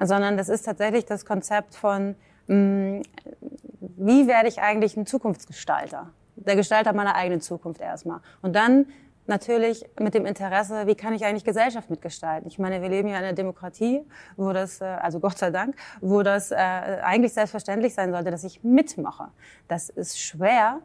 sondern 0.00 0.36
das 0.36 0.48
ist 0.48 0.62
tatsächlich 0.62 1.04
das 1.04 1.24
Konzept 1.24 1.74
von, 1.74 2.14
mm, 2.46 3.00
wie 3.80 4.26
werde 4.26 4.48
ich 4.48 4.60
eigentlich 4.60 4.96
ein 4.96 5.06
Zukunftsgestalter? 5.06 6.10
Der 6.36 6.56
Gestalter 6.56 6.92
meiner 6.92 7.14
eigenen 7.14 7.40
Zukunft 7.40 7.80
erstmal. 7.80 8.20
Und 8.40 8.56
dann 8.56 8.86
natürlich 9.26 9.84
mit 9.98 10.14
dem 10.14 10.26
Interesse, 10.26 10.86
wie 10.86 10.94
kann 10.94 11.14
ich 11.14 11.24
eigentlich 11.24 11.44
Gesellschaft 11.44 11.90
mitgestalten? 11.90 12.48
Ich 12.48 12.58
meine, 12.58 12.82
wir 12.82 12.88
leben 12.88 13.08
ja 13.08 13.18
in 13.18 13.24
einer 13.24 13.32
Demokratie, 13.32 14.02
wo 14.36 14.52
das, 14.52 14.80
äh, 14.80 14.84
also 14.84 15.20
Gott 15.20 15.38
sei 15.38 15.50
Dank, 15.50 15.76
wo 16.00 16.22
das 16.22 16.50
äh, 16.50 16.56
eigentlich 16.56 17.32
selbstverständlich 17.32 17.94
sein 17.94 18.12
sollte, 18.12 18.30
dass 18.30 18.44
ich 18.44 18.64
mitmache. 18.64 19.28
Das 19.68 19.88
ist 19.88 20.18
schwer, 20.20 20.80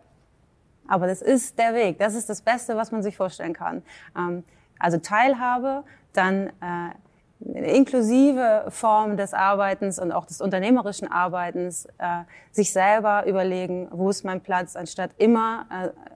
aber 0.87 1.07
das 1.07 1.21
ist 1.21 1.57
der 1.57 1.73
Weg. 1.73 1.99
Das 1.99 2.13
ist 2.13 2.29
das 2.29 2.41
Beste, 2.41 2.77
was 2.77 2.91
man 2.91 3.01
sich 3.01 3.17
vorstellen 3.17 3.53
kann. 3.53 3.83
Ähm, 4.15 4.43
also 4.79 4.97
Teilhabe, 4.97 5.83
dann 6.13 6.47
äh, 6.47 6.91
inklusive 7.39 8.65
Form 8.69 9.17
des 9.17 9.33
Arbeitens 9.33 9.99
und 9.99 10.11
auch 10.11 10.25
des 10.25 10.41
unternehmerischen 10.41 11.09
Arbeitens, 11.09 11.85
äh, 11.97 12.23
sich 12.51 12.71
selber 12.71 13.25
überlegen, 13.27 13.87
wo 13.91 14.09
ist 14.09 14.23
mein 14.25 14.41
Platz, 14.41 14.75
anstatt 14.75 15.11
immer 15.17 15.65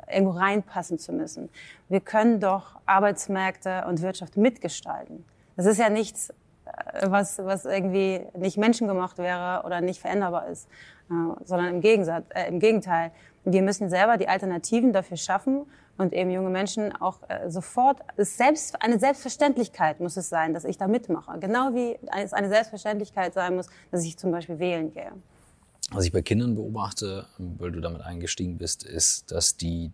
äh, 0.10 0.16
irgendwo 0.16 0.38
reinpassen 0.38 0.98
zu 0.98 1.14
müssen. 1.14 1.50
Wir 1.90 2.00
können 2.00 2.40
doch 2.40 2.80
Arbeitsmärkte 2.86 3.86
und 3.88 4.02
Wirtschaft 4.02 4.38
mitgestalten. 4.38 5.24
Das 5.56 5.66
ist 5.66 5.78
ja 5.78 5.90
nichts, 5.90 6.32
äh, 6.66 7.08
was, 7.08 7.38
was 7.40 7.66
irgendwie 7.66 8.22
nicht 8.36 8.58
menschengemacht 8.58 9.18
wäre 9.20 9.64
oder 9.66 9.82
nicht 9.82 10.02
veränderbar 10.02 10.48
ist, 10.48 10.68
äh, 11.10 11.14
sondern 11.44 11.68
im, 11.68 11.82
Gegensatz, 11.82 12.26
äh, 12.30 12.48
im 12.48 12.60
Gegenteil. 12.60 13.12
Wir 13.44 13.62
müssen 13.62 13.90
selber 13.90 14.18
die 14.18 14.28
Alternativen 14.28 14.94
dafür 14.94 15.18
schaffen 15.18 15.66
und 16.02 16.14
eben 16.14 16.32
junge 16.32 16.50
Menschen 16.50 16.92
auch 16.94 17.20
äh, 17.30 17.50
sofort, 17.50 18.00
selbst, 18.18 18.82
eine 18.82 19.00
Selbstverständlichkeit 19.00 20.00
muss 20.00 20.18
es 20.18 20.30
sein, 20.30 20.54
dass 20.54 20.66
ich 20.66 20.78
da 20.78 20.88
mitmache. 20.88 21.40
Genau 21.40 21.74
wie 21.76 21.98
es 22.18 22.34
eine 22.34 22.50
Selbstverständlichkeit 22.50 23.34
sein 23.34 23.56
muss, 23.56 23.68
dass 23.92 24.04
ich 24.04 24.18
zum 24.18 24.32
Beispiel 24.32 24.58
wählen 24.60 24.92
gehe. 24.92 25.12
Was 25.92 26.06
ich 26.06 26.12
bei 26.12 26.22
Kindern 26.22 26.56
beobachte, 26.56 27.28
weil 27.38 27.72
du 27.72 27.82
damit 27.82 28.02
eingestiegen 28.02 28.58
bist, 28.58 28.84
ist, 28.84 29.32
dass 29.32 29.58
die 29.58 29.92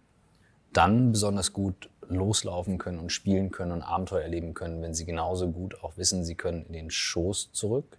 dann 0.72 1.12
besonders 1.12 1.54
gut 1.54 1.90
loslaufen 2.08 2.78
können 2.78 3.00
und 3.00 3.12
spielen 3.12 3.52
können 3.52 3.74
und 3.74 3.82
Abenteuer 3.82 4.22
erleben 4.22 4.54
können, 4.54 4.82
wenn 4.82 4.94
sie 4.94 5.06
genauso 5.06 5.50
gut 5.50 5.84
auch 5.84 5.98
wissen, 5.98 6.24
sie 6.24 6.36
können 6.36 6.66
in 6.68 6.74
den 6.74 6.90
Schoß 6.90 7.52
zurück. 7.52 7.98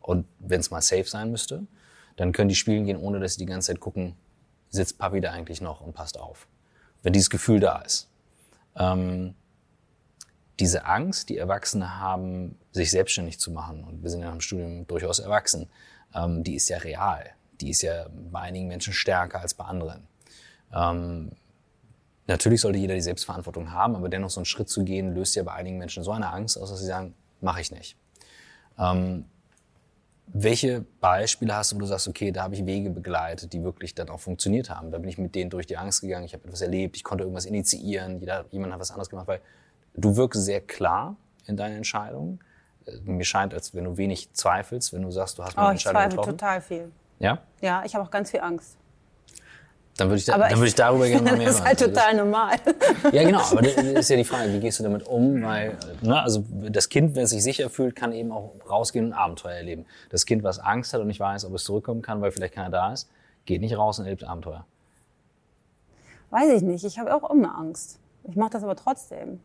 Und 0.00 0.26
wenn 0.38 0.60
es 0.60 0.70
mal 0.70 0.80
safe 0.80 1.04
sein 1.04 1.30
müsste, 1.30 1.66
dann 2.16 2.32
können 2.32 2.48
die 2.48 2.54
spielen 2.54 2.86
gehen, 2.86 2.96
ohne 2.96 3.20
dass 3.20 3.34
sie 3.34 3.40
die 3.40 3.46
ganze 3.46 3.66
Zeit 3.66 3.80
gucken, 3.80 4.14
sitzt 4.70 4.98
Papi 4.98 5.20
da 5.20 5.32
eigentlich 5.32 5.60
noch 5.60 5.82
und 5.82 5.92
passt 5.92 6.18
auf 6.18 6.46
wenn 7.02 7.12
dieses 7.12 7.30
Gefühl 7.30 7.60
da 7.60 7.80
ist. 7.80 8.08
Ähm, 8.76 9.34
diese 10.58 10.84
Angst, 10.84 11.30
die 11.30 11.38
Erwachsene 11.38 11.98
haben, 11.98 12.58
sich 12.72 12.90
selbstständig 12.90 13.40
zu 13.40 13.50
machen, 13.50 13.82
und 13.84 14.02
wir 14.02 14.10
sind 14.10 14.20
ja 14.20 14.30
im 14.30 14.40
Studium 14.40 14.86
durchaus 14.86 15.18
erwachsen, 15.18 15.68
ähm, 16.14 16.44
die 16.44 16.54
ist 16.54 16.68
ja 16.68 16.78
real. 16.78 17.30
Die 17.60 17.70
ist 17.70 17.82
ja 17.82 18.06
bei 18.30 18.40
einigen 18.40 18.68
Menschen 18.68 18.92
stärker 18.92 19.40
als 19.40 19.54
bei 19.54 19.64
anderen. 19.64 20.06
Ähm, 20.72 21.32
natürlich 22.26 22.60
sollte 22.60 22.78
jeder 22.78 22.94
die 22.94 23.00
Selbstverantwortung 23.00 23.72
haben, 23.72 23.96
aber 23.96 24.08
dennoch 24.08 24.30
so 24.30 24.40
einen 24.40 24.44
Schritt 24.44 24.68
zu 24.68 24.84
gehen, 24.84 25.14
löst 25.14 25.34
ja 25.34 25.42
bei 25.42 25.52
einigen 25.52 25.78
Menschen 25.78 26.04
so 26.04 26.12
eine 26.12 26.30
Angst 26.30 26.58
aus, 26.58 26.70
dass 26.70 26.80
sie 26.80 26.86
sagen, 26.86 27.14
mache 27.40 27.60
ich 27.60 27.70
nicht. 27.70 27.96
Ähm, 28.78 29.24
welche 30.32 30.84
Beispiele 31.00 31.54
hast 31.54 31.72
du, 31.72 31.76
wo 31.76 31.80
du 31.80 31.86
sagst, 31.86 32.08
okay, 32.08 32.30
da 32.30 32.44
habe 32.44 32.54
ich 32.54 32.64
Wege 32.64 32.90
begleitet, 32.90 33.52
die 33.52 33.62
wirklich 33.62 33.94
dann 33.94 34.08
auch 34.10 34.20
funktioniert 34.20 34.70
haben? 34.70 34.90
Da 34.90 34.98
bin 34.98 35.08
ich 35.08 35.18
mit 35.18 35.34
denen 35.34 35.50
durch 35.50 35.66
die 35.66 35.76
Angst 35.76 36.02
gegangen, 36.02 36.24
ich 36.24 36.34
habe 36.34 36.44
etwas 36.44 36.60
erlebt, 36.60 36.96
ich 36.96 37.04
konnte 37.04 37.24
irgendwas 37.24 37.46
initiieren, 37.46 38.20
jeder, 38.20 38.44
jemand 38.50 38.72
hat 38.72 38.80
was 38.80 38.90
anderes 38.90 39.10
gemacht, 39.10 39.26
weil 39.26 39.40
du 39.94 40.16
wirkst 40.16 40.44
sehr 40.44 40.60
klar 40.60 41.16
in 41.46 41.56
deinen 41.56 41.78
Entscheidungen. 41.78 42.40
Äh, 42.86 42.98
mir 43.04 43.24
scheint, 43.24 43.54
als 43.54 43.74
wenn 43.74 43.84
du 43.84 43.96
wenig 43.96 44.32
zweifelst, 44.32 44.92
wenn 44.92 45.02
du 45.02 45.10
sagst, 45.10 45.38
du 45.38 45.44
hast 45.44 45.58
eine 45.58 45.66
oh, 45.66 45.70
Entscheidung 45.70 46.02
getroffen. 46.02 46.34
ich 46.34 46.38
zweifle 46.38 46.60
total 46.60 46.60
viel. 46.60 46.92
Ja? 47.18 47.38
Ja, 47.60 47.82
ich 47.84 47.94
habe 47.94 48.04
auch 48.04 48.10
ganz 48.10 48.30
viel 48.30 48.40
Angst. 48.40 48.76
Dann 50.00 50.08
würde 50.08 50.18
ich, 50.18 50.24
da, 50.24 50.38
dann 50.38 50.56
würde 50.56 50.66
ich 50.68 50.74
darüber 50.74 51.06
gerne 51.06 51.30
mal 51.30 51.36
mehr 51.36 51.46
Das 51.46 51.56
ist 51.56 51.64
halt 51.64 51.78
hören. 51.80 51.92
total 51.92 52.14
normal. 52.14 52.56
Ja, 53.12 53.22
genau. 53.22 53.40
Aber 53.40 53.60
das 53.60 53.74
ist 53.76 54.08
ja 54.08 54.16
die 54.16 54.24
Frage, 54.24 54.50
wie 54.54 54.60
gehst 54.60 54.78
du 54.78 54.82
damit 54.82 55.06
um? 55.06 55.42
Weil, 55.42 55.76
ne, 56.00 56.22
also 56.22 56.42
das 56.70 56.88
Kind, 56.88 57.14
wenn 57.14 57.24
es 57.24 57.30
sich 57.30 57.42
sicher 57.42 57.68
fühlt, 57.68 57.94
kann 57.94 58.12
eben 58.12 58.32
auch 58.32 58.52
rausgehen 58.68 59.06
und 59.06 59.12
Abenteuer 59.12 59.52
erleben. 59.56 59.84
Das 60.08 60.24
Kind, 60.24 60.42
was 60.42 60.58
Angst 60.58 60.94
hat 60.94 61.02
und 61.02 61.06
nicht 61.08 61.20
weiß, 61.20 61.44
ob 61.44 61.52
es 61.54 61.64
zurückkommen 61.64 62.00
kann, 62.00 62.22
weil 62.22 62.30
vielleicht 62.32 62.54
keiner 62.54 62.70
da 62.70 62.92
ist, 62.94 63.10
geht 63.44 63.60
nicht 63.60 63.76
raus 63.76 63.98
und 63.98 64.06
erlebt 64.06 64.24
Abenteuer. 64.24 64.64
Weiß 66.30 66.50
ich 66.50 66.62
nicht. 66.62 66.84
Ich 66.84 66.98
habe 66.98 67.14
auch 67.14 67.28
immer 67.30 67.58
Angst. 67.58 67.98
Ich 68.24 68.36
mache 68.36 68.50
das 68.50 68.62
aber 68.62 68.76
trotzdem. 68.76 69.40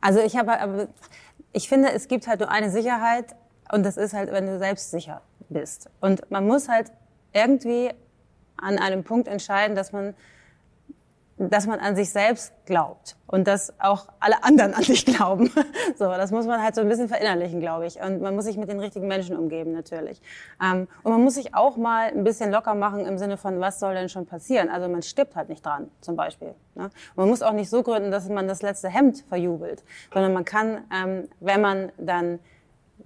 Also 0.00 0.20
ich 0.20 0.36
habe, 0.36 0.60
aber 0.60 0.86
ich 1.52 1.68
finde, 1.68 1.90
es 1.90 2.06
gibt 2.06 2.28
halt 2.28 2.38
nur 2.38 2.50
eine 2.50 2.70
Sicherheit 2.70 3.34
und 3.72 3.82
das 3.82 3.96
ist 3.96 4.12
halt, 4.12 4.30
wenn 4.30 4.46
du 4.46 4.58
selbst 4.60 4.92
sicher 4.92 5.22
bist. 5.48 5.90
Und 6.00 6.30
man 6.30 6.46
muss 6.46 6.68
halt 6.68 6.92
irgendwie 7.32 7.90
an 8.64 8.78
einem 8.78 9.04
Punkt 9.04 9.28
entscheiden, 9.28 9.76
dass 9.76 9.92
man 9.92 10.14
dass 11.36 11.66
man 11.66 11.80
an 11.80 11.96
sich 11.96 12.10
selbst 12.10 12.52
glaubt 12.64 13.16
und 13.26 13.48
dass 13.48 13.74
auch 13.80 14.06
alle 14.20 14.44
anderen 14.44 14.72
an 14.72 14.82
sich 14.82 15.04
glauben. 15.16 15.50
So, 15.96 16.04
das 16.04 16.30
muss 16.30 16.46
man 16.46 16.62
halt 16.62 16.74
so 16.74 16.80
ein 16.80 16.88
bisschen 16.88 17.08
verinnerlichen, 17.08 17.60
glaube 17.60 17.86
ich. 17.86 18.00
Und 18.00 18.22
man 18.22 18.36
muss 18.36 18.44
sich 18.44 18.56
mit 18.56 18.68
den 18.68 18.78
richtigen 18.78 19.08
Menschen 19.08 19.36
umgeben, 19.36 19.72
natürlich. 19.72 20.20
Ähm, 20.62 20.86
und 21.02 21.12
man 21.12 21.22
muss 21.22 21.34
sich 21.34 21.54
auch 21.54 21.76
mal 21.76 22.08
ein 22.08 22.22
bisschen 22.22 22.52
locker 22.52 22.74
machen 22.74 23.04
im 23.04 23.18
Sinne 23.18 23.36
von, 23.36 23.60
was 23.60 23.80
soll 23.80 23.94
denn 23.94 24.08
schon 24.08 24.26
passieren? 24.26 24.68
Also 24.68 24.88
man 24.88 25.02
stirbt 25.02 25.34
halt 25.34 25.48
nicht 25.48 25.66
dran, 25.66 25.90
zum 26.00 26.14
Beispiel. 26.14 26.54
Ne? 26.76 26.90
man 27.16 27.28
muss 27.28 27.42
auch 27.42 27.52
nicht 27.52 27.70
so 27.70 27.82
gründen, 27.82 28.10
dass 28.10 28.28
man 28.28 28.48
das 28.48 28.62
letzte 28.62 28.88
Hemd 28.88 29.24
verjubelt, 29.28 29.84
sondern 30.12 30.32
man 30.32 30.44
kann, 30.44 30.84
ähm, 30.92 31.28
wenn 31.40 31.60
man 31.60 31.92
dann 31.98 32.38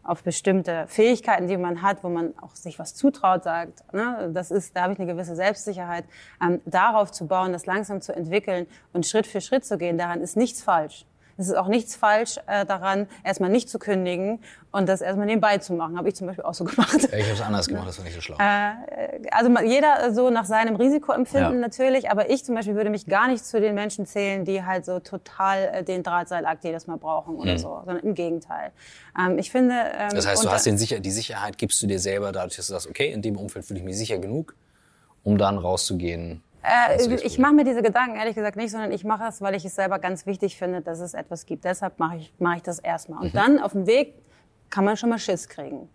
auf 0.09 0.23
bestimmte 0.23 0.87
Fähigkeiten, 0.87 1.49
die 1.49 1.59
man 1.59 1.83
hat, 1.83 2.03
wo 2.03 2.09
man 2.09 2.33
auch 2.41 2.57
sich 2.57 2.79
was 2.79 2.95
zutraut, 2.95 3.45
sagt, 3.45 3.85
ne, 3.93 4.31
das 4.33 4.51
ist, 4.51 4.75
da 4.75 4.83
habe 4.83 4.95
ich 4.95 4.99
eine 4.99 5.07
gewisse 5.07 5.37
Selbstsicherheit, 5.37 6.05
ähm, 6.43 6.63
darauf 6.65 7.13
zu 7.13 7.27
bauen, 7.27 7.53
das 7.53 7.67
langsam 7.67 8.01
zu 8.01 8.15
entwickeln 8.17 8.67
und 8.95 9.07
Schritt 9.07 9.27
für 9.27 9.43
Schritt 9.43 9.67
zu 9.67 9.77
gehen, 9.77 9.99
daran 9.99 10.23
ist 10.23 10.35
nichts 10.35 10.63
falsch. 10.63 11.05
Es 11.39 11.47
ist 11.47 11.57
auch 11.57 11.69
nichts 11.69 11.95
falsch 11.95 12.39
äh, 12.49 12.67
daran, 12.67 13.07
erstmal 13.23 13.49
nicht 13.49 13.71
zu 13.71 13.79
kündigen 13.79 14.41
und 14.73 14.89
das 14.89 15.01
erstmal 15.01 15.27
nebenbei 15.27 15.59
zu 15.59 15.73
machen. 15.73 15.97
Habe 15.97 16.09
ich 16.09 16.17
zum 16.17 16.27
Beispiel 16.27 16.45
auch 16.45 16.53
so 16.53 16.65
gemacht. 16.65 17.09
Ja, 17.11 17.17
ich 17.17 17.25
habe 17.25 17.35
es 17.35 17.41
anders 17.41 17.69
gemacht, 17.69 17.87
das 17.87 17.99
war 17.99 18.05
nicht 18.05 18.15
so 18.15 18.21
schlau. 18.21 18.37
Äh, 18.39 19.29
also 19.31 19.51
jeder 19.61 20.13
so 20.13 20.31
nach 20.31 20.45
seinem 20.45 20.75
Risikoempfinden 20.75 21.55
ja. 21.55 21.61
natürlich, 21.61 22.11
aber 22.11 22.29
ich 22.31 22.45
zum 22.45 22.57
Beispiel 22.57 22.75
würde 22.75 22.91
mich 22.91 23.07
gar 23.07 23.29
nicht 23.29 23.47
zu 23.47 23.61
den 23.61 23.77
Menschen 23.77 24.05
zählen, 24.05 24.45
die 24.45 24.65
halt 24.65 24.85
so 24.85 24.99
total 24.99 25.71
äh, 25.73 25.85
den 25.85 26.03
Drahtseilakt 26.03 26.65
jedes 26.65 26.89
Mal 26.89 26.97
brauchen 26.97 27.37
oder 27.37 27.53
mhm. 27.53 27.59
so, 27.59 27.83
sondern 27.85 28.05
im 28.05 28.15
Gegenteil. 28.15 28.73
Ähm, 29.17 29.39
ich 29.39 29.53
finde. 29.53 29.75
Ähm, 29.97 30.11
das 30.13 30.27
heißt, 30.27 30.45
du 30.45 30.51
hast 30.51 30.67
den 30.67 30.77
Sicher 30.77 30.99
die 30.99 31.13
Sicherheit, 31.13 31.57
gibst 31.57 31.81
du 31.81 31.87
dir 31.87 32.01
selber 32.01 32.33
dadurch, 32.33 32.57
dass 32.57 32.67
du 32.67 32.73
sagst, 32.73 32.89
okay, 32.89 33.13
in 33.13 33.23
dem 33.23 33.37
Umfeld 33.37 33.65
fühle 33.65 33.79
ich 33.79 33.85
mich 33.85 33.97
sicher 33.97 34.19
genug, 34.19 34.57
um 35.23 35.39
dann 35.39 35.57
rauszugehen 35.57 36.43
äh, 36.63 37.15
ich 37.15 37.39
mache 37.39 37.55
mir 37.55 37.65
diese 37.65 37.83
Gedanken 37.83 38.17
ehrlich 38.17 38.35
gesagt 38.35 38.57
nicht, 38.57 38.71
sondern 38.71 38.93
ich 38.93 39.05
mache 39.05 39.25
es, 39.29 39.41
weil 39.41 39.55
ich 39.55 39.65
es 39.65 39.75
selber 39.75 39.99
ganz 39.99 40.27
wichtig 40.27 40.57
finde, 40.57 40.81
dass 40.81 41.01
es 41.01 41.15
etwas 41.15 41.47
gibt. 41.47 41.65
Deshalb 41.65 41.99
mache 41.99 42.17
ich, 42.17 42.33
mache 42.39 42.57
ich 42.57 42.63
das 42.63 42.79
erstmal. 42.79 43.21
Und 43.21 43.35
mhm. 43.35 43.39
dann 43.39 43.59
auf 43.61 43.73
dem 43.73 43.87
Weg 43.87 44.15
kann 44.71 44.85
man 44.85 44.97
schon 44.97 45.11
mal 45.11 45.19
Schiss 45.19 45.49
kriegen. 45.49 45.89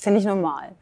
Finde 0.00 0.18
ich 0.18 0.26
normal. 0.26 0.72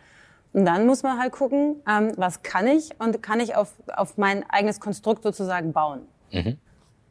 Und 0.53 0.65
dann 0.65 0.87
muss 0.87 1.03
man 1.03 1.19
halt 1.19 1.33
gucken, 1.33 1.77
ähm, 1.89 2.13
was 2.17 2.43
kann 2.43 2.67
ich 2.67 2.91
und 2.99 3.23
kann 3.23 3.39
ich 3.39 3.55
auf, 3.55 3.73
auf 3.95 4.19
mein 4.19 4.49
eigenes 4.51 4.81
Konstrukt 4.81 5.23
sozusagen 5.23 5.73
bauen. 5.73 6.03
Mhm. 6.33 6.59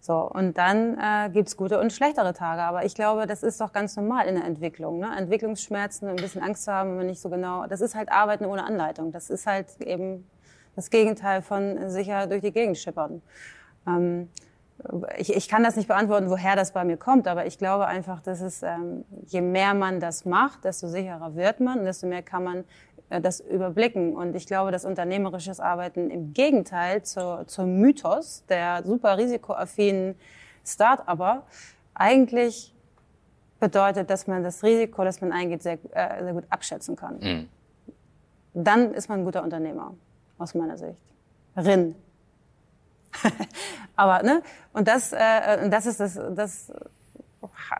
So, 0.01 0.15
und 0.15 0.57
dann 0.57 0.97
äh, 0.97 1.29
gibt's 1.29 1.55
gute 1.55 1.79
und 1.79 1.91
schlechtere 1.93 2.33
Tage. 2.33 2.63
Aber 2.63 2.85
ich 2.85 2.95
glaube, 2.95 3.27
das 3.27 3.43
ist 3.43 3.61
doch 3.61 3.71
ganz 3.71 3.95
normal 3.95 4.27
in 4.27 4.35
der 4.35 4.45
Entwicklung. 4.45 4.99
Ne? 4.99 5.09
Entwicklungsschmerzen, 5.15 6.07
ein 6.07 6.15
bisschen 6.15 6.41
Angst 6.41 6.63
zu 6.63 6.71
haben, 6.73 6.91
wenn 6.91 6.97
man 6.97 7.07
nicht 7.07 7.21
so 7.21 7.29
genau. 7.29 7.67
Das 7.67 7.81
ist 7.81 7.95
halt 7.95 8.11
Arbeiten 8.11 8.45
ohne 8.45 8.63
Anleitung. 8.63 9.11
Das 9.11 9.29
ist 9.29 9.45
halt 9.45 9.67
eben 9.81 10.25
das 10.79 10.89
Gegenteil 10.89 11.41
von 11.41 11.89
sicher 11.89 12.27
durch 12.27 12.41
die 12.41 12.51
Gegend 12.51 12.77
schippern. 12.77 13.21
Ähm, 13.85 14.29
ich, 15.17 15.35
ich 15.35 15.49
kann 15.49 15.63
das 15.63 15.75
nicht 15.75 15.87
beantworten, 15.87 16.29
woher 16.29 16.55
das 16.55 16.71
bei 16.71 16.85
mir 16.85 16.95
kommt, 16.95 17.27
aber 17.27 17.45
ich 17.45 17.57
glaube 17.57 17.85
einfach, 17.85 18.21
dass 18.21 18.39
es, 18.39 18.63
ähm, 18.63 19.03
je 19.27 19.41
mehr 19.41 19.73
man 19.73 19.99
das 19.99 20.23
macht, 20.23 20.63
desto 20.63 20.87
sicherer 20.87 21.35
wird 21.35 21.59
man 21.59 21.79
und 21.79 21.85
desto 21.85 22.07
mehr 22.07 22.23
kann 22.23 22.43
man 22.45 22.63
äh, 23.09 23.19
das 23.19 23.41
überblicken. 23.41 24.15
Und 24.15 24.35
ich 24.35 24.47
glaube, 24.47 24.71
dass 24.71 24.85
unternehmerisches 24.85 25.59
Arbeiten 25.59 26.09
im 26.09 26.33
Gegenteil 26.33 27.03
zur, 27.03 27.45
zum 27.47 27.79
Mythos 27.79 28.45
der 28.47 28.83
super 28.85 29.17
risikoaffinen 29.17 30.15
Start-upper 30.65 31.43
eigentlich 31.93 32.73
bedeutet, 33.59 34.09
dass 34.09 34.27
man 34.27 34.43
das 34.43 34.63
Risiko, 34.63 35.03
das 35.03 35.19
man 35.19 35.33
eingeht, 35.33 35.61
sehr, 35.61 35.77
äh, 35.91 36.23
sehr 36.23 36.33
gut 36.33 36.45
abschätzen 36.49 36.95
kann. 36.95 37.19
Mhm. 37.19 37.49
Dann 38.53 38.93
ist 38.93 39.09
man 39.09 39.19
ein 39.19 39.25
guter 39.25 39.43
Unternehmer, 39.43 39.93
aus 40.39 40.55
meiner 40.55 40.77
Sicht. 40.77 40.99
Rin. 41.55 41.95
Aber, 43.95 44.23
ne? 44.23 44.41
Und 44.73 44.87
das, 44.87 45.13
äh, 45.13 45.69
das 45.69 45.85
ist 45.85 45.99
das, 45.99 46.19
das, 46.31 46.71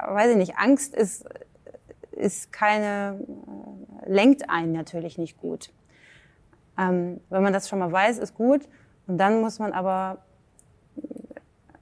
weiß 0.08 0.32
ich 0.32 0.38
nicht, 0.38 0.58
Angst 0.58 0.94
ist, 0.94 1.26
ist 2.12 2.52
keine, 2.52 3.26
äh, 4.06 4.12
lenkt 4.12 4.50
einen 4.50 4.74
natürlich 4.74 5.18
nicht 5.18 5.38
gut. 5.38 5.72
Ähm, 6.78 7.22
wenn 7.30 7.44
man 7.44 7.54
das 7.54 7.70
schon 7.70 7.80
mal 7.80 7.92
weiß, 7.92 8.20
ist 8.20 8.36
gut. 8.36 8.68
Und 9.08 9.18
dann 9.18 9.42
muss 9.42 9.60
man 9.60 9.74
aber 9.74 10.20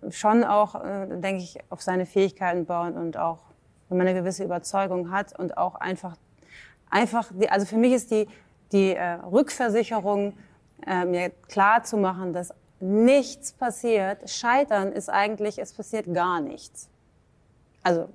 schon 0.10 0.44
auch, 0.44 0.76
äh, 0.76 1.08
denke 1.20 1.44
ich, 1.44 1.58
auf 1.70 1.82
seine 1.82 2.06
Fähigkeiten 2.06 2.66
bauen 2.66 2.96
und 2.96 3.18
auch, 3.18 3.40
wenn 3.90 3.98
man 3.98 4.08
eine 4.08 4.20
gewisse 4.20 4.44
Überzeugung 4.44 5.12
hat 5.12 5.38
und 5.38 5.58
auch 5.58 5.76
einfach, 5.76 6.16
einfach, 6.90 7.32
die, 7.34 7.50
also 7.50 7.66
für 7.66 7.78
mich 7.78 7.94
ist 7.94 8.12
die, 8.12 8.28
die 8.72 8.96
äh, 8.96 9.14
Rückversicherung, 9.14 10.34
äh, 10.86 11.06
mir 11.06 11.32
klar 11.48 11.84
zu 11.84 11.98
machen, 11.98 12.34
dass 12.34 12.54
nichts 12.80 13.52
passiert. 13.52 14.30
Scheitern 14.30 14.92
ist 14.92 15.10
eigentlich, 15.10 15.58
es 15.58 15.74
passiert 15.74 16.14
gar 16.14 16.42
nichts. 16.42 16.90
Also 17.84 18.10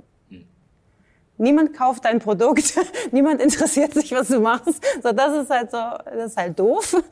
Niemand 1.39 1.77
kauft 1.77 2.05
dein 2.05 2.21
Produkt, 2.21 2.79
niemand 3.11 3.41
interessiert 3.41 3.95
sich, 3.95 4.13
was 4.13 4.29
du 4.29 4.39
machst. 4.39 4.81
So, 5.03 5.11
das 5.11 5.43
ist 5.43 5.51
halt 5.51 5.73
so, 5.73 5.79
das 6.05 6.31
ist 6.31 6.37
halt 6.37 6.57
doof. 6.57 7.03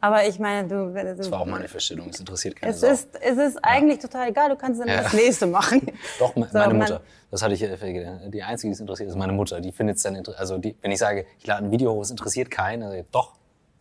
Aber 0.00 0.26
ich 0.26 0.38
meine, 0.38 0.68
du. 0.68 0.92
du 0.92 1.16
das 1.16 1.30
war 1.30 1.40
auch 1.40 1.46
meine 1.46 1.68
Feststellung. 1.68 2.08
Es 2.08 2.20
interessiert 2.20 2.56
keine 2.56 2.72
es 2.72 2.80
Sau. 2.80 2.88
Ist, 2.88 3.08
es 3.20 3.36
ist 3.36 3.58
eigentlich 3.62 3.96
ja. 3.96 4.08
total 4.08 4.28
egal. 4.28 4.48
Du 4.50 4.56
kannst 4.56 4.80
dann 4.80 4.88
ja. 4.88 5.02
das 5.02 5.12
nächste 5.12 5.46
machen. 5.46 5.82
Doch, 6.18 6.34
meine 6.36 6.50
so, 6.50 6.76
Mutter. 6.76 7.00
Das 7.30 7.42
hatte 7.42 7.54
ich 7.54 7.62
äh, 7.62 8.30
Die 8.30 8.42
einzige, 8.42 8.70
die 8.70 8.74
es 8.74 8.80
interessiert, 8.80 9.10
ist 9.10 9.16
meine 9.16 9.32
Mutter. 9.32 9.60
Die 9.60 9.72
findet 9.72 9.96
es 9.96 10.02
dann, 10.02 10.22
also 10.36 10.56
die, 10.56 10.76
wenn 10.80 10.90
ich 10.90 10.98
sage, 10.98 11.26
ich 11.38 11.46
lade 11.46 11.64
ein 11.66 11.70
Video 11.70 11.92
hoch, 11.92 12.02
es 12.02 12.10
interessiert 12.10 12.50
keinen, 12.50 12.84
also, 12.84 13.04
doch. 13.12 13.32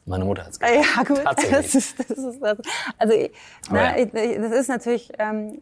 Meine 0.06 0.26
Mutter 0.26 0.43
hat 0.43 0.51
es 0.51 0.60
gemacht. 0.60 0.86
Ja, 0.95 1.04
gut. 1.04 1.24
Das 1.51 1.76
ist, 1.76 1.99
das 1.99 2.10
ist, 2.10 2.41
das, 2.41 2.58
also, 2.97 3.14
na, 3.70 3.97
ja. 3.97 4.06
das 4.06 4.51
ist 4.51 4.68
natürlich, 4.68 5.12
ähm, 5.18 5.62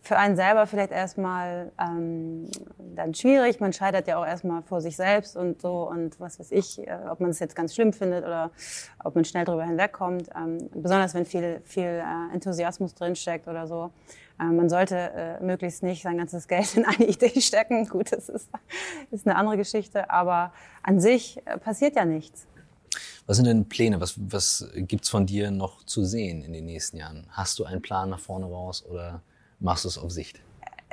für 0.00 0.16
einen 0.16 0.36
selber 0.36 0.66
vielleicht 0.66 0.92
erstmal 0.92 1.72
ähm, 1.78 2.50
dann 2.96 3.14
schwierig. 3.14 3.60
Man 3.60 3.72
scheitert 3.72 4.06
ja 4.06 4.18
auch 4.20 4.26
erstmal 4.26 4.62
vor 4.62 4.80
sich 4.80 4.96
selbst 4.96 5.36
und 5.36 5.60
so 5.60 5.88
und 5.88 6.18
was 6.20 6.40
weiß 6.40 6.52
ich, 6.52 6.86
äh, 6.86 6.98
ob 7.08 7.20
man 7.20 7.30
es 7.30 7.38
jetzt 7.38 7.54
ganz 7.54 7.74
schlimm 7.74 7.92
findet 7.92 8.24
oder 8.24 8.50
ob 9.04 9.14
man 9.14 9.24
schnell 9.24 9.44
drüber 9.44 9.64
hinwegkommt. 9.64 10.30
Ähm, 10.36 10.68
besonders 10.74 11.14
wenn 11.14 11.24
viel, 11.24 11.60
viel 11.64 11.84
äh, 11.84 12.34
Enthusiasmus 12.34 12.94
drinsteckt 12.94 13.46
oder 13.46 13.66
so. 13.66 13.90
Ähm, 14.40 14.56
man 14.56 14.68
sollte 14.68 14.96
äh, 14.96 15.42
möglichst 15.42 15.82
nicht 15.82 16.02
sein 16.02 16.18
ganzes 16.18 16.48
Geld 16.48 16.76
in 16.76 16.84
eine 16.84 17.06
Idee 17.06 17.40
stecken. 17.40 17.86
Gut, 17.88 18.12
das 18.12 18.28
ist, 18.28 18.48
ist 19.10 19.26
eine 19.26 19.36
andere 19.36 19.56
Geschichte, 19.56 20.10
aber 20.10 20.52
an 20.82 21.00
sich 21.00 21.42
äh, 21.44 21.58
passiert 21.58 21.96
ja 21.96 22.04
nichts. 22.04 22.46
Was 23.28 23.36
sind 23.36 23.44
denn 23.44 23.68
Pläne? 23.68 24.00
Was, 24.00 24.14
was 24.16 24.66
gibt's 24.74 25.10
von 25.10 25.26
dir 25.26 25.50
noch 25.50 25.84
zu 25.84 26.02
sehen 26.02 26.42
in 26.42 26.54
den 26.54 26.64
nächsten 26.64 26.96
Jahren? 26.96 27.26
Hast 27.28 27.58
du 27.58 27.64
einen 27.64 27.82
Plan 27.82 28.08
nach 28.08 28.20
vorne 28.20 28.46
raus 28.46 28.82
oder 28.82 29.20
machst 29.60 29.84
du 29.84 29.88
es 29.88 29.98
auf 29.98 30.10
Sicht? 30.10 30.40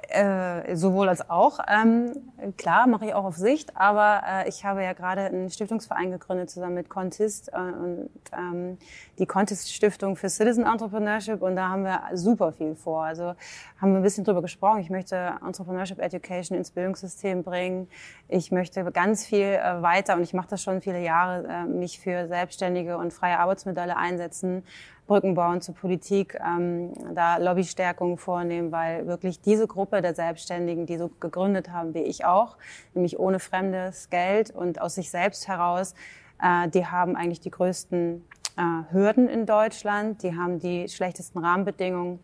Äh, 0.10 0.76
sowohl 0.76 1.10
als 1.10 1.30
auch. 1.30 1.60
Ähm, 1.68 2.12
klar, 2.58 2.86
mache 2.86 3.06
ich 3.06 3.14
auch 3.14 3.24
auf 3.24 3.38
Sicht, 3.38 3.76
aber 3.76 4.22
äh, 4.28 4.50
ich 4.50 4.66
habe 4.66 4.84
ja 4.84 4.94
gerade 4.94 5.22
einen 5.22 5.50
Stiftungsverein 5.50 6.12
gegründet 6.12 6.50
zusammen 6.50 6.76
mit 6.76 6.90
Contist 6.90 7.52
äh, 7.54 7.58
und 7.58 8.10
ähm, 8.38 8.78
die 9.18 9.26
Contist 9.26 9.74
Stiftung 9.74 10.16
für 10.16 10.30
Citizen 10.30 10.66
Entrepreneurship 10.66 11.42
und 11.42 11.56
da 11.56 11.70
haben 11.70 11.84
wir 11.84 12.02
super 12.14 12.52
viel 12.52 12.76
vor. 12.76 13.04
Also 13.06 13.36
haben 13.82 13.92
wir 13.92 13.98
ein 13.98 14.04
bisschen 14.04 14.26
drüber 14.26 14.42
gesprochen. 14.42 14.80
Ich 14.80 14.90
möchte 14.90 15.36
Entrepreneurship 15.46 16.00
Education 16.00 16.58
ins 16.58 16.72
Bildungssystem 16.72 17.44
bringen. 17.44 17.88
Ich 18.28 18.52
möchte 18.52 18.84
ganz 18.92 19.26
viel 19.26 19.46
äh, 19.46 19.82
weiter 19.82 20.16
und 20.16 20.24
ich 20.24 20.34
mache 20.34 20.50
das 20.50 20.62
schon 20.62 20.82
viele 20.82 21.02
Jahre, 21.02 21.48
äh, 21.48 21.64
mich 21.66 22.00
für 22.00 22.28
selbstständige 22.28 22.98
und 22.98 23.12
freie 23.14 23.40
Arbeitsmodelle 23.40 23.98
einsetzen 23.98 24.64
Brücken 25.08 25.36
bauen 25.36 25.62
zur 25.62 25.76
Politik, 25.76 26.38
ähm, 26.44 26.94
da 27.14 27.38
Lobbystärkung 27.38 28.18
vornehmen, 28.18 28.72
weil 28.72 29.06
wirklich 29.08 29.40
diese 29.40 29.68
Gruppe 29.68 30.02
der 30.02 30.16
Selbstständigen, 30.16 30.86
die 30.86 30.98
so 30.98 31.10
gegründet 31.20 31.72
haben 31.72 31.94
wie 31.94 32.00
ich 32.00 32.26
auch, 32.26 32.58
nämlich 32.94 33.20
ohne 33.20 33.40
fremdes 33.40 34.10
Geld 34.10 34.52
und 34.52 34.82
aus 34.82 34.96
sich 34.96 35.12
selbst 35.12 35.48
heraus, 35.48 35.94
äh, 36.42 36.68
die 36.70 36.88
haben 36.88 37.16
eigentlich 37.16 37.40
die 37.40 37.52
größten 37.52 38.26
äh, 38.58 38.94
Hürden 38.94 39.30
in 39.30 39.46
Deutschland, 39.46 40.24
die 40.24 40.36
haben 40.36 40.60
die 40.60 40.90
schlechtesten 40.90 41.40
Rahmenbedingungen 41.40 42.20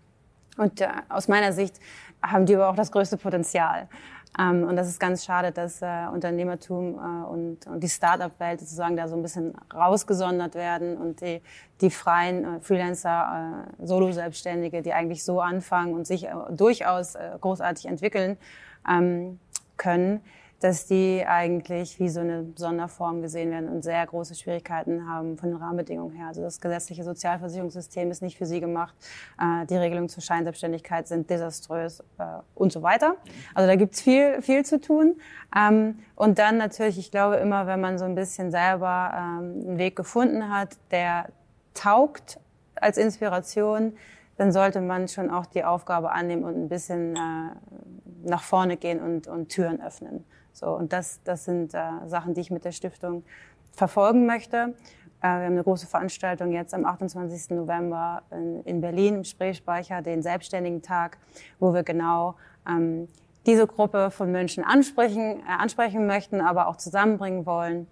und 0.57 0.81
äh, 0.81 0.87
aus 1.09 1.27
meiner 1.27 1.53
Sicht 1.53 1.79
haben 2.21 2.45
die 2.45 2.55
aber 2.55 2.69
auch 2.69 2.75
das 2.75 2.91
größte 2.91 3.17
Potenzial. 3.17 3.87
Ähm, 4.39 4.63
und 4.63 4.75
das 4.75 4.87
ist 4.87 4.99
ganz 4.99 5.25
schade, 5.25 5.51
dass 5.51 5.81
äh, 5.81 6.07
Unternehmertum 6.11 6.95
äh, 6.95 7.27
und, 7.27 7.67
und 7.67 7.83
die 7.83 7.89
Start-up-Welt 7.89 8.61
sozusagen 8.61 8.95
da 8.95 9.07
so 9.07 9.15
ein 9.15 9.21
bisschen 9.21 9.53
rausgesondert 9.73 10.55
werden 10.55 10.97
und 10.97 11.19
die, 11.21 11.41
die 11.81 11.89
freien 11.89 12.45
äh, 12.45 12.59
Freelancer, 12.61 13.65
äh, 13.79 13.85
Solo-Selbstständige, 13.85 14.81
die 14.81 14.93
eigentlich 14.93 15.23
so 15.23 15.41
anfangen 15.41 15.93
und 15.93 16.07
sich 16.07 16.25
äh, 16.25 16.33
durchaus 16.51 17.15
äh, 17.15 17.31
großartig 17.41 17.87
entwickeln 17.87 18.37
ähm, 18.89 19.39
können, 19.75 20.21
dass 20.61 20.85
die 20.85 21.25
eigentlich 21.27 21.99
wie 21.99 22.07
so 22.07 22.19
eine 22.19 22.45
Sonderform 22.55 23.23
gesehen 23.23 23.49
werden 23.49 23.67
und 23.67 23.83
sehr 23.83 24.05
große 24.05 24.35
Schwierigkeiten 24.35 25.09
haben 25.09 25.35
von 25.37 25.49
den 25.49 25.57
Rahmenbedingungen 25.57 26.15
her. 26.15 26.27
Also 26.27 26.43
das 26.43 26.61
gesetzliche 26.61 27.03
Sozialversicherungssystem 27.03 28.11
ist 28.11 28.21
nicht 28.21 28.37
für 28.37 28.45
sie 28.45 28.61
gemacht, 28.61 28.95
äh, 29.39 29.65
die 29.65 29.75
Regelungen 29.75 30.07
zur 30.07 30.21
Scheinselbstständigkeit 30.21 31.07
sind 31.07 31.31
desaströs 31.31 32.01
äh, 32.19 32.23
und 32.53 32.71
so 32.71 32.83
weiter. 32.83 33.15
Also 33.55 33.67
da 33.67 33.75
gibt's 33.75 34.01
viel, 34.01 34.39
viel 34.43 34.63
zu 34.63 34.79
tun. 34.79 35.19
Ähm, 35.57 35.97
und 36.15 36.37
dann 36.37 36.57
natürlich, 36.57 36.99
ich 36.99 37.09
glaube 37.09 37.37
immer, 37.37 37.65
wenn 37.65 37.81
man 37.81 37.97
so 37.97 38.05
ein 38.05 38.13
bisschen 38.13 38.51
selber 38.51 39.11
ähm, 39.15 39.67
einen 39.67 39.77
Weg 39.79 39.95
gefunden 39.95 40.53
hat, 40.53 40.77
der 40.91 41.29
taugt 41.73 42.39
als 42.75 42.99
Inspiration, 42.99 43.93
dann 44.37 44.51
sollte 44.51 44.79
man 44.79 45.07
schon 45.07 45.31
auch 45.31 45.47
die 45.47 45.63
Aufgabe 45.63 46.11
annehmen 46.11 46.43
und 46.43 46.55
ein 46.55 46.69
bisschen 46.69 47.15
äh, 47.15 48.29
nach 48.29 48.43
vorne 48.43 48.77
gehen 48.77 48.99
und, 48.99 49.27
und 49.27 49.49
Türen 49.49 49.81
öffnen. 49.81 50.23
So, 50.53 50.67
und 50.67 50.93
das, 50.93 51.21
das 51.23 51.45
sind 51.45 51.73
äh, 51.73 51.79
Sachen, 52.07 52.33
die 52.33 52.41
ich 52.41 52.51
mit 52.51 52.65
der 52.65 52.71
Stiftung 52.71 53.23
verfolgen 53.71 54.25
möchte. 54.25 54.75
Äh, 55.21 55.27
wir 55.27 55.29
haben 55.29 55.53
eine 55.53 55.63
große 55.63 55.87
Veranstaltung 55.87 56.51
jetzt 56.51 56.73
am 56.73 56.85
28. 56.85 57.51
November 57.51 58.23
in, 58.31 58.63
in 58.63 58.81
Berlin 58.81 59.15
im 59.15 59.23
Spreespeicher, 59.23 60.01
den 60.01 60.21
Selbstständigen 60.21 60.81
Tag, 60.81 61.17
wo 61.59 61.73
wir 61.73 61.83
genau 61.83 62.35
ähm, 62.67 63.07
diese 63.45 63.65
Gruppe 63.65 64.11
von 64.11 64.31
Menschen 64.31 64.63
ansprechen, 64.63 65.39
äh, 65.39 65.43
ansprechen 65.47 66.05
möchten, 66.05 66.41
aber 66.41 66.67
auch 66.67 66.75
zusammenbringen 66.75 67.45
wollen. 67.45 67.87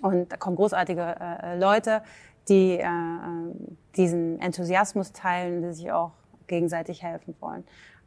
Und 0.00 0.32
da 0.32 0.36
kommen 0.36 0.56
großartige 0.56 1.16
äh, 1.20 1.58
Leute, 1.58 2.02
die 2.48 2.78
äh, 2.78 2.86
diesen 3.96 4.40
Enthusiasmus 4.40 5.12
teilen, 5.12 5.62
die 5.62 5.72
sich 5.72 5.92
auch 5.92 6.12
gegenseitig 6.48 7.02
helfen 7.02 7.34
wollen. 7.40 7.64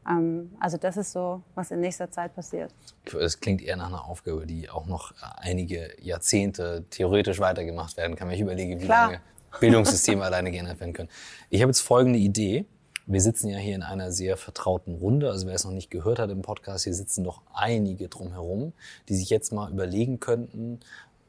Ähm, 0.08 0.52
also 0.60 0.78
das 0.78 0.98
ist 0.98 1.12
so, 1.12 1.42
was 1.56 1.72
in 1.72 1.82
nächster 1.82 2.10
Zeit 2.10 2.36
passiert. 2.36 2.74
Es 3.20 3.40
klingt 3.40 3.62
eher 3.62 3.76
nach 3.76 3.88
einer 3.88 4.06
Aufgabe, 4.06 4.46
die 4.46 4.70
auch 4.70 4.86
noch 4.86 5.14
einige 5.38 5.92
Jahrzehnte 6.02 6.86
theoretisch 6.90 7.40
weitergemacht 7.40 7.98
werden 7.98 8.16
kann, 8.16 8.30
ich 8.30 8.42
überlege, 8.42 8.80
wie 8.80 8.86
Klar. 8.86 9.12
lange 9.12 9.22
Bildungssysteme 9.60 10.24
alleine 10.26 10.52
geändert 10.52 10.80
werden 10.80 10.94
können. 10.94 11.10
Ich 11.50 11.62
habe 11.62 11.70
jetzt 11.70 11.82
folgende 11.82 12.20
Idee. 12.20 12.66
Wir 13.08 13.22
sitzen 13.22 13.50
ja 13.50 13.58
hier 13.60 13.76
in 13.76 13.84
einer 13.84 14.12
sehr 14.12 14.36
vertrauten 14.36 14.96
Runde. 14.96 15.30
Also 15.30 15.46
wer 15.46 15.54
es 15.54 15.64
noch 15.64 15.72
nicht 15.72 15.92
gehört 15.92 16.18
hat 16.18 16.32
im 16.32 16.42
Podcast, 16.42 16.86
hier 16.86 16.94
sitzen 16.94 17.24
doch 17.24 17.42
einige 17.54 18.10
drumherum, 18.10 18.74
die 19.10 19.16
sich 19.16 19.30
jetzt 19.30 19.54
mal 19.54 19.70
überlegen 19.70 20.20
könnten, 20.20 20.80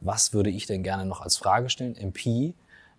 was 0.00 0.32
würde 0.32 0.50
ich 0.50 0.66
denn 0.66 0.82
gerne 0.82 1.04
noch 1.04 1.20
als 1.20 1.36
Frage 1.36 1.68
stellen? 1.68 1.96
MP, 1.96 2.54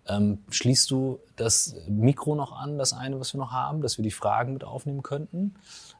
ähm, 0.08 0.38
schließt 0.50 0.90
du 0.90 1.20
das 1.36 1.76
Mikro 1.88 2.34
noch 2.34 2.52
an, 2.52 2.78
das 2.78 2.92
eine, 2.92 3.20
was 3.20 3.34
wir 3.34 3.38
noch 3.38 3.52
haben, 3.52 3.82
dass 3.82 3.98
wir 3.98 4.02
die 4.02 4.10
Fragen 4.10 4.52
mit 4.52 4.64
aufnehmen 4.64 5.02
könnten? 5.02 5.54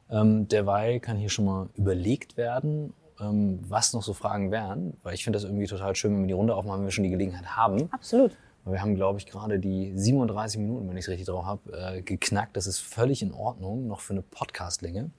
Ähm, 0.09 0.47
derweil 0.47 0.99
kann 0.99 1.17
hier 1.17 1.29
schon 1.29 1.45
mal 1.45 1.69
überlegt 1.75 2.37
werden, 2.37 2.93
ähm, 3.19 3.59
was 3.67 3.93
noch 3.93 4.03
so 4.03 4.13
Fragen 4.13 4.51
wären, 4.51 4.97
weil 5.03 5.13
ich 5.13 5.23
finde 5.23 5.37
das 5.37 5.43
irgendwie 5.43 5.67
total 5.67 5.95
schön, 5.95 6.13
wenn 6.13 6.21
wir 6.21 6.27
die 6.27 6.33
Runde 6.33 6.55
aufmachen, 6.55 6.79
wenn 6.79 6.87
wir 6.87 6.91
schon 6.91 7.03
die 7.03 7.09
Gelegenheit 7.09 7.55
haben. 7.55 7.89
Absolut. 7.91 8.31
Wir 8.65 8.81
haben, 8.81 8.95
glaube 8.95 9.19
ich, 9.19 9.25
gerade 9.25 9.59
die 9.59 9.93
37 9.95 10.59
Minuten, 10.59 10.89
wenn 10.89 10.97
ich 10.97 11.05
es 11.05 11.09
richtig 11.09 11.27
drauf 11.27 11.45
habe, 11.45 11.71
äh, 11.71 12.01
geknackt. 12.01 12.55
Das 12.57 12.67
ist 12.67 12.79
völlig 12.79 13.21
in 13.21 13.33
Ordnung, 13.33 13.87
noch 13.87 14.01
für 14.01 14.13
eine 14.13 14.21
Podcast-Länge. 14.21 15.11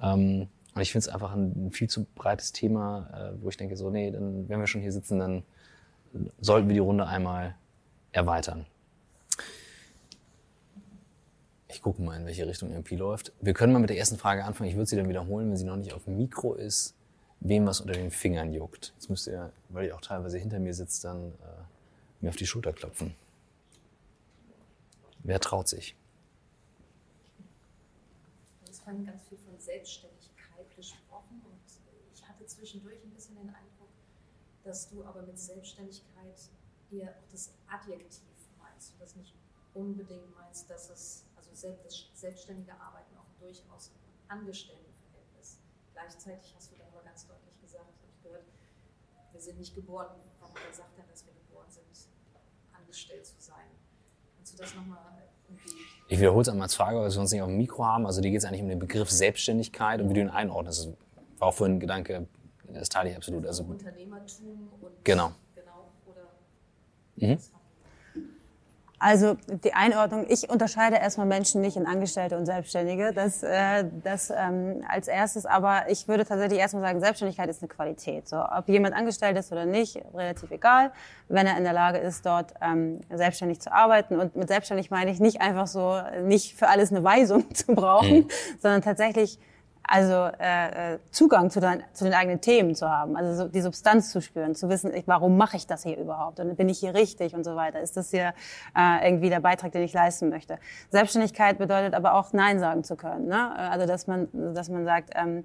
Ähm, 0.00 0.48
und 0.74 0.82
ich 0.82 0.92
finde 0.92 1.06
es 1.06 1.08
einfach 1.08 1.32
ein, 1.32 1.66
ein, 1.66 1.70
viel 1.70 1.88
zu 1.88 2.06
breites 2.14 2.52
Thema, 2.52 3.08
äh, 3.12 3.42
wo 3.42 3.48
ich 3.48 3.56
denke, 3.56 3.76
so, 3.76 3.90
nee, 3.90 4.10
dann, 4.10 4.48
wenn 4.48 4.60
wir 4.60 4.66
schon 4.66 4.80
hier 4.80 4.92
sitzen, 4.92 5.18
dann 5.18 5.42
sollten 6.40 6.68
wir 6.68 6.74
die 6.74 6.80
Runde 6.80 7.06
einmal 7.06 7.54
erweitern. 8.12 8.66
Ich 11.68 11.82
gucke 11.82 12.02
mal, 12.02 12.16
in 12.16 12.26
welche 12.26 12.46
Richtung 12.46 12.72
MP 12.72 12.96
läuft. 12.96 13.32
Wir 13.40 13.52
können 13.52 13.72
mal 13.72 13.78
mit 13.78 13.90
der 13.90 13.98
ersten 13.98 14.18
Frage 14.18 14.44
anfangen. 14.44 14.70
Ich 14.70 14.76
würde 14.76 14.86
sie 14.86 14.96
dann 14.96 15.08
wiederholen, 15.08 15.50
wenn 15.50 15.56
sie 15.56 15.64
noch 15.64 15.76
nicht 15.76 15.92
auf 15.92 16.04
dem 16.04 16.16
Mikro 16.16 16.54
ist, 16.54 16.94
wem 17.40 17.66
was 17.66 17.80
unter 17.80 17.92
den 17.92 18.10
Fingern 18.10 18.52
juckt. 18.52 18.92
Jetzt 18.96 19.10
müsst 19.10 19.26
ihr, 19.26 19.52
weil 19.68 19.86
ihr 19.86 19.94
auch 19.94 20.00
teilweise 20.00 20.38
hinter 20.38 20.58
mir 20.58 20.74
sitzt, 20.74 21.04
dann 21.04 21.28
äh, 21.28 21.62
mir 22.20 22.30
auf 22.30 22.36
die 22.36 22.46
Schulter 22.46 22.72
klopfen. 22.72 23.14
Wer 25.22 25.40
traut 25.40 25.68
sich? 25.68 25.94
Es 28.68 28.80
fand 28.80 29.06
ganz 29.06 29.22
viel 29.28 29.38
von 29.38 29.58
Selbstständigkeit 29.58 30.74
gesprochen 30.74 31.42
und 31.44 31.60
ich 32.14 32.26
hatte 32.26 32.46
zwischendurch 32.46 32.98
ein 33.04 33.10
bisschen 33.10 33.36
den 33.36 33.48
Eindruck, 33.48 33.90
dass 34.64 34.88
du 34.88 35.04
aber 35.04 35.22
mit 35.22 35.38
Selbstständigkeit 35.38 36.50
eher 36.90 37.10
auch 37.10 37.28
das 37.30 37.50
Adjektiv 37.68 38.22
meinst 38.58 38.92
und 38.92 39.00
das 39.00 39.16
nicht 39.16 39.34
unbedingt 39.74 40.34
meinst, 40.34 40.68
dass 40.70 40.90
es, 40.90 41.24
also 41.36 41.50
selbst, 41.54 42.10
selbstständige 42.14 42.72
Arbeiten 42.72 43.16
auch 43.16 43.40
durchaus 43.40 43.88
im 43.88 44.38
Angestelltenverhältnis. 44.38 45.58
Gleichzeitig 45.92 46.54
hast 46.56 46.72
du 46.72 46.76
dann 46.76 46.88
aber 46.92 47.02
ganz 47.04 47.26
deutlich 47.26 47.60
gesagt, 47.60 47.86
habe 47.86 48.10
ich 48.10 48.22
gehört, 48.22 48.44
wir 49.32 49.40
sind 49.40 49.58
nicht 49.58 49.74
geboren, 49.74 50.08
warum 50.40 50.54
wer 50.64 50.74
sagt 50.74 50.96
denn, 50.98 51.04
dass 51.10 51.24
wir 51.24 51.32
geboren 51.32 51.70
sind, 51.70 51.84
angestellt 52.72 53.26
zu 53.26 53.36
sein? 53.38 53.68
Kannst 54.36 54.54
du 54.54 54.58
das 54.58 54.74
nochmal 54.74 55.28
irgendwie... 55.48 55.70
Ich 56.08 56.18
wiederhole 56.18 56.42
es 56.42 56.48
einmal 56.48 56.64
als 56.64 56.74
Frage, 56.74 56.96
weil 56.96 57.04
wir 57.04 57.10
sonst 57.10 57.32
nicht 57.32 57.42
auf 57.42 57.48
dem 57.48 57.58
Mikro 57.58 57.84
haben. 57.84 58.06
Also 58.06 58.20
dir 58.20 58.30
geht 58.30 58.38
es 58.38 58.44
eigentlich 58.44 58.62
um 58.62 58.68
den 58.68 58.78
Begriff 58.78 59.10
Selbstständigkeit 59.10 60.00
und 60.00 60.08
wie 60.08 60.14
du 60.14 60.20
ihn 60.20 60.30
einordnest. 60.30 60.86
Das 60.86 60.92
war 61.38 61.48
auch 61.48 61.54
vorhin 61.54 61.76
ein 61.76 61.80
Gedanke, 61.80 62.26
das 62.72 62.88
teile 62.88 63.10
ich 63.10 63.16
absolut. 63.16 63.46
Also 63.46 63.64
Unternehmertum 63.64 64.72
und... 64.80 65.04
Genau. 65.04 65.32
Mhm. 67.20 67.38
Also 69.00 69.36
die 69.64 69.74
Einordnung, 69.74 70.26
ich 70.28 70.50
unterscheide 70.50 70.96
erstmal 70.96 71.26
Menschen 71.26 71.60
nicht 71.60 71.76
in 71.76 71.86
Angestellte 71.86 72.36
und 72.36 72.46
Selbstständige. 72.46 73.12
Das, 73.12 73.44
äh, 73.44 73.84
das 74.02 74.32
ähm, 74.36 74.84
als 74.88 75.06
erstes, 75.06 75.46
aber 75.46 75.84
ich 75.88 76.08
würde 76.08 76.24
tatsächlich 76.24 76.58
erstmal 76.58 76.82
sagen, 76.82 77.00
Selbstständigkeit 77.00 77.48
ist 77.48 77.62
eine 77.62 77.68
Qualität. 77.68 78.26
So, 78.26 78.42
ob 78.44 78.68
jemand 78.68 78.96
angestellt 78.96 79.36
ist 79.38 79.52
oder 79.52 79.66
nicht, 79.66 80.00
relativ 80.12 80.50
egal, 80.50 80.90
wenn 81.28 81.46
er 81.46 81.56
in 81.56 81.62
der 81.62 81.72
Lage 81.72 81.98
ist, 81.98 82.26
dort 82.26 82.54
ähm, 82.60 83.00
selbstständig 83.14 83.60
zu 83.60 83.72
arbeiten. 83.72 84.18
Und 84.18 84.34
mit 84.34 84.48
selbstständig 84.48 84.90
meine 84.90 85.12
ich 85.12 85.20
nicht 85.20 85.40
einfach 85.40 85.68
so, 85.68 86.00
nicht 86.24 86.56
für 86.56 86.66
alles 86.66 86.90
eine 86.90 87.04
Weisung 87.04 87.54
zu 87.54 87.74
brauchen, 87.74 88.16
mhm. 88.16 88.28
sondern 88.60 88.82
tatsächlich 88.82 89.38
also 89.88 90.30
äh, 90.38 90.94
äh, 90.94 90.98
Zugang 91.10 91.50
zu, 91.50 91.60
dein, 91.60 91.82
zu 91.94 92.04
den 92.04 92.12
eigenen 92.12 92.42
Themen 92.42 92.74
zu 92.74 92.90
haben, 92.90 93.16
also 93.16 93.44
so 93.44 93.48
die 93.48 93.62
Substanz 93.62 94.10
zu 94.10 94.20
spüren, 94.20 94.54
zu 94.54 94.68
wissen, 94.68 94.92
ich, 94.94 95.08
warum 95.08 95.38
mache 95.38 95.56
ich 95.56 95.66
das 95.66 95.82
hier 95.82 95.96
überhaupt 95.96 96.40
und 96.40 96.56
bin 96.56 96.68
ich 96.68 96.78
hier 96.78 96.94
richtig 96.94 97.34
und 97.34 97.42
so 97.42 97.56
weiter. 97.56 97.80
Ist 97.80 97.96
das 97.96 98.10
hier 98.10 98.34
äh, 98.76 99.08
irgendwie 99.08 99.30
der 99.30 99.40
Beitrag, 99.40 99.72
den 99.72 99.82
ich 99.82 99.94
leisten 99.94 100.28
möchte? 100.28 100.58
Selbstständigkeit 100.90 101.56
bedeutet 101.56 101.94
aber 101.94 102.14
auch 102.14 102.34
Nein 102.34 102.60
sagen 102.60 102.84
zu 102.84 102.96
können. 102.96 103.28
Ne? 103.28 103.56
Also 103.56 103.86
dass 103.86 104.06
man, 104.06 104.28
dass 104.54 104.68
man 104.68 104.84
sagt, 104.84 105.10
ähm, 105.14 105.38
äh, 105.38 105.42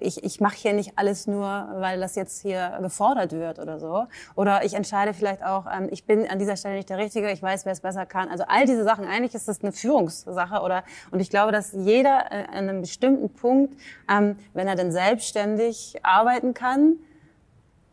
ich, 0.00 0.24
ich 0.24 0.40
mache 0.40 0.56
hier 0.56 0.72
nicht 0.72 0.92
alles 0.96 1.26
nur, 1.26 1.68
weil 1.76 2.00
das 2.00 2.16
jetzt 2.16 2.42
hier 2.42 2.78
gefordert 2.80 3.32
wird 3.32 3.58
oder 3.58 3.78
so. 3.78 4.06
Oder 4.34 4.64
ich 4.64 4.74
entscheide 4.74 5.14
vielleicht 5.14 5.44
auch, 5.44 5.66
ähm, 5.72 5.88
ich 5.90 6.04
bin 6.04 6.28
an 6.28 6.38
dieser 6.38 6.56
Stelle 6.56 6.76
nicht 6.76 6.90
der 6.90 6.98
Richtige, 6.98 7.30
ich 7.30 7.42
weiß, 7.42 7.64
wer 7.64 7.72
es 7.72 7.80
besser 7.80 8.04
kann. 8.04 8.28
Also 8.28 8.44
all 8.48 8.66
diese 8.66 8.82
Sachen, 8.82 9.04
eigentlich 9.06 9.34
ist 9.34 9.46
das 9.46 9.62
eine 9.62 9.72
Führungssache. 9.72 10.62
Oder 10.62 10.82
und 11.10 11.20
ich 11.20 11.30
glaube, 11.30 11.52
dass 11.52 11.72
jeder 11.72 12.26
äh, 12.30 12.44
an 12.48 12.68
einem 12.68 12.80
bestimmten 12.80 13.30
Punkt, 13.30 13.78
ähm, 14.10 14.36
wenn 14.52 14.66
er 14.66 14.74
denn 14.74 14.90
selbstständig 14.90 16.00
arbeiten 16.02 16.54
kann, 16.54 16.96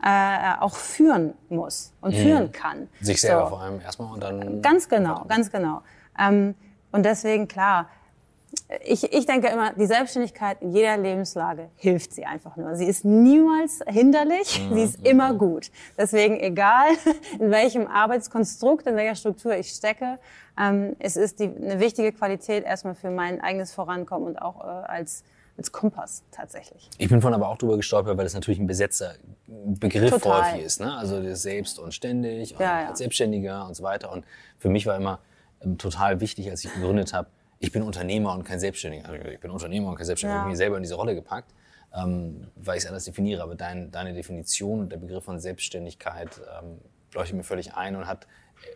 äh, 0.04 0.60
auch 0.60 0.76
führen 0.76 1.34
muss 1.50 1.94
und 2.02 2.16
mhm. 2.16 2.22
führen 2.22 2.52
kann. 2.52 2.90
Sich 3.02 3.22
selber 3.22 3.44
so. 3.44 3.50
vor 3.50 3.62
allem 3.62 3.82
erstmal 3.82 4.12
und 4.12 4.22
dann. 4.22 4.62
Ganz 4.62 4.90
genau, 4.90 5.24
ganz 5.28 5.52
genau. 5.52 5.82
Ähm, 6.20 6.56
und 6.92 7.04
deswegen 7.04 7.48
klar 7.48 7.90
ich, 8.84 9.12
ich 9.12 9.26
denke 9.26 9.48
immer, 9.48 9.74
die 9.74 9.86
Selbstständigkeit 9.86 10.62
in 10.62 10.72
jeder 10.72 10.98
Lebenslage 10.98 11.70
hilft 11.76 12.14
sie 12.14 12.26
einfach 12.26 12.56
nur. 12.58 12.76
Sie 12.76 12.86
ist 12.86 13.06
niemals 13.06 13.82
hinderlich, 13.88 14.62
mhm. 14.70 14.76
sie 14.76 14.84
ist 14.84 15.06
immer 15.06 15.34
gut. 15.34 15.72
Deswegen 15.98 16.40
egal, 16.40 16.88
in 17.40 17.52
welchem 17.52 17.88
Arbeitskonstrukt, 17.88 18.88
in 18.88 18.96
welcher 18.96 19.16
Struktur 19.16 19.56
ich 19.56 19.70
stecke, 19.70 20.20
ähm, 20.60 20.96
es 21.00 21.16
ist 21.16 21.40
die, 21.40 21.46
eine 21.46 21.80
wichtige 21.80 22.12
Qualität 22.12 22.66
erstmal 22.66 22.96
für 22.96 23.12
mein 23.12 23.42
eigenes 23.42 23.74
Vorankommen 23.74 24.28
und 24.28 24.42
auch 24.42 24.62
äh, 24.62 24.68
als 24.68 25.24
als 25.58 25.72
Kompass 25.72 26.24
tatsächlich. 26.32 26.90
Ich 26.98 27.08
bin 27.08 27.22
von 27.22 27.34
aber 27.34 27.48
auch 27.48 27.58
drüber 27.58 27.78
gestolpert, 27.78 28.18
weil 28.18 28.26
das 28.26 28.34
natürlich 28.34 28.60
ein 28.60 28.68
besetzter 28.68 29.16
Begriff 29.48 30.12
Total. 30.12 30.52
häufig 30.52 30.66
ist. 30.66 30.82
Ne? 30.82 30.94
Also 30.94 31.34
selbst 31.34 31.80
und 31.80 31.94
ständig 31.94 32.54
und 32.54 32.60
ja, 32.60 32.82
ja. 32.82 32.90
als 32.90 33.00
Selbstständiger 33.00 33.66
und 33.66 33.74
so 33.74 33.84
weiter. 33.84 34.12
Und 34.12 34.26
für 34.58 34.70
mich 34.70 34.86
war 34.86 34.98
immer 34.98 35.20
ähm, 35.62 35.78
total 35.78 36.20
wichtig, 36.20 36.50
als 36.50 36.66
ich 36.66 36.74
gegründet 36.74 37.14
habe, 37.14 37.30
ich 37.60 37.72
bin 37.72 37.82
Unternehmer 37.82 38.34
und 38.34 38.44
kein 38.44 38.60
Selbstständiger. 38.60 39.10
Also 39.10 39.28
ich 39.28 39.40
bin 39.40 39.52
Unternehmer 39.52 39.90
und 39.90 39.96
kein 39.96 40.06
Selbstständiger. 40.06 40.36
Ja. 40.36 40.40
Ich 40.40 40.42
habe 40.42 40.50
mich 40.50 40.58
selber 40.58 40.78
in 40.78 40.84
diese 40.84 40.96
Rolle 40.96 41.16
gepackt, 41.16 41.54
ähm, 41.94 42.48
weil 42.56 42.78
ich 42.78 42.84
es 42.84 42.88
anders 42.88 43.06
definiere. 43.06 43.44
Aber 43.44 43.56
dein, 43.56 43.92
deine 43.92 44.14
Definition 44.14 44.82
und 44.82 44.92
der 44.92 44.98
Begriff 44.98 45.24
von 45.24 45.40
Selbstständigkeit 45.40 46.30
ähm, 46.62 46.80
leuchtet 47.14 47.38
mir 47.38 47.44
völlig 47.44 47.74
ein 47.74 47.96
und 47.96 48.08
hat, 48.08 48.28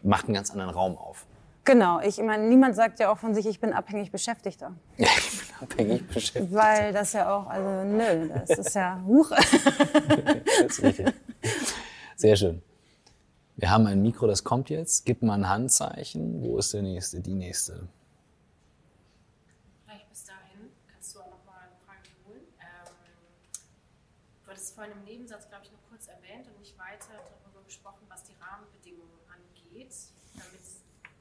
macht 0.02 0.26
einen 0.26 0.34
ganz 0.34 0.52
anderen 0.52 0.72
Raum 0.72 0.98
auf. 0.98 1.26
Genau, 1.66 2.00
ich 2.00 2.18
meine, 2.18 2.48
niemand 2.48 2.76
sagt 2.76 3.00
ja 3.00 3.12
auch 3.12 3.18
von 3.18 3.36
sich, 3.36 3.46
ich 3.46 3.60
bin 3.60 3.74
abhängig 3.74 4.12
Beschäftigter. 4.12 4.74
Ja, 4.98 5.08
ich 5.18 5.40
bin 5.40 5.56
abhängig 5.62 6.08
Beschäftigter. 6.08 6.56
Weil 6.56 6.94
das 6.94 7.14
ja 7.14 7.36
auch, 7.36 7.48
also 7.48 7.84
nö, 7.84 8.30
das 8.30 8.58
ist 8.58 8.76
ja 8.76 9.02
Huch. 9.08 9.30
das 9.30 10.78
ist 10.78 10.84
richtig. 10.84 11.14
Sehr 12.16 12.36
schön. 12.36 12.62
Wir 13.58 13.70
haben 13.70 13.86
ein 13.88 14.02
Mikro, 14.02 14.26
das 14.26 14.44
kommt 14.44 14.70
jetzt. 14.70 15.06
Gib 15.06 15.22
mal 15.22 15.34
ein 15.34 15.50
Handzeichen. 15.50 16.42
Wo 16.42 16.58
ist 16.58 16.74
der 16.74 16.82
nächste, 16.82 17.20
die 17.20 17.34
nächste? 17.34 17.90
vorhin 24.80 24.96
im 24.96 25.04
Nebensatz, 25.04 25.50
glaube 25.50 25.66
ich, 25.66 25.72
nur 25.72 25.82
kurz 25.90 26.08
erwähnt 26.08 26.48
und 26.48 26.58
nicht 26.58 26.78
weiter 26.80 27.12
darüber 27.44 27.62
gesprochen, 27.66 28.08
was 28.08 28.24
die 28.24 28.32
Rahmenbedingungen 28.40 29.20
angeht, 29.28 29.92
damit 30.40 30.64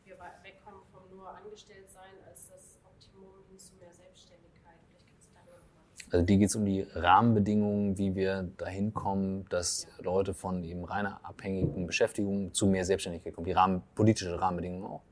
wir 0.04 0.14
wegkommen 0.46 0.78
vom 0.94 1.02
nur 1.10 1.26
angestellt 1.26 1.90
sein 1.90 2.14
als 2.30 2.46
das 2.46 2.78
Optimum 2.86 3.42
hin 3.48 3.58
zu 3.58 3.74
mehr 3.82 3.92
Selbstständigkeit. 3.92 4.78
Vielleicht 4.86 5.10
kannst 5.10 5.26
du 5.26 5.34
darüber 5.34 5.58
was 5.90 5.97
Also 6.10 6.24
dir 6.24 6.38
geht 6.38 6.48
es 6.48 6.56
um 6.56 6.64
die 6.64 6.86
Rahmenbedingungen, 6.94 7.98
wie 7.98 8.14
wir 8.14 8.48
dahin 8.56 8.94
kommen, 8.94 9.44
dass. 9.50 9.86
Leute 10.02 10.34
von 10.34 10.64
eben 10.64 10.84
reiner 10.84 11.20
abhängigen 11.22 11.86
Beschäftigung 11.86 12.54
zu 12.54 12.66
mehr 12.66 12.84
Selbstständigkeit 12.84 13.34
kommen. 13.34 13.44
Die 13.44 13.52
Rahmen, 13.52 13.82
politische 13.94 14.40
Rahmenbedingungen 14.40 14.86
auch. 14.86 15.02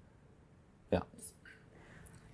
Ja. 0.91 1.03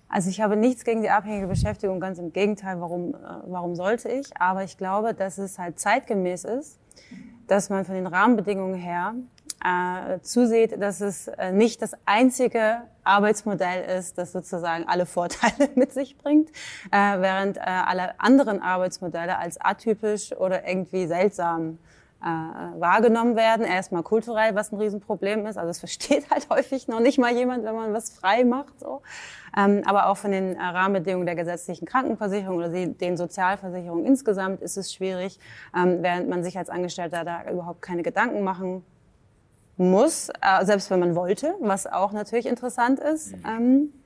Also 0.08 0.30
ich 0.30 0.40
habe 0.40 0.56
nichts 0.56 0.84
gegen 0.84 1.02
die 1.02 1.10
abhängige 1.10 1.46
Beschäftigung, 1.46 1.98
ganz 1.98 2.18
im 2.18 2.32
Gegenteil, 2.32 2.80
warum, 2.80 3.14
äh, 3.14 3.18
warum 3.46 3.74
sollte 3.74 4.08
ich? 4.08 4.36
Aber 4.38 4.62
ich 4.62 4.76
glaube, 4.76 5.14
dass 5.14 5.38
es 5.38 5.58
halt 5.58 5.80
zeitgemäß 5.80 6.44
ist, 6.44 6.78
dass 7.46 7.70
man 7.70 7.84
von 7.84 7.94
den 7.94 8.06
Rahmenbedingungen 8.06 8.74
her 8.74 9.14
äh, 9.64 10.20
zusieht, 10.20 10.80
dass 10.80 11.00
es 11.00 11.28
äh, 11.28 11.52
nicht 11.52 11.82
das 11.82 11.96
einzige 12.04 12.82
Arbeitsmodell 13.04 13.98
ist, 13.98 14.18
das 14.18 14.32
sozusagen 14.32 14.86
alle 14.86 15.06
Vorteile 15.06 15.70
mit 15.74 15.92
sich 15.92 16.16
bringt, 16.18 16.50
äh, 16.90 17.20
während 17.20 17.56
äh, 17.56 17.60
alle 17.60 18.18
anderen 18.20 18.60
Arbeitsmodelle 18.62 19.38
als 19.38 19.60
atypisch 19.60 20.32
oder 20.32 20.66
irgendwie 20.66 21.06
seltsam 21.06 21.78
äh, 22.22 22.80
wahrgenommen 22.80 23.34
werden. 23.34 23.66
Erstmal 23.66 24.04
kulturell, 24.04 24.54
was 24.54 24.70
ein 24.70 24.78
Riesenproblem 24.78 25.44
ist. 25.46 25.56
Also 25.56 25.70
es 25.70 25.80
versteht 25.80 26.30
halt 26.30 26.48
häufig 26.50 26.86
noch 26.86 27.00
nicht 27.00 27.18
mal 27.18 27.32
jemand, 27.32 27.64
wenn 27.64 27.74
man 27.74 27.92
was 27.92 28.10
frei 28.10 28.44
macht. 28.44 28.78
So. 28.78 29.02
Ähm, 29.56 29.82
aber 29.84 30.06
auch 30.06 30.16
von 30.16 30.30
den 30.30 30.54
äh, 30.56 30.62
Rahmenbedingungen 30.62 31.26
der 31.26 31.34
gesetzlichen 31.34 31.84
Krankenversicherung 31.84 32.56
oder 32.56 32.68
den 32.68 33.16
Sozialversicherungen 33.16 34.06
insgesamt 34.06 34.62
ist 34.62 34.76
es 34.76 34.94
schwierig, 34.94 35.38
ähm, 35.76 35.98
während 36.02 36.28
man 36.28 36.44
sich 36.44 36.56
als 36.56 36.70
Angestellter 36.70 37.24
da 37.24 37.50
überhaupt 37.50 37.82
keine 37.82 38.02
Gedanken 38.02 38.42
machen 38.44 38.84
muss, 39.90 40.28
äh, 40.40 40.64
selbst 40.64 40.90
wenn 40.90 41.00
man 41.00 41.14
wollte, 41.14 41.54
was 41.60 41.86
auch 41.86 42.12
natürlich 42.12 42.46
interessant 42.46 43.00
ist. 43.00 43.34
Ähm, 43.46 43.92
äh, 43.92 44.01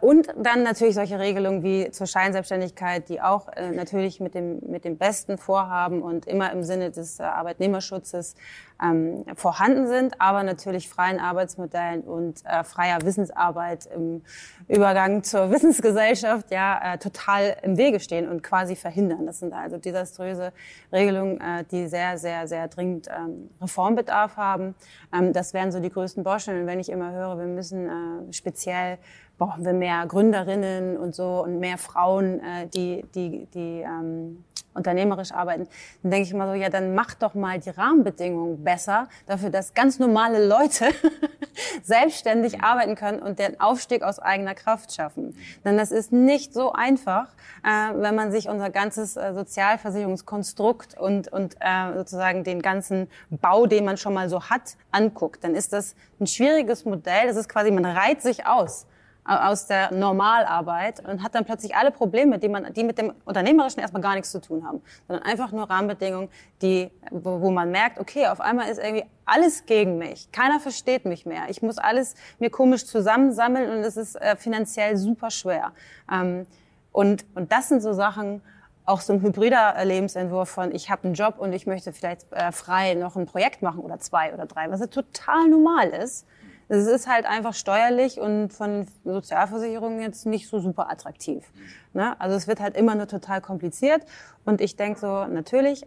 und 0.00 0.34
dann 0.36 0.64
natürlich 0.64 0.96
solche 0.96 1.20
Regelungen 1.20 1.62
wie 1.62 1.90
zur 1.92 2.08
Scheinselbstständigkeit, 2.08 3.08
die 3.08 3.20
auch 3.20 3.48
äh, 3.48 3.70
natürlich 3.70 4.18
mit 4.18 4.34
dem, 4.34 4.58
mit 4.66 4.84
dem 4.84 4.98
besten 4.98 5.38
Vorhaben 5.38 6.02
und 6.02 6.26
immer 6.26 6.50
im 6.50 6.64
Sinne 6.64 6.90
des 6.90 7.20
äh, 7.20 7.22
Arbeitnehmerschutzes 7.22 8.34
ähm, 8.82 9.24
vorhanden 9.36 9.86
sind, 9.86 10.20
aber 10.20 10.42
natürlich 10.42 10.88
freien 10.88 11.20
Arbeitsmodellen 11.20 12.02
und 12.02 12.44
äh, 12.44 12.64
freier 12.64 12.98
Wissensarbeit 13.02 13.86
im 13.86 14.22
Übergang 14.68 15.22
zur 15.22 15.50
Wissensgesellschaft 15.52 16.50
ja 16.50 16.94
äh, 16.94 16.98
total 16.98 17.56
im 17.62 17.76
Wege 17.76 18.00
stehen 18.00 18.28
und 18.28 18.42
quasi 18.42 18.76
verhindern. 18.76 19.26
Das 19.26 19.38
sind 19.38 19.52
also 19.52 19.76
desaströse 19.76 20.52
Regelungen, 20.92 21.40
äh, 21.40 21.64
die 21.70 21.86
sehr, 21.86 22.18
sehr, 22.18 22.48
sehr 22.48 22.68
dringend 22.68 23.08
ähm, 23.08 23.50
Reformbedarf 23.60 24.36
haben. 24.36 24.74
Ähm, 25.12 25.32
das 25.32 25.54
wären 25.54 25.70
so 25.70 25.80
die 25.80 25.90
größten 25.90 26.24
Baustellen. 26.24 26.62
Und 26.62 26.66
wenn 26.66 26.80
ich 26.80 26.88
immer 26.88 27.12
höre, 27.12 27.38
wir 27.38 27.46
müssen 27.46 27.86
äh, 27.86 28.32
speziell 28.32 28.98
brauchen 29.38 29.64
wir 29.64 29.72
mehr 29.72 30.06
Gründerinnen 30.06 30.96
und 30.96 31.14
so 31.14 31.42
und 31.42 31.58
mehr 31.58 31.78
Frauen, 31.78 32.40
äh, 32.40 32.66
die, 32.68 33.04
die, 33.14 33.46
die 33.46 33.82
ähm, 33.82 34.44
unternehmerisch 34.74 35.32
arbeiten, 35.32 35.68
dann 36.02 36.10
denke 36.10 36.26
ich 36.26 36.34
immer 36.34 36.48
so, 36.48 36.54
ja, 36.54 36.68
dann 36.68 36.94
mach 36.94 37.14
doch 37.14 37.34
mal 37.34 37.58
die 37.60 37.70
Rahmenbedingungen 37.70 38.62
besser 38.62 39.08
dafür, 39.26 39.50
dass 39.50 39.74
ganz 39.74 39.98
normale 39.98 40.46
Leute 40.46 40.86
selbstständig 41.82 42.62
arbeiten 42.62 42.96
können 42.96 43.20
und 43.20 43.38
den 43.38 43.60
Aufstieg 43.60 44.02
aus 44.02 44.18
eigener 44.18 44.54
Kraft 44.54 44.92
schaffen. 44.92 45.36
Denn 45.64 45.78
das 45.78 45.92
ist 45.92 46.12
nicht 46.12 46.52
so 46.52 46.72
einfach, 46.72 47.28
äh, 47.64 47.94
wenn 47.94 48.14
man 48.14 48.32
sich 48.32 48.48
unser 48.48 48.70
ganzes 48.70 49.16
äh, 49.16 49.32
Sozialversicherungskonstrukt 49.32 50.98
und, 50.98 51.32
und 51.32 51.56
äh, 51.60 51.94
sozusagen 51.94 52.44
den 52.44 52.60
ganzen 52.60 53.08
Bau, 53.30 53.66
den 53.66 53.84
man 53.84 53.96
schon 53.96 54.14
mal 54.14 54.28
so 54.28 54.42
hat, 54.50 54.76
anguckt. 54.90 55.44
Dann 55.44 55.54
ist 55.54 55.72
das 55.72 55.94
ein 56.20 56.26
schwieriges 56.26 56.84
Modell. 56.84 57.28
Das 57.28 57.36
ist 57.36 57.48
quasi, 57.48 57.70
man 57.70 57.84
reiht 57.84 58.22
sich 58.22 58.46
aus 58.46 58.86
aus 59.24 59.66
der 59.66 59.90
Normalarbeit 59.92 61.00
und 61.06 61.22
hat 61.22 61.34
dann 61.34 61.44
plötzlich 61.44 61.74
alle 61.74 61.90
Probleme, 61.90 62.38
die, 62.38 62.48
man, 62.48 62.72
die 62.74 62.84
mit 62.84 62.98
dem 62.98 63.14
Unternehmerischen 63.24 63.80
erstmal 63.80 64.02
gar 64.02 64.14
nichts 64.14 64.30
zu 64.30 64.40
tun 64.40 64.66
haben, 64.66 64.82
sondern 65.08 65.24
einfach 65.24 65.50
nur 65.50 65.68
Rahmenbedingungen, 65.68 66.28
die, 66.60 66.90
wo, 67.10 67.40
wo 67.40 67.50
man 67.50 67.70
merkt, 67.70 67.98
okay, 67.98 68.26
auf 68.26 68.40
einmal 68.40 68.68
ist 68.68 68.78
irgendwie 68.78 69.06
alles 69.24 69.64
gegen 69.64 69.96
mich. 69.96 70.30
Keiner 70.30 70.60
versteht 70.60 71.06
mich 71.06 71.24
mehr. 71.24 71.44
Ich 71.48 71.62
muss 71.62 71.78
alles 71.78 72.14
mir 72.38 72.50
komisch 72.50 72.84
zusammensammeln 72.84 73.70
und 73.70 73.78
es 73.78 73.96
ist 73.96 74.16
äh, 74.16 74.36
finanziell 74.36 74.98
super 74.98 75.30
schwer. 75.30 75.72
Ähm, 76.12 76.46
und, 76.92 77.24
und 77.34 77.50
das 77.50 77.68
sind 77.68 77.82
so 77.82 77.94
Sachen, 77.94 78.42
auch 78.84 79.00
so 79.00 79.14
ein 79.14 79.22
hybrider 79.22 79.82
Lebensentwurf 79.84 80.50
von, 80.50 80.74
ich 80.74 80.90
habe 80.90 81.04
einen 81.04 81.14
Job 81.14 81.36
und 81.38 81.54
ich 81.54 81.66
möchte 81.66 81.92
vielleicht 81.92 82.30
äh, 82.32 82.52
frei 82.52 82.94
noch 82.94 83.16
ein 83.16 83.24
Projekt 83.24 83.62
machen 83.62 83.80
oder 83.80 83.98
zwei 83.98 84.34
oder 84.34 84.44
drei, 84.44 84.70
was 84.70 84.80
ja 84.80 84.86
total 84.86 85.48
normal 85.48 85.88
ist. 85.88 86.26
Es 86.68 86.86
ist 86.86 87.06
halt 87.06 87.26
einfach 87.26 87.54
steuerlich 87.54 88.18
und 88.18 88.52
von 88.52 88.86
Sozialversicherungen 89.04 90.00
jetzt 90.00 90.26
nicht 90.26 90.48
so 90.48 90.60
super 90.60 90.90
attraktiv. 90.90 91.44
Ne? 91.92 92.18
Also 92.20 92.36
es 92.36 92.46
wird 92.46 92.60
halt 92.60 92.76
immer 92.76 92.94
nur 92.94 93.06
total 93.06 93.40
kompliziert. 93.40 94.02
Und 94.44 94.60
ich 94.60 94.76
denke 94.76 94.98
so, 94.98 95.26
natürlich, 95.26 95.86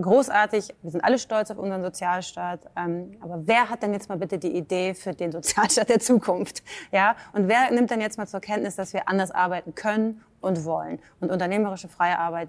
großartig, 0.00 0.74
wir 0.82 0.90
sind 0.90 1.02
alle 1.02 1.18
stolz 1.18 1.50
auf 1.50 1.58
unseren 1.58 1.82
Sozialstaat. 1.82 2.60
Ähm, 2.76 3.16
aber 3.20 3.46
wer 3.46 3.68
hat 3.68 3.82
denn 3.82 3.92
jetzt 3.92 4.08
mal 4.08 4.18
bitte 4.18 4.38
die 4.38 4.54
Idee 4.56 4.94
für 4.94 5.12
den 5.12 5.32
Sozialstaat 5.32 5.88
der 5.88 6.00
Zukunft? 6.00 6.62
Ja? 6.92 7.16
Und 7.32 7.48
wer 7.48 7.70
nimmt 7.70 7.90
denn 7.90 8.00
jetzt 8.00 8.18
mal 8.18 8.26
zur 8.26 8.40
Kenntnis, 8.40 8.76
dass 8.76 8.92
wir 8.92 9.08
anders 9.08 9.30
arbeiten 9.30 9.74
können 9.74 10.22
und 10.40 10.64
wollen? 10.64 11.00
Und 11.20 11.30
unternehmerische 11.30 11.88
freie 11.88 12.18
Arbeit, 12.18 12.48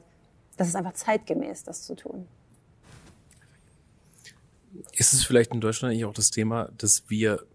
das 0.58 0.68
ist 0.68 0.76
einfach 0.76 0.94
zeitgemäß, 0.94 1.64
das 1.64 1.84
zu 1.86 1.96
tun. 1.96 2.28
Ist 4.94 5.14
es 5.14 5.24
vielleicht 5.24 5.54
in 5.54 5.62
Deutschland 5.62 5.92
eigentlich 5.92 6.06
auch 6.06 6.14
das 6.14 6.30
Thema, 6.30 6.70
dass 6.78 7.10
wir 7.10 7.46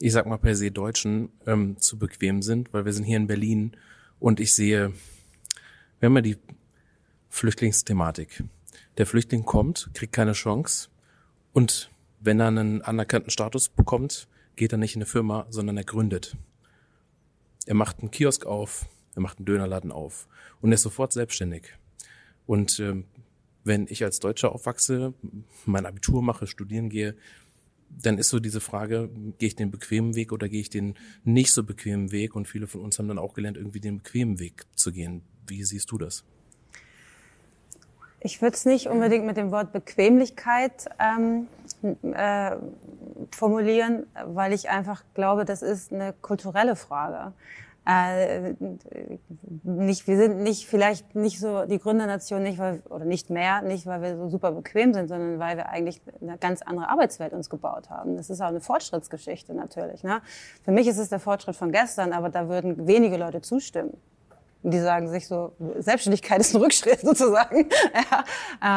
ich 0.00 0.12
sag 0.12 0.26
mal 0.26 0.38
per 0.38 0.56
se 0.56 0.70
Deutschen, 0.70 1.28
ähm, 1.46 1.78
zu 1.78 1.98
bequem 1.98 2.42
sind, 2.42 2.72
weil 2.72 2.86
wir 2.86 2.92
sind 2.92 3.04
hier 3.04 3.18
in 3.18 3.26
Berlin 3.26 3.76
und 4.18 4.40
ich 4.40 4.54
sehe, 4.54 4.92
wir 6.00 6.06
haben 6.06 6.16
ja 6.16 6.22
die 6.22 6.38
Flüchtlingsthematik. 7.28 8.42
Der 8.96 9.06
Flüchtling 9.06 9.44
kommt, 9.44 9.90
kriegt 9.92 10.14
keine 10.14 10.32
Chance 10.32 10.88
und 11.52 11.90
wenn 12.18 12.40
er 12.40 12.48
einen 12.48 12.82
anerkannten 12.82 13.30
Status 13.30 13.68
bekommt, 13.68 14.26
geht 14.56 14.72
er 14.72 14.78
nicht 14.78 14.96
in 14.96 15.02
eine 15.02 15.06
Firma, 15.06 15.46
sondern 15.50 15.76
er 15.76 15.84
gründet. 15.84 16.36
Er 17.66 17.74
macht 17.74 18.00
einen 18.00 18.10
Kiosk 18.10 18.46
auf, 18.46 18.86
er 19.14 19.22
macht 19.22 19.38
einen 19.38 19.46
Dönerladen 19.46 19.92
auf 19.92 20.28
und 20.62 20.72
er 20.72 20.74
ist 20.74 20.82
sofort 20.82 21.12
selbstständig. 21.12 21.74
Und 22.46 22.80
ähm, 22.80 23.04
wenn 23.64 23.86
ich 23.88 24.02
als 24.02 24.18
Deutscher 24.18 24.52
aufwachse, 24.52 25.12
mein 25.66 25.84
Abitur 25.84 26.22
mache, 26.22 26.46
studieren 26.46 26.88
gehe, 26.88 27.16
dann 27.90 28.18
ist 28.18 28.28
so 28.28 28.40
diese 28.40 28.60
Frage, 28.60 29.10
gehe 29.38 29.48
ich 29.48 29.56
den 29.56 29.70
bequemen 29.70 30.14
Weg 30.14 30.32
oder 30.32 30.48
gehe 30.48 30.60
ich 30.60 30.70
den 30.70 30.94
nicht 31.24 31.52
so 31.52 31.64
bequemen 31.64 32.12
Weg? 32.12 32.34
Und 32.34 32.48
viele 32.48 32.66
von 32.66 32.80
uns 32.80 32.98
haben 32.98 33.08
dann 33.08 33.18
auch 33.18 33.34
gelernt, 33.34 33.56
irgendwie 33.56 33.80
den 33.80 33.98
bequemen 33.98 34.38
Weg 34.38 34.64
zu 34.74 34.92
gehen. 34.92 35.22
Wie 35.46 35.62
siehst 35.64 35.90
du 35.90 35.98
das? 35.98 36.24
Ich 38.20 38.42
würde 38.42 38.54
es 38.54 38.66
nicht 38.66 38.86
unbedingt 38.86 39.24
mit 39.24 39.36
dem 39.36 39.50
Wort 39.50 39.72
Bequemlichkeit 39.72 40.90
ähm, 40.98 41.46
äh, 42.02 42.56
formulieren, 43.30 44.06
weil 44.26 44.52
ich 44.52 44.68
einfach 44.68 45.02
glaube, 45.14 45.46
das 45.46 45.62
ist 45.62 45.92
eine 45.92 46.12
kulturelle 46.20 46.76
Frage. 46.76 47.32
Äh, 47.86 48.54
nicht, 49.62 50.06
wir 50.06 50.16
sind 50.18 50.42
nicht 50.42 50.66
vielleicht 50.66 51.14
nicht 51.14 51.40
so 51.40 51.64
die 51.64 51.78
Gründernation 51.78 52.42
nicht 52.42 52.58
weil 52.58 52.82
oder 52.90 53.06
nicht 53.06 53.30
mehr 53.30 53.62
nicht 53.62 53.86
weil 53.86 54.02
wir 54.02 54.16
so 54.18 54.28
super 54.28 54.52
bequem 54.52 54.92
sind, 54.92 55.08
sondern 55.08 55.38
weil 55.38 55.56
wir 55.56 55.70
eigentlich 55.70 56.02
eine 56.20 56.36
ganz 56.36 56.60
andere 56.60 56.90
Arbeitswelt 56.90 57.32
uns 57.32 57.48
gebaut 57.48 57.88
haben. 57.88 58.18
Das 58.18 58.28
ist 58.28 58.42
auch 58.42 58.48
eine 58.48 58.60
Fortschrittsgeschichte 58.60 59.54
natürlich. 59.54 60.02
Ne? 60.02 60.20
Für 60.62 60.72
mich 60.72 60.86
ist 60.88 60.98
es 60.98 61.08
der 61.08 61.20
Fortschritt 61.20 61.56
von 61.56 61.72
gestern, 61.72 62.12
aber 62.12 62.28
da 62.28 62.48
würden 62.48 62.86
wenige 62.86 63.16
Leute 63.16 63.40
zustimmen. 63.40 63.96
Die 64.62 64.78
sagen 64.78 65.08
sich 65.08 65.26
so, 65.26 65.52
Selbstständigkeit 65.78 66.40
ist 66.40 66.54
ein 66.54 66.60
Rückschritt 66.60 67.00
sozusagen. 67.02 67.70
ja, 67.94 68.24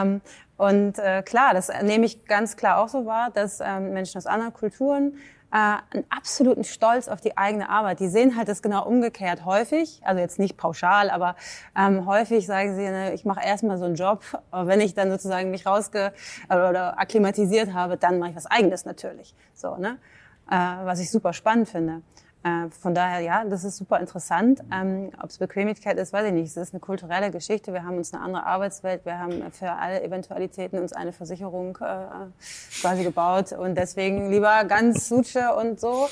ähm, 0.02 0.22
und 0.56 0.98
äh, 0.98 1.24
klar, 1.24 1.54
das 1.54 1.70
nehme 1.82 2.06
ich 2.06 2.26
ganz 2.26 2.56
klar 2.56 2.82
auch 2.82 2.88
so 2.88 3.06
wahr, 3.06 3.32
dass 3.34 3.60
ähm, 3.60 3.92
Menschen 3.92 4.18
aus 4.18 4.28
anderen 4.28 4.54
Kulturen 4.54 5.18
äh, 5.54 5.78
einen 5.92 6.06
absoluten 6.10 6.64
Stolz 6.64 7.08
auf 7.08 7.22
die 7.22 7.38
eigene 7.38 7.70
Arbeit. 7.70 8.00
Die 8.00 8.08
sehen 8.08 8.36
halt 8.36 8.48
das 8.48 8.64
genau 8.64 8.88
umgekehrt 8.88 9.46
häufig, 9.46 10.02
also 10.04 10.20
jetzt 10.20 10.40
nicht 10.40 10.58
pauschal, 10.58 11.12
aber 11.12 11.36
ähm, 11.78 12.08
häufig 12.08 12.48
sagen 12.48 12.76
sie, 12.76 12.82
ne, 12.82 13.14
ich 13.14 13.24
mache 13.24 13.46
erstmal 13.46 13.78
so 13.78 13.86
einen 13.86 13.94
Job, 13.94 14.24
aber 14.50 14.68
wenn 14.68 14.82
ich 14.82 14.96
dann 14.96 15.12
sozusagen 15.12 15.52
mich 15.52 15.68
rausge 15.68 16.12
oder 16.48 17.00
akklimatisiert 17.00 17.74
habe, 17.74 17.98
dann 17.98 18.18
mache 18.18 18.32
ich 18.32 18.36
was 18.36 18.48
Eigenes 18.48 18.86
natürlich. 18.86 19.36
So, 19.54 19.78
ne? 19.78 20.00
Äh, 20.50 20.56
was 20.56 21.00
ich 21.00 21.12
super 21.12 21.34
spannend 21.34 21.70
finde. 21.70 22.02
Äh, 22.44 22.70
von 22.70 22.94
daher, 22.94 23.22
ja, 23.22 23.46
das 23.46 23.64
ist 23.64 23.78
super 23.78 24.00
interessant. 24.00 24.62
Ähm, 24.72 25.12
Ob 25.22 25.30
es 25.30 25.38
Bequemlichkeit 25.38 25.98
ist, 25.98 26.12
weiß 26.12 26.28
ich 26.28 26.34
nicht. 26.34 26.48
Es 26.48 26.58
ist 26.58 26.74
eine 26.74 26.82
kulturelle 26.82 27.32
Geschichte. 27.32 27.72
Wir 27.72 27.84
haben 27.84 27.98
uns 27.98 28.14
eine 28.14 28.22
andere 28.22 28.46
Arbeitswelt. 28.46 29.06
Wir 29.06 29.18
haben 29.18 29.50
für 29.52 29.72
alle 29.72 30.04
Eventualitäten 30.04 30.80
uns 30.80 30.92
eine 30.92 31.14
Versicherung 31.14 31.78
äh, 31.78 32.06
quasi 32.82 33.04
gebaut. 33.04 33.54
Und 33.54 33.76
deswegen 33.76 34.30
lieber 34.30 34.66
ganz 34.66 35.08
Suche 35.08 35.56
und 35.56 35.80
so. 35.80 36.10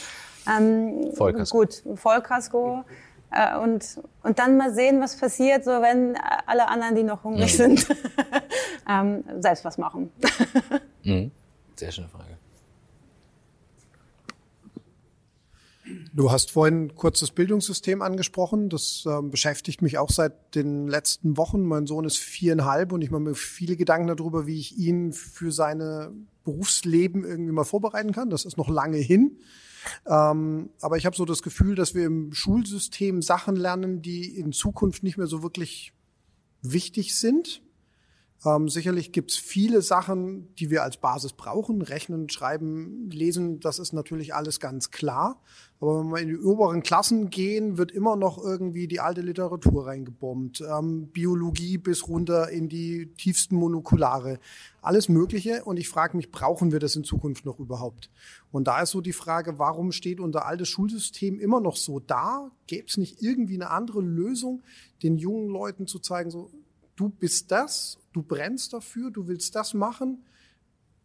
Ähm, 0.47 1.11
Vollkasko. 1.13 1.57
Gut, 1.57 1.83
Vollkasko. 1.95 2.85
Äh, 3.31 3.57
und, 3.57 3.99
und 4.23 4.39
dann 4.39 4.55
mal 4.55 4.73
sehen, 4.73 5.01
was 5.01 5.17
passiert, 5.17 5.65
so 5.65 5.71
wenn 5.81 6.17
alle 6.45 6.67
anderen, 6.67 6.95
die 6.95 7.03
noch 7.03 7.23
hungrig 7.23 7.53
mhm. 7.53 7.77
sind, 7.77 7.87
ähm, 8.89 9.23
selbst 9.39 9.65
was 9.65 9.77
machen. 9.77 10.11
mhm. 11.03 11.31
Sehr 11.75 11.91
schöne 11.91 12.07
Frage. 12.07 12.40
Du 16.13 16.31
hast 16.31 16.51
vorhin 16.51 16.95
kurz 16.95 17.19
das 17.19 17.31
Bildungssystem 17.31 18.01
angesprochen. 18.01 18.69
Das 18.69 19.05
äh, 19.05 19.21
beschäftigt 19.21 19.81
mich 19.81 19.97
auch 19.97 20.09
seit 20.09 20.55
den 20.55 20.87
letzten 20.87 21.37
Wochen. 21.37 21.63
Mein 21.63 21.87
Sohn 21.87 22.05
ist 22.05 22.17
viereinhalb 22.17 22.91
und 22.91 23.01
ich 23.01 23.11
mache 23.11 23.21
mir 23.21 23.35
viele 23.35 23.75
Gedanken 23.75 24.07
darüber, 24.07 24.47
wie 24.47 24.59
ich 24.59 24.77
ihn 24.77 25.13
für 25.13 25.51
seine 25.51 26.11
Berufsleben 26.43 27.23
irgendwie 27.23 27.51
mal 27.51 27.63
vorbereiten 27.63 28.11
kann. 28.11 28.29
Das 28.29 28.45
ist 28.45 28.57
noch 28.57 28.69
lange 28.69 28.97
hin. 28.97 29.37
Ähm, 30.05 30.69
aber 30.81 30.97
ich 30.97 31.05
habe 31.05 31.15
so 31.15 31.25
das 31.25 31.41
Gefühl, 31.41 31.75
dass 31.75 31.95
wir 31.95 32.05
im 32.05 32.33
Schulsystem 32.33 33.21
Sachen 33.21 33.55
lernen, 33.55 34.01
die 34.01 34.37
in 34.37 34.51
Zukunft 34.51 35.03
nicht 35.03 35.17
mehr 35.17 35.27
so 35.27 35.43
wirklich 35.43 35.93
wichtig 36.61 37.15
sind. 37.15 37.61
Ähm, 38.43 38.69
sicherlich 38.69 39.11
gibt's 39.11 39.37
viele 39.37 39.83
Sachen, 39.83 40.53
die 40.55 40.71
wir 40.71 40.81
als 40.81 40.97
Basis 40.97 41.33
brauchen. 41.33 41.83
Rechnen, 41.83 42.27
schreiben, 42.29 43.09
lesen, 43.11 43.59
das 43.59 43.77
ist 43.77 43.93
natürlich 43.93 44.33
alles 44.33 44.59
ganz 44.59 44.89
klar. 44.89 45.39
Aber 45.79 45.99
wenn 45.99 46.09
wir 46.09 46.17
in 46.21 46.27
die 46.29 46.37
oberen 46.37 46.81
Klassen 46.81 47.29
gehen, 47.29 47.77
wird 47.77 47.91
immer 47.91 48.15
noch 48.15 48.43
irgendwie 48.43 48.87
die 48.87 48.99
alte 48.99 49.21
Literatur 49.21 49.85
reingebombt. 49.85 50.61
Ähm, 50.61 51.07
Biologie 51.07 51.77
bis 51.77 52.07
runter 52.07 52.49
in 52.49 52.67
die 52.67 53.13
tiefsten 53.13 53.55
Monokulare. 53.55 54.39
Alles 54.81 55.07
Mögliche. 55.07 55.63
Und 55.63 55.77
ich 55.77 55.87
frage 55.87 56.17
mich, 56.17 56.31
brauchen 56.31 56.71
wir 56.71 56.79
das 56.79 56.95
in 56.95 57.03
Zukunft 57.03 57.45
noch 57.45 57.59
überhaupt? 57.59 58.09
Und 58.51 58.67
da 58.67 58.81
ist 58.81 58.91
so 58.91 59.01
die 59.01 59.13
Frage, 59.13 59.59
warum 59.59 59.91
steht 59.91 60.19
unser 60.19 60.47
altes 60.47 60.67
Schulsystem 60.67 61.39
immer 61.39 61.61
noch 61.61 61.75
so 61.75 61.99
da? 61.99 62.49
Gäbe 62.65 62.87
es 62.87 62.97
nicht 62.97 63.21
irgendwie 63.21 63.55
eine 63.55 63.69
andere 63.69 64.01
Lösung, 64.01 64.63
den 65.03 65.17
jungen 65.17 65.47
Leuten 65.47 65.85
zu 65.85 65.99
zeigen, 65.99 66.31
so, 66.31 66.49
du 66.95 67.09
bist 67.09 67.51
das, 67.51 67.97
du 68.13 68.23
brennst 68.23 68.73
dafür, 68.73 69.11
du 69.11 69.27
willst 69.27 69.55
das 69.55 69.73
machen, 69.73 70.25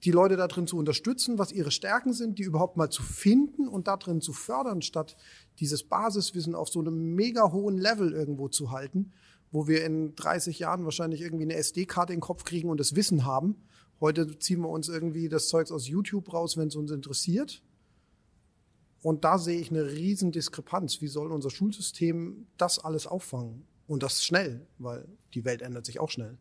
die 0.05 0.11
Leute 0.11 0.37
da 0.37 0.47
drin 0.47 0.67
zu 0.67 0.77
unterstützen, 0.77 1.39
was 1.39 1.53
ihre 1.53 1.71
Stärken 1.71 2.13
sind, 2.13 2.39
die 2.39 2.43
überhaupt 2.43 2.77
mal 2.77 2.91
zu 2.91 3.03
finden 3.03 3.67
und 3.67 3.89
da 3.89 3.97
drin 3.97 4.21
zu 4.21 4.33
fördern, 4.33 4.83
statt 4.83 5.17
dieses 5.59 5.85
Basiswissen 5.85 6.55
auf 6.55 6.69
so 6.69 6.81
einem 6.81 7.15
mega 7.15 7.51
hohen 7.51 7.79
Level 7.79 8.13
irgendwo 8.13 8.49
zu 8.49 8.71
halten, 8.71 9.13
wo 9.51 9.67
wir 9.69 9.85
in 9.85 10.15
30 10.15 10.59
Jahren 10.59 10.85
wahrscheinlich 10.85 11.23
irgendwie 11.23 11.45
eine 11.45 11.55
SD-Karte 11.55 12.13
in 12.13 12.19
den 12.19 12.23
Kopf 12.23 12.45
kriegen 12.45 12.69
und 12.69 12.79
das 12.79 12.95
Wissen 12.95 13.25
haben 13.25 13.57
Heute 14.01 14.39
ziehen 14.39 14.61
wir 14.61 14.69
uns 14.69 14.89
irgendwie 14.89 15.29
das 15.29 15.49
Zeugs 15.49 15.73
aus 15.73 15.89
YouTube 15.89 16.33
raus, 16.33 16.57
wenn 16.57 16.69
es 16.69 16.77
uns 16.77 16.91
interessiert. 16.91 17.63
Und 19.01 19.25
da 19.25 19.39
sehe 19.39 19.59
ich 19.59 19.71
eine 19.71 19.87
riesen 19.87 20.33
Diskrepanz. 20.33 21.01
Wie 21.01 21.09
soll 21.09 21.33
unser 21.33 21.51
Schulsystem 21.51 22.47
das 22.59 22.79
alles 22.79 23.07
auffangen? 23.07 23.67
Und 23.87 24.03
das 24.03 24.25
schnell, 24.25 24.67
weil 24.79 25.07
die 25.33 25.45
Welt 25.45 25.63
ändert 25.63 25.87
sich 25.87 25.99
auch 26.01 26.11
schnell. 26.11 26.37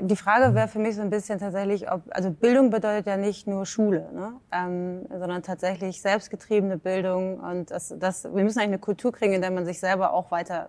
Die 0.00 0.16
Frage 0.16 0.54
wäre 0.54 0.68
für 0.68 0.78
mich 0.78 0.96
so 0.96 1.02
ein 1.02 1.10
bisschen 1.10 1.38
tatsächlich, 1.38 1.90
ob, 1.90 2.02
also 2.10 2.30
Bildung 2.30 2.70
bedeutet 2.70 3.06
ja 3.06 3.16
nicht 3.16 3.46
nur 3.46 3.66
Schule, 3.66 4.08
ne? 4.12 4.34
ähm, 4.52 5.06
sondern 5.08 5.42
tatsächlich 5.42 6.00
selbstgetriebene 6.00 6.78
Bildung 6.78 7.40
und 7.40 7.70
das, 7.70 7.94
das, 7.98 8.24
wir 8.24 8.44
müssen 8.44 8.58
eigentlich 8.58 8.68
eine 8.68 8.78
Kultur 8.78 9.12
kriegen, 9.12 9.32
in 9.32 9.40
der 9.40 9.50
man 9.50 9.64
sich 9.64 9.80
selber 9.80 10.12
auch 10.12 10.30
weiter, 10.30 10.68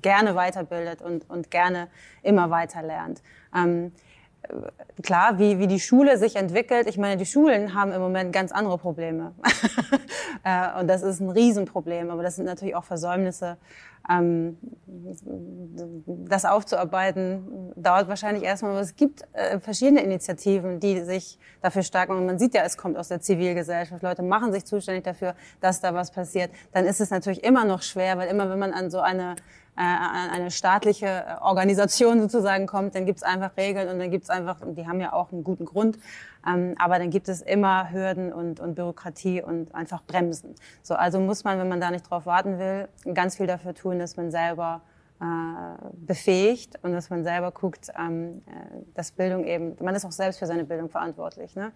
gerne 0.00 0.34
weiterbildet 0.34 1.02
und, 1.02 1.28
und 1.28 1.50
gerne 1.50 1.88
immer 2.22 2.50
weiter 2.50 2.82
lernt. 2.82 3.22
Ähm, 3.54 3.92
klar, 5.02 5.38
wie, 5.38 5.58
wie 5.58 5.66
die 5.66 5.80
Schule 5.80 6.18
sich 6.18 6.36
entwickelt. 6.36 6.86
Ich 6.86 6.98
meine, 6.98 7.16
die 7.16 7.26
Schulen 7.26 7.74
haben 7.74 7.92
im 7.92 8.00
Moment 8.00 8.32
ganz 8.32 8.52
andere 8.52 8.78
Probleme. 8.78 9.34
Äh, 10.46 10.78
und 10.78 10.88
das 10.88 11.02
ist 11.02 11.20
ein 11.20 11.30
Riesenproblem. 11.30 12.10
Aber 12.10 12.22
das 12.22 12.36
sind 12.36 12.44
natürlich 12.44 12.74
auch 12.74 12.84
Versäumnisse. 12.84 13.56
Ähm, 14.10 14.58
das 16.06 16.44
aufzuarbeiten 16.44 17.72
dauert 17.76 18.08
wahrscheinlich 18.08 18.44
erstmal. 18.44 18.72
Aber 18.72 18.80
es 18.80 18.94
gibt 18.94 19.22
äh, 19.32 19.58
verschiedene 19.58 20.02
Initiativen, 20.02 20.80
die 20.80 21.00
sich 21.00 21.38
dafür 21.62 21.82
stark 21.82 22.10
machen. 22.10 22.26
Man 22.26 22.38
sieht 22.38 22.52
ja, 22.52 22.62
es 22.62 22.76
kommt 22.76 22.98
aus 22.98 23.08
der 23.08 23.20
Zivilgesellschaft. 23.20 24.02
Leute 24.02 24.22
machen 24.22 24.52
sich 24.52 24.66
zuständig 24.66 25.04
dafür, 25.04 25.34
dass 25.60 25.80
da 25.80 25.94
was 25.94 26.10
passiert. 26.10 26.50
Dann 26.72 26.84
ist 26.84 27.00
es 27.00 27.08
natürlich 27.08 27.42
immer 27.42 27.64
noch 27.64 27.80
schwer, 27.80 28.18
weil 28.18 28.28
immer, 28.28 28.50
wenn 28.50 28.58
man 28.58 28.74
an 28.74 28.90
so 28.90 29.00
eine 29.00 29.36
äh, 29.76 29.80
eine 29.80 30.52
staatliche 30.52 31.06
äh, 31.06 31.42
Organisation 31.42 32.20
sozusagen 32.20 32.66
kommt, 32.68 32.94
dann 32.94 33.06
gibt 33.06 33.18
es 33.18 33.22
einfach 33.24 33.56
Regeln 33.56 33.88
und 33.88 33.98
dann 33.98 34.10
gibt 34.10 34.22
es 34.22 34.30
einfach, 34.30 34.58
die 34.64 34.86
haben 34.86 35.00
ja 35.00 35.12
auch 35.12 35.32
einen 35.32 35.42
guten 35.42 35.64
Grund, 35.64 35.98
ähm, 36.46 36.76
aber 36.78 37.00
dann 37.00 37.10
gibt 37.10 37.28
es 37.28 37.42
immer 37.42 37.90
Hürden 37.90 38.32
und, 38.32 38.60
und 38.60 38.76
Bürokratie 38.76 39.42
und 39.42 39.74
einfach 39.74 40.04
Bremsen. 40.04 40.54
So, 40.84 40.94
also 40.94 41.18
muss 41.18 41.42
man, 41.42 41.58
wenn 41.58 41.68
man 41.68 41.80
da 41.80 41.90
nicht 41.90 42.08
drauf 42.08 42.24
warten 42.24 42.60
will, 42.60 42.88
ganz 43.14 43.36
viel 43.36 43.48
dafür 43.48 43.74
tun, 43.74 43.98
dass 43.98 44.16
man 44.16 44.30
selber 44.30 44.82
äh, 45.20 45.24
befähigt 46.06 46.78
und 46.82 46.92
dass 46.92 47.10
man 47.10 47.24
selber 47.24 47.50
guckt, 47.50 47.88
ähm, 47.98 48.42
äh, 48.46 48.84
dass 48.94 49.10
Bildung 49.10 49.44
eben, 49.44 49.76
man 49.80 49.96
ist 49.96 50.04
auch 50.04 50.12
selbst 50.12 50.38
für 50.38 50.46
seine 50.46 50.62
Bildung 50.62 50.88
verantwortlich. 50.88 51.56
Ne? 51.56 51.72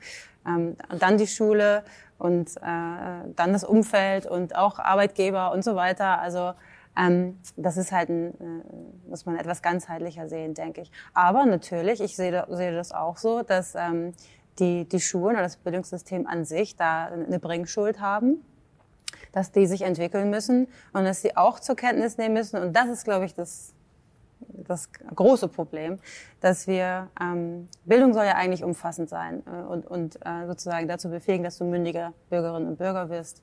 Ähm, 0.46 0.76
und 0.88 1.02
dann 1.02 1.18
die 1.18 1.26
Schule 1.26 1.82
und 2.18 2.56
dann 2.60 3.52
das 3.52 3.62
Umfeld 3.62 4.26
und 4.26 4.56
auch 4.56 4.80
Arbeitgeber 4.80 5.52
und 5.52 5.62
so 5.62 5.76
weiter. 5.76 6.20
Also 6.20 6.54
das 7.56 7.76
ist 7.76 7.92
halt 7.92 8.08
ein, 8.08 8.34
äh, 8.34 9.08
muss 9.08 9.24
man 9.24 9.36
etwas 9.36 9.62
ganzheitlicher 9.62 10.28
sehen, 10.28 10.54
denke 10.54 10.80
ich. 10.80 10.90
Aber 11.14 11.46
natürlich, 11.46 12.00
ich 12.00 12.16
sehe, 12.16 12.44
sehe 12.50 12.74
das 12.74 12.92
auch 12.92 13.18
so, 13.18 13.42
dass 13.42 13.74
ähm, 13.76 14.14
die, 14.58 14.84
die 14.88 15.00
Schulen 15.00 15.36
oder 15.36 15.44
das 15.44 15.56
Bildungssystem 15.56 16.26
an 16.26 16.44
sich 16.44 16.76
da 16.76 17.06
eine 17.06 17.38
Bringschuld 17.38 18.00
haben, 18.00 18.44
dass 19.32 19.52
die 19.52 19.66
sich 19.66 19.82
entwickeln 19.82 20.30
müssen 20.30 20.66
und 20.92 21.04
dass 21.04 21.22
sie 21.22 21.36
auch 21.36 21.60
zur 21.60 21.76
Kenntnis 21.76 22.18
nehmen 22.18 22.34
müssen. 22.34 22.60
Und 22.60 22.74
das 22.74 22.88
ist, 22.88 23.04
glaube 23.04 23.26
ich, 23.26 23.34
das, 23.34 23.74
das 24.40 24.90
große 25.14 25.46
Problem, 25.46 26.00
dass 26.40 26.66
wir, 26.66 27.08
ähm, 27.20 27.68
Bildung 27.84 28.12
soll 28.12 28.24
ja 28.24 28.34
eigentlich 28.34 28.64
umfassend 28.64 29.08
sein 29.08 29.44
äh, 29.46 29.62
und, 29.66 29.86
und 29.86 30.16
äh, 30.26 30.46
sozusagen 30.48 30.88
dazu 30.88 31.08
befähigen, 31.10 31.44
dass 31.44 31.58
du 31.58 31.64
mündiger 31.64 32.12
Bürgerinnen 32.28 32.66
und 32.66 32.78
Bürger 32.78 33.08
wirst 33.08 33.42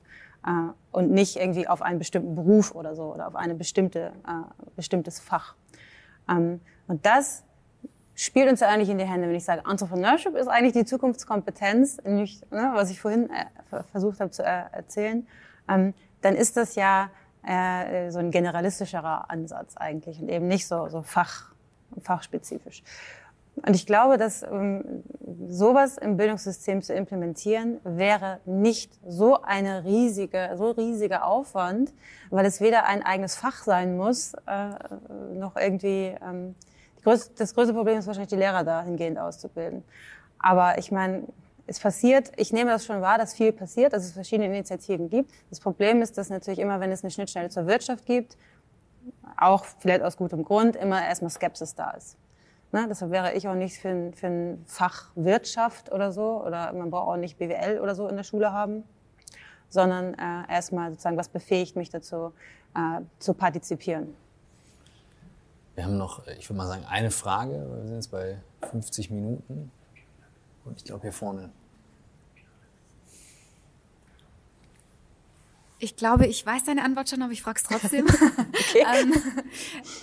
und 0.92 1.10
nicht 1.10 1.36
irgendwie 1.36 1.68
auf 1.68 1.82
einen 1.82 1.98
bestimmten 1.98 2.34
Beruf 2.34 2.74
oder 2.74 2.94
so 2.94 3.12
oder 3.12 3.26
auf 3.26 3.34
eine 3.34 3.54
bestimmte 3.54 4.12
äh, 4.26 4.64
bestimmtes 4.76 5.20
Fach. 5.20 5.54
Ähm, 6.28 6.60
und 6.86 7.04
das 7.04 7.44
spielt 8.14 8.48
uns 8.48 8.60
ja 8.60 8.68
eigentlich 8.68 8.88
in 8.88 8.98
die 8.98 9.04
Hände, 9.04 9.28
wenn 9.28 9.34
ich 9.34 9.44
sage, 9.44 9.62
Entrepreneurship 9.68 10.34
ist 10.34 10.48
eigentlich 10.48 10.72
die 10.72 10.84
Zukunftskompetenz, 10.84 11.98
nicht, 12.04 12.50
ne, 12.50 12.70
was 12.74 12.90
ich 12.90 13.00
vorhin 13.00 13.28
äh, 13.30 13.82
versucht 13.92 14.20
habe 14.20 14.30
zu 14.30 14.42
äh, 14.42 14.64
erzählen, 14.72 15.26
ähm, 15.68 15.94
dann 16.22 16.34
ist 16.34 16.56
das 16.56 16.74
ja 16.76 17.10
äh, 17.46 18.10
so 18.10 18.18
ein 18.18 18.30
generalistischerer 18.30 19.30
Ansatz 19.30 19.76
eigentlich 19.76 20.20
und 20.20 20.28
eben 20.28 20.48
nicht 20.48 20.66
so, 20.66 20.88
so 20.88 21.02
fach, 21.02 21.52
fachspezifisch. 22.00 22.82
Und 23.64 23.74
ich 23.74 23.86
glaube, 23.86 24.18
dass 24.18 24.42
ähm, 24.42 25.02
sowas 25.48 25.96
im 25.96 26.16
Bildungssystem 26.16 26.82
zu 26.82 26.92
implementieren, 26.92 27.80
wäre 27.84 28.40
nicht 28.44 28.92
so 29.06 29.40
eine 29.42 29.84
riesige, 29.84 30.50
so 30.56 30.72
riesiger 30.72 31.26
Aufwand, 31.26 31.92
weil 32.30 32.44
es 32.44 32.60
weder 32.60 32.84
ein 32.84 33.02
eigenes 33.02 33.34
Fach 33.36 33.62
sein 33.64 33.96
muss, 33.96 34.34
äh, 34.46 35.34
noch 35.34 35.56
irgendwie. 35.56 36.14
Ähm, 36.22 36.54
größte, 37.02 37.32
das 37.38 37.54
größte 37.54 37.72
Problem 37.72 37.98
ist 37.98 38.06
wahrscheinlich, 38.06 38.30
die 38.30 38.36
Lehrer 38.36 38.62
dahingehend 38.62 39.18
auszubilden. 39.18 39.84
Aber 40.38 40.78
ich 40.78 40.92
meine, 40.92 41.24
es 41.66 41.80
passiert, 41.80 42.32
ich 42.36 42.52
nehme 42.52 42.70
das 42.70 42.84
schon 42.84 43.00
wahr, 43.00 43.18
dass 43.18 43.34
viel 43.34 43.52
passiert, 43.52 43.92
dass 43.92 44.04
es 44.04 44.12
verschiedene 44.12 44.46
Initiativen 44.46 45.08
gibt. 45.08 45.32
Das 45.50 45.60
Problem 45.60 46.02
ist, 46.02 46.18
dass 46.18 46.28
natürlich 46.28 46.58
immer, 46.58 46.78
wenn 46.80 46.92
es 46.92 47.02
eine 47.02 47.10
Schnittstelle 47.10 47.48
zur 47.48 47.66
Wirtschaft 47.66 48.04
gibt, 48.06 48.36
auch 49.36 49.64
vielleicht 49.78 50.02
aus 50.02 50.16
gutem 50.16 50.44
Grund, 50.44 50.76
immer 50.76 51.04
erstmal 51.04 51.30
Skepsis 51.30 51.74
da 51.74 51.90
ist. 51.92 52.16
Ne? 52.76 52.86
Deshalb 52.90 53.10
wäre 53.10 53.32
ich 53.32 53.48
auch 53.48 53.54
nicht 53.54 53.78
für 53.78 53.88
ein, 53.88 54.12
für 54.12 54.26
ein 54.26 54.62
Fach 54.66 55.10
Wirtschaft 55.14 55.90
oder 55.92 56.12
so, 56.12 56.44
oder 56.44 56.74
man 56.74 56.90
braucht 56.90 57.08
auch 57.08 57.16
nicht 57.16 57.38
BWL 57.38 57.80
oder 57.80 57.94
so 57.94 58.06
in 58.06 58.16
der 58.16 58.22
Schule 58.22 58.52
haben, 58.52 58.84
sondern 59.70 60.12
äh, 60.12 60.52
erstmal 60.52 60.90
sozusagen, 60.90 61.16
was 61.16 61.30
befähigt 61.30 61.74
mich 61.74 61.88
dazu, 61.88 62.34
äh, 62.74 63.00
zu 63.18 63.32
partizipieren. 63.32 64.14
Wir 65.74 65.84
haben 65.84 65.96
noch, 65.96 66.26
ich 66.26 66.50
würde 66.50 66.58
mal 66.58 66.66
sagen, 66.66 66.84
eine 66.86 67.10
Frage. 67.10 67.66
Wir 67.66 67.86
sind 67.86 67.94
jetzt 67.94 68.10
bei 68.10 68.36
50 68.70 69.10
Minuten. 69.10 69.70
Und 70.66 70.76
ich 70.76 70.84
glaube, 70.84 71.00
hier 71.00 71.12
vorne 71.12 71.48
Ich 75.78 75.96
glaube, 75.96 76.26
ich 76.26 76.44
weiß 76.44 76.64
deine 76.64 76.82
Antwort 76.82 77.10
schon, 77.10 77.20
aber 77.20 77.32
ich 77.32 77.42
frage 77.42 77.60
es 77.62 77.64
trotzdem. 77.64 78.06
okay. 78.70 78.84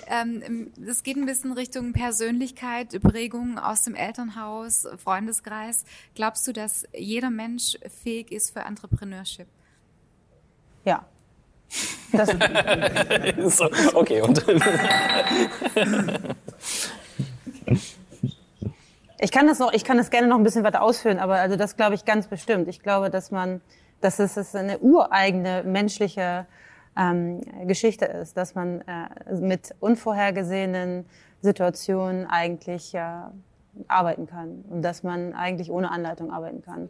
ähm, 0.08 0.44
ähm, 0.46 0.72
das 0.78 1.02
geht 1.02 1.18
ein 1.18 1.26
bisschen 1.26 1.52
Richtung 1.54 1.94
Persönlichkeit, 1.94 3.02
Prägung 3.02 3.58
aus 3.58 3.82
dem 3.82 3.96
Elternhaus, 3.96 4.86
Freundeskreis. 5.04 5.84
Glaubst 6.14 6.48
du, 6.48 6.54
dass 6.54 6.86
jeder 6.96 7.32
Mensch 7.32 7.78
fähig 8.04 8.32
ist 8.32 8.52
für 8.52 8.60
Entrepreneurship? 8.60 9.48
Ja. 10.86 11.06
Das 12.12 12.30
so, 13.58 13.68
okay, 13.96 14.22
und. 14.22 14.46
ich 19.18 19.32
kann 19.32 19.48
das 19.48 19.58
noch, 19.58 19.74
ich 19.74 19.84
kann 19.84 19.98
das 19.98 20.12
gerne 20.12 20.28
noch 20.28 20.38
ein 20.38 20.44
bisschen 20.44 20.64
weiter 20.64 20.84
ausführen, 20.84 21.18
aber 21.18 21.38
also 21.38 21.56
das 21.56 21.76
glaube 21.76 21.96
ich 21.96 22.06
ganz 22.06 22.28
bestimmt. 22.28 22.68
Ich 22.68 22.84
glaube, 22.84 23.10
dass 23.10 23.32
man 23.32 23.62
dass 24.04 24.20
es 24.20 24.56
eine 24.56 24.80
ureigene 24.80 25.64
menschliche 25.64 26.46
ähm, 26.98 27.42
Geschichte 27.66 28.06
ist, 28.06 28.38
dass 28.38 28.56
man 28.56 28.82
äh, 28.82 29.34
mit 29.34 29.74
unvorhergesehenen 29.80 31.06
Situationen 31.42 32.28
eigentlich 32.28 32.94
äh, 32.94 33.02
arbeiten 33.88 34.28
kann 34.28 34.64
und 34.70 34.82
dass 34.82 35.04
man 35.04 35.34
eigentlich 35.34 35.72
ohne 35.72 35.92
Anleitung 35.92 36.32
arbeiten 36.32 36.62
kann. 36.62 36.90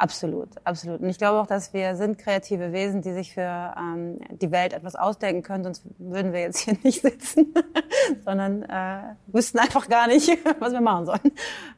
Absolut, 0.00 0.48
absolut. 0.64 1.02
Und 1.02 1.10
ich 1.10 1.18
glaube 1.18 1.38
auch, 1.38 1.46
dass 1.46 1.74
wir 1.74 1.94
sind 1.94 2.16
kreative 2.16 2.72
Wesen, 2.72 3.02
die 3.02 3.12
sich 3.12 3.34
für 3.34 3.74
ähm, 3.76 4.16
die 4.30 4.50
Welt 4.50 4.72
etwas 4.72 4.96
ausdenken 4.96 5.42
können, 5.42 5.62
sonst 5.62 5.84
würden 5.98 6.32
wir 6.32 6.40
jetzt 6.40 6.60
hier 6.60 6.74
nicht 6.82 7.02
sitzen, 7.02 7.52
sondern 8.24 8.62
äh, 8.62 9.14
wüssten 9.26 9.58
einfach 9.58 9.90
gar 9.90 10.06
nicht, 10.06 10.38
was 10.58 10.72
wir 10.72 10.80
machen 10.80 11.04
sollen. 11.04 11.32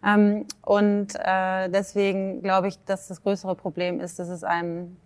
Ähm, 0.06 0.46
und 0.64 1.16
äh, 1.16 1.68
deswegen 1.68 2.42
glaube 2.42 2.68
ich, 2.68 2.78
dass 2.84 3.08
das 3.08 3.24
größere 3.24 3.56
Problem 3.56 3.98
ist, 3.98 4.20
dass 4.20 4.28
es 4.28 4.44
einem 4.44 4.96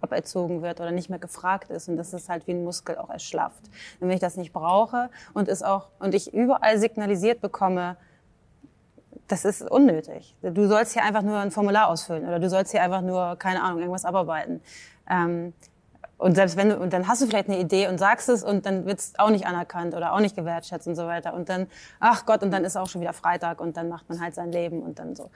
aberzogen 0.00 0.62
wird 0.62 0.80
oder 0.80 0.92
nicht 0.92 1.10
mehr 1.10 1.18
gefragt 1.18 1.68
ist 1.68 1.88
und 1.88 1.96
dass 1.96 2.12
es 2.12 2.28
halt 2.28 2.46
wie 2.46 2.52
ein 2.52 2.62
Muskel 2.62 2.96
auch 2.96 3.10
erschlafft. 3.10 3.64
Und 3.98 4.06
wenn 4.06 4.14
ich 4.14 4.20
das 4.20 4.36
nicht 4.36 4.52
brauche 4.52 5.10
und 5.34 5.48
es 5.48 5.64
auch 5.64 5.88
und 5.98 6.14
ich 6.14 6.32
überall 6.32 6.78
signalisiert 6.78 7.40
bekomme, 7.40 7.96
das 9.28 9.44
ist 9.44 9.62
unnötig. 9.62 10.36
Du 10.42 10.66
sollst 10.68 10.92
hier 10.92 11.04
einfach 11.04 11.22
nur 11.22 11.38
ein 11.38 11.50
Formular 11.50 11.88
ausfüllen 11.88 12.26
oder 12.26 12.38
du 12.38 12.48
sollst 12.48 12.72
hier 12.72 12.82
einfach 12.82 13.00
nur, 13.00 13.36
keine 13.36 13.62
Ahnung, 13.62 13.78
irgendwas 13.78 14.04
abarbeiten. 14.04 14.60
Ähm, 15.08 15.52
und 16.22 16.36
selbst 16.36 16.56
wenn 16.56 16.68
du, 16.68 16.78
und 16.78 16.92
dann 16.92 17.08
hast 17.08 17.20
du 17.20 17.26
vielleicht 17.26 17.48
eine 17.48 17.58
Idee 17.58 17.88
und 17.88 17.98
sagst 17.98 18.28
es 18.28 18.44
und 18.44 18.64
dann 18.64 18.86
wird 18.86 19.00
es 19.00 19.12
auch 19.18 19.30
nicht 19.30 19.46
anerkannt 19.46 19.94
oder 19.94 20.12
auch 20.12 20.20
nicht 20.20 20.36
gewertschätzt 20.36 20.86
und 20.86 20.94
so 20.94 21.06
weiter. 21.06 21.34
Und 21.34 21.48
dann, 21.48 21.66
ach 21.98 22.26
Gott, 22.26 22.42
und 22.44 22.52
dann 22.52 22.64
ist 22.64 22.76
auch 22.76 22.88
schon 22.88 23.00
wieder 23.00 23.12
Freitag 23.12 23.60
und 23.60 23.76
dann 23.76 23.88
macht 23.88 24.08
man 24.08 24.20
halt 24.20 24.34
sein 24.34 24.52
Leben 24.52 24.82
und 24.82 25.00
dann 25.00 25.16
so. 25.16 25.30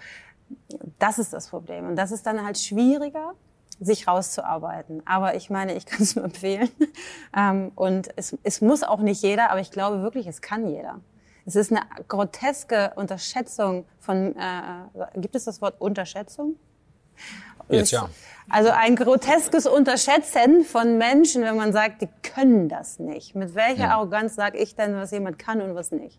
Das 1.01 1.19
ist 1.19 1.33
das 1.33 1.49
Problem. 1.49 1.89
Und 1.89 1.97
das 1.97 2.13
ist 2.13 2.25
dann 2.25 2.45
halt 2.45 2.57
schwieriger, 2.57 3.33
sich 3.81 4.07
rauszuarbeiten. 4.07 5.03
Aber 5.07 5.35
ich 5.35 5.51
meine, 5.51 5.75
ich 5.75 5.87
kann 5.87 6.03
es 6.03 6.15
nur 6.17 6.25
empfehlen. 6.25 6.71
Ähm, 7.37 7.73
und 7.75 8.11
es, 8.17 8.37
es 8.45 8.61
muss 8.61 8.85
auch 8.85 9.01
nicht 9.01 9.23
jeder, 9.23 9.51
aber 9.51 9.61
ich 9.61 9.73
glaube 9.73 10.03
wirklich, 10.03 10.29
es 10.29 10.41
kann 10.41 10.69
jeder. 10.69 11.01
Es 11.47 11.55
ist 11.55 11.71
eine 11.71 11.83
groteske 12.09 12.93
Unterschätzung 12.97 13.87
von, 14.01 14.35
äh, 14.37 15.21
gibt 15.21 15.37
es 15.37 15.45
das 15.45 15.63
Wort 15.63 15.81
Unterschätzung? 15.81 16.57
Jetzt 17.69 17.93
ja. 17.93 18.11
Also 18.49 18.71
ein 18.71 18.97
groteskes 18.97 19.67
Unterschätzen 19.67 20.65
von 20.65 20.99
Menschen, 20.99 21.43
wenn 21.43 21.57
man 21.57 21.73
sagt, 21.73 22.03
die 22.03 22.09
können 22.23 22.69
das 22.69 22.99
nicht. 22.99 23.35
Mit 23.35 23.55
welcher 23.55 23.85
ja. 23.85 23.95
Arroganz 23.95 24.35
sage 24.35 24.59
ich 24.59 24.75
denn, 24.75 24.95
was 24.97 25.13
jemand 25.13 25.39
kann 25.39 25.61
und 25.61 25.75
was 25.75 25.93
nicht? 25.93 26.19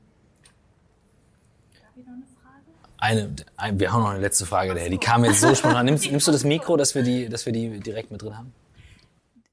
Eine 1.96 2.24
Frage? 2.42 3.28
Eine, 3.28 3.36
ein, 3.58 3.80
wir 3.80 3.94
haben 3.94 4.02
noch 4.02 4.10
eine 4.10 4.20
letzte 4.20 4.46
Frage, 4.46 4.74
der, 4.74 4.90
die 4.90 4.98
kam 4.98 5.24
jetzt 5.24 5.42
so 5.42 5.54
spontan. 5.56 5.86
Nimmst, 5.86 6.10
nimmst 6.10 6.28
du 6.28 6.32
das 6.32 6.44
Mikro, 6.44 6.76
dass 6.78 6.96
wir 6.96 7.04
die, 7.04 7.30
dass 7.30 7.46
wir 7.46 7.54
die 7.54 7.80
direkt 7.80 8.12
mit 8.12 8.22
drin 8.22 8.38
haben? 8.38 8.54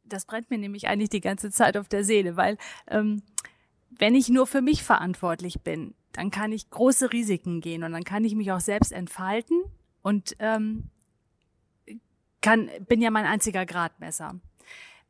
Das 0.04 0.24
brennt 0.24 0.50
mir 0.50 0.58
nämlich 0.58 0.86
eigentlich 0.86 1.10
die 1.10 1.20
ganze 1.20 1.50
Zeit 1.50 1.76
auf 1.76 1.88
der 1.88 2.04
Seele, 2.04 2.36
weil 2.36 2.58
ähm, 2.88 3.22
wenn 3.98 4.14
ich 4.14 4.28
nur 4.28 4.46
für 4.46 4.62
mich 4.62 4.82
verantwortlich 4.82 5.60
bin, 5.62 5.94
dann 6.12 6.30
kann 6.30 6.52
ich 6.52 6.70
große 6.70 7.12
Risiken 7.12 7.60
gehen 7.60 7.82
und 7.82 7.92
dann 7.92 8.04
kann 8.04 8.24
ich 8.24 8.34
mich 8.34 8.52
auch 8.52 8.60
selbst 8.60 8.92
entfalten 8.92 9.64
und 10.02 10.36
ähm, 10.38 10.90
kann, 12.40 12.70
bin 12.86 13.00
ja 13.00 13.10
mein 13.10 13.26
einziger 13.26 13.66
Gradmesser. 13.66 14.38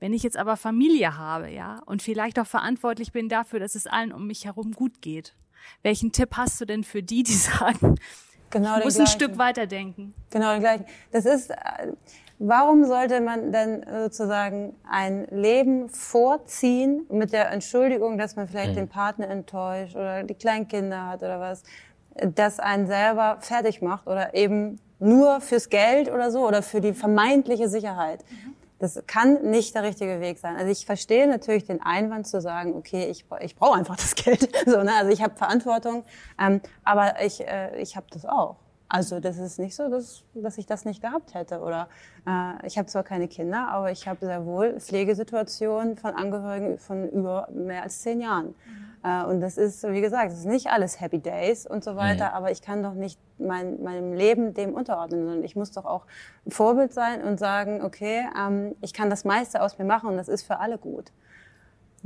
Wenn 0.01 0.13
ich 0.13 0.23
jetzt 0.23 0.37
aber 0.37 0.57
Familie 0.57 1.17
habe, 1.17 1.51
ja, 1.51 1.81
und 1.87 2.03
vielleicht 2.03 2.39
auch 2.39 2.47
verantwortlich 2.47 3.13
bin 3.13 3.29
dafür, 3.29 3.61
dass 3.61 3.75
es 3.75 3.87
allen 3.87 4.13
um 4.13 4.27
mich 4.27 4.45
herum 4.45 4.73
gut 4.73 5.03
geht, 5.03 5.35
welchen 5.83 6.13
Tipp 6.13 6.37
hast 6.37 6.61
du 6.61 6.65
denn 6.65 6.85
für 6.85 7.03
die, 7.03 7.23
die 7.23 7.33
sagen, 7.33 7.97
genau 8.51 8.79
ich 8.79 8.85
muss 8.85 8.99
ein 8.99 9.07
Stück 9.07 9.39
weiterdenken? 9.39 10.15
Genau, 10.31 10.53
den 10.53 10.61
gleichen. 10.61 10.87
Das 11.11 11.25
ist, 11.25 11.51
äh, 11.51 11.93
warum 12.39 12.85
sollte 12.85 13.21
man 13.21 13.53
denn 13.53 13.85
sozusagen 14.03 14.75
ein 14.89 15.27
Leben 15.31 15.89
vorziehen 15.89 17.07
mit 17.11 17.33
der 17.33 17.51
Entschuldigung, 17.51 18.19
dass 18.19 18.37
man 18.37 18.49
vielleicht 18.49 18.73
mhm. 18.73 18.77
den 18.77 18.89
Partner 18.89 19.29
enttäuscht 19.29 19.97
oder 19.97 20.23
die 20.23 20.35
Kleinkinder 20.35 21.07
hat 21.07 21.23
oder 21.23 21.41
was, 21.41 21.63
das 22.15 22.61
einen 22.61 22.87
selber 22.87 23.39
fertig 23.41 23.83
macht 23.83 24.07
oder 24.07 24.35
eben 24.35 24.79
nur 24.99 25.41
fürs 25.41 25.69
Geld 25.69 26.11
oder 26.11 26.31
so 26.31 26.47
oder 26.47 26.63
für 26.63 26.81
die 26.81 26.93
vermeintliche 26.93 27.69
Sicherheit. 27.69 28.25
Mhm. 28.31 28.55
Das 28.79 29.03
kann 29.07 29.51
nicht 29.51 29.75
der 29.75 29.83
richtige 29.83 30.21
Weg 30.21 30.39
sein. 30.39 30.57
Also 30.57 30.71
ich 30.71 30.85
verstehe 30.85 31.27
natürlich 31.27 31.65
den 31.65 31.81
Einwand 31.81 32.27
zu 32.27 32.41
sagen, 32.41 32.75
okay, 32.75 33.07
ich, 33.07 33.25
ich 33.41 33.57
brauche 33.57 33.79
einfach 33.79 33.97
das 33.97 34.15
Geld. 34.15 34.49
So, 34.67 34.83
ne? 34.83 34.93
Also 34.99 35.11
ich 35.13 35.23
habe 35.23 35.35
Verantwortung, 35.37 36.05
ähm, 36.39 36.61
aber 36.83 37.15
ich, 37.23 37.47
äh, 37.47 37.81
ich 37.81 37.97
habe 37.97 38.07
das 38.11 38.27
auch. 38.27 38.57
Also 38.89 39.19
das 39.19 39.39
ist 39.39 39.59
nicht 39.59 39.75
so, 39.75 39.89
dass, 39.89 40.25
dass 40.35 40.59
ich 40.59 40.67
das 40.67 40.85
nicht 40.85 41.01
gehabt 41.01 41.35
hätte. 41.35 41.61
Oder 41.61 41.89
äh, 42.27 42.67
ich 42.67 42.79
habe 42.79 42.87
zwar 42.87 43.03
keine 43.03 43.29
Kinder, 43.29 43.69
aber 43.69 43.91
ich 43.91 44.07
habe 44.07 44.25
sehr 44.25 44.45
wohl 44.45 44.79
Pflegesituationen 44.79 45.97
von 45.97 46.15
Angehörigen 46.15 46.79
von 46.79 47.09
über 47.09 47.49
mehr 47.53 47.83
als 47.83 48.03
zehn 48.03 48.21
Jahren. 48.21 48.49
Mhm. 48.49 48.95
Äh, 49.05 49.25
und 49.25 49.41
das 49.41 49.59
ist, 49.59 49.85
wie 49.85 50.01
gesagt, 50.01 50.33
das 50.33 50.41
ist 50.41 50.47
nicht 50.47 50.69
alles 50.69 51.01
Happy 51.01 51.19
Days 51.19 51.67
und 51.67 51.85
so 51.85 51.97
weiter, 51.97 52.29
mhm. 52.29 52.35
aber 52.35 52.51
ich 52.51 52.63
kann 52.63 52.83
doch 52.83 52.95
nicht 52.95 53.19
mein, 53.39 53.83
meinem 53.83 54.13
Leben 54.13 54.55
dem 54.55 54.75
unterordnen, 54.75 55.25
sondern 55.27 55.45
ich 55.45 55.57
muss 55.57 55.73
doch 55.73 55.85
auch 55.85 56.07
Vorbild 56.49 56.93
sein 56.93 57.23
und 57.23 57.39
sagen, 57.39 57.83
okay, 57.83 58.27
ähm, 58.39 58.75
ich 58.81 58.93
kann 58.93 59.11
das 59.11 59.25
meiste 59.25 59.63
aus 59.63 59.79
mir 59.79 59.85
machen 59.85 60.09
und 60.09 60.17
das 60.17 60.29
ist 60.29 60.45
für 60.45 60.59
alle 60.59 60.79
gut. 60.79 61.13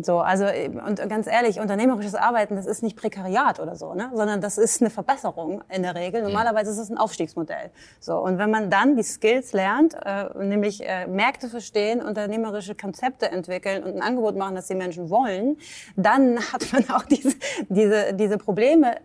So, 0.00 0.18
also 0.18 0.44
und 0.86 1.08
ganz 1.08 1.26
ehrlich, 1.26 1.58
unternehmerisches 1.58 2.14
Arbeiten, 2.14 2.54
das 2.54 2.66
ist 2.66 2.84
nicht 2.84 2.96
Prekariat 2.96 3.58
oder 3.58 3.74
so, 3.74 3.94
ne, 3.94 4.10
sondern 4.14 4.40
das 4.40 4.56
ist 4.56 4.80
eine 4.80 4.90
Verbesserung 4.90 5.64
in 5.68 5.82
der 5.82 5.96
Regel. 5.96 6.22
Normalerweise 6.22 6.70
ist 6.70 6.78
es 6.78 6.88
ein 6.88 6.98
Aufstiegsmodell. 6.98 7.70
So 7.98 8.18
und 8.18 8.38
wenn 8.38 8.50
man 8.50 8.70
dann 8.70 8.96
die 8.96 9.02
Skills 9.02 9.52
lernt, 9.52 9.94
äh, 9.94 10.28
nämlich 10.38 10.88
äh, 10.88 11.08
Märkte 11.08 11.48
verstehen, 11.48 12.00
unternehmerische 12.00 12.76
Konzepte 12.76 13.28
entwickeln 13.28 13.82
und 13.82 13.96
ein 13.96 14.02
Angebot 14.02 14.36
machen, 14.36 14.54
das 14.54 14.68
die 14.68 14.76
Menschen 14.76 15.10
wollen, 15.10 15.56
dann 15.96 16.38
hat 16.52 16.72
man 16.72 16.88
auch 16.90 17.04
diese 17.04 17.34
diese 17.68 18.14
diese 18.14 18.38
Probleme 18.38 18.98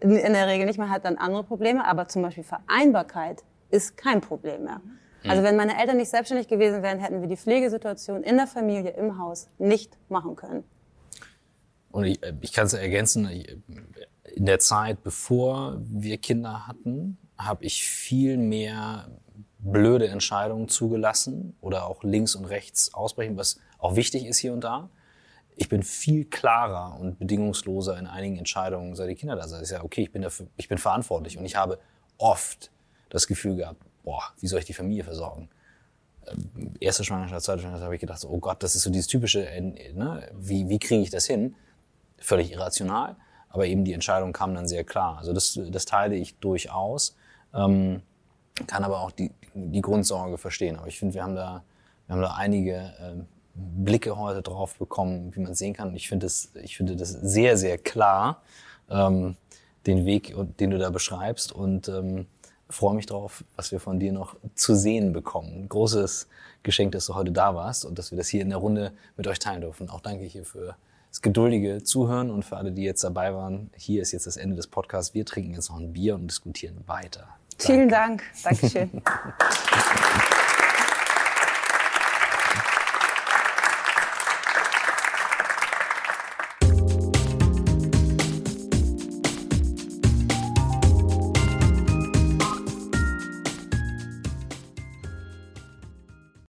in 0.00 0.32
der 0.32 0.46
Regel 0.46 0.64
nicht. 0.64 0.78
Man 0.78 0.90
hat 0.90 1.04
dann 1.04 1.18
andere 1.18 1.44
Probleme, 1.44 1.84
aber 1.84 2.08
zum 2.08 2.22
Beispiel 2.22 2.44
Vereinbarkeit 2.44 3.44
ist 3.70 3.98
kein 3.98 4.22
Problem 4.22 4.64
mehr. 4.64 4.80
Also 5.24 5.42
wenn 5.42 5.56
meine 5.56 5.78
Eltern 5.80 5.96
nicht 5.96 6.10
selbstständig 6.10 6.48
gewesen 6.48 6.82
wären, 6.82 6.98
hätten 6.98 7.20
wir 7.20 7.28
die 7.28 7.36
Pflegesituation 7.36 8.22
in 8.22 8.36
der 8.36 8.46
Familie, 8.46 8.90
im 8.92 9.18
Haus 9.18 9.48
nicht 9.58 9.98
machen 10.08 10.36
können. 10.36 10.64
Und 11.90 12.04
ich, 12.04 12.22
äh, 12.22 12.34
ich 12.40 12.52
kann 12.52 12.66
es 12.66 12.74
ergänzen, 12.74 13.28
in 14.24 14.46
der 14.46 14.58
Zeit, 14.58 15.02
bevor 15.02 15.80
wir 15.80 16.18
Kinder 16.18 16.66
hatten, 16.66 17.18
habe 17.36 17.64
ich 17.64 17.84
viel 17.84 18.36
mehr 18.36 19.08
blöde 19.58 20.08
Entscheidungen 20.08 20.68
zugelassen 20.68 21.56
oder 21.60 21.86
auch 21.86 22.02
links 22.04 22.34
und 22.34 22.44
rechts 22.44 22.94
ausbrechen, 22.94 23.36
was 23.36 23.58
auch 23.78 23.96
wichtig 23.96 24.26
ist 24.26 24.38
hier 24.38 24.52
und 24.52 24.62
da. 24.62 24.90
Ich 25.56 25.68
bin 25.68 25.82
viel 25.82 26.24
klarer 26.24 27.00
und 27.00 27.18
bedingungsloser 27.18 27.98
in 27.98 28.06
einigen 28.06 28.36
Entscheidungen, 28.36 28.94
seit 28.94 29.08
die 29.08 29.16
Kinder 29.16 29.34
da 29.34 29.48
sind. 29.48 29.62
Ich 29.62 29.68
sage, 29.68 29.84
okay, 29.84 30.02
ich 30.02 30.12
bin, 30.12 30.22
dafür, 30.22 30.46
ich 30.56 30.68
bin 30.68 30.78
verantwortlich 30.78 31.36
und 31.36 31.44
ich 31.44 31.56
habe 31.56 31.80
oft 32.16 32.70
das 33.10 33.26
Gefühl 33.26 33.56
gehabt, 33.56 33.82
boah, 34.08 34.22
wie 34.40 34.46
soll 34.46 34.60
ich 34.60 34.64
die 34.64 34.72
Familie 34.72 35.04
versorgen? 35.04 35.50
Ähm, 36.26 36.72
erste 36.80 37.04
Schwangerschaft, 37.04 37.44
zweite 37.44 37.60
Schwangerschaft 37.60 37.84
habe 37.84 37.94
ich 37.94 38.00
gedacht, 38.00 38.20
so, 38.20 38.30
oh 38.30 38.38
Gott, 38.38 38.62
das 38.62 38.74
ist 38.74 38.82
so 38.82 38.90
dieses 38.90 39.06
typische, 39.06 39.46
äh, 39.46 39.60
ne? 39.92 40.26
wie, 40.34 40.66
wie 40.70 40.78
kriege 40.78 41.02
ich 41.02 41.10
das 41.10 41.26
hin? 41.26 41.54
Völlig 42.16 42.50
irrational, 42.50 43.16
aber 43.50 43.66
eben 43.66 43.84
die 43.84 43.92
Entscheidung 43.92 44.32
kam 44.32 44.54
dann 44.54 44.66
sehr 44.66 44.82
klar. 44.82 45.18
Also 45.18 45.34
das, 45.34 45.60
das 45.70 45.84
teile 45.84 46.16
ich 46.16 46.38
durchaus, 46.38 47.16
ähm, 47.52 48.00
kann 48.66 48.82
aber 48.82 49.02
auch 49.02 49.10
die, 49.10 49.30
die 49.52 49.82
Grundsorge 49.82 50.38
verstehen. 50.38 50.76
Aber 50.76 50.88
ich 50.88 50.98
finde, 50.98 51.12
wir 51.12 51.22
haben 51.22 51.36
da, 51.36 51.62
wir 52.06 52.14
haben 52.14 52.22
da 52.22 52.34
einige 52.34 52.76
äh, 52.76 53.22
Blicke 53.54 54.16
heute 54.16 54.40
drauf 54.40 54.76
bekommen, 54.76 55.36
wie 55.36 55.40
man 55.40 55.54
sehen 55.54 55.74
kann. 55.74 55.94
Ich 55.94 56.08
finde 56.08 56.24
das, 56.24 56.52
ich 56.62 56.82
das 56.82 57.10
sehr, 57.10 57.58
sehr 57.58 57.76
klar, 57.76 58.40
ähm, 58.88 59.36
den 59.86 60.06
Weg, 60.06 60.34
den 60.58 60.70
du 60.70 60.78
da 60.78 60.88
beschreibst. 60.88 61.52
Und 61.52 61.88
ähm, 61.88 62.26
freue 62.70 62.94
mich 62.94 63.06
drauf, 63.06 63.44
was 63.56 63.72
wir 63.72 63.80
von 63.80 63.98
dir 63.98 64.12
noch 64.12 64.36
zu 64.54 64.74
sehen 64.74 65.12
bekommen. 65.12 65.68
Großes 65.68 66.28
Geschenk, 66.62 66.92
dass 66.92 67.06
du 67.06 67.14
heute 67.14 67.32
da 67.32 67.54
warst 67.54 67.84
und 67.84 67.98
dass 67.98 68.10
wir 68.10 68.18
das 68.18 68.28
hier 68.28 68.42
in 68.42 68.50
der 68.50 68.58
Runde 68.58 68.92
mit 69.16 69.26
euch 69.26 69.38
teilen 69.38 69.60
dürfen. 69.62 69.88
Auch 69.88 70.00
danke 70.00 70.24
hier 70.24 70.44
für 70.44 70.76
das 71.10 71.22
geduldige 71.22 71.82
Zuhören 71.82 72.30
und 72.30 72.44
für 72.44 72.56
alle, 72.56 72.72
die 72.72 72.82
jetzt 72.82 73.02
dabei 73.02 73.34
waren. 73.34 73.70
Hier 73.76 74.02
ist 74.02 74.12
jetzt 74.12 74.26
das 74.26 74.36
Ende 74.36 74.56
des 74.56 74.66
Podcasts. 74.66 75.14
Wir 75.14 75.24
trinken 75.24 75.54
jetzt 75.54 75.70
noch 75.70 75.78
ein 75.78 75.92
Bier 75.92 76.14
und 76.14 76.26
diskutieren 76.26 76.76
weiter. 76.86 77.28
Danke. 77.58 77.72
Vielen 77.72 77.88
Dank. 77.88 78.22
Dankeschön. 78.44 79.02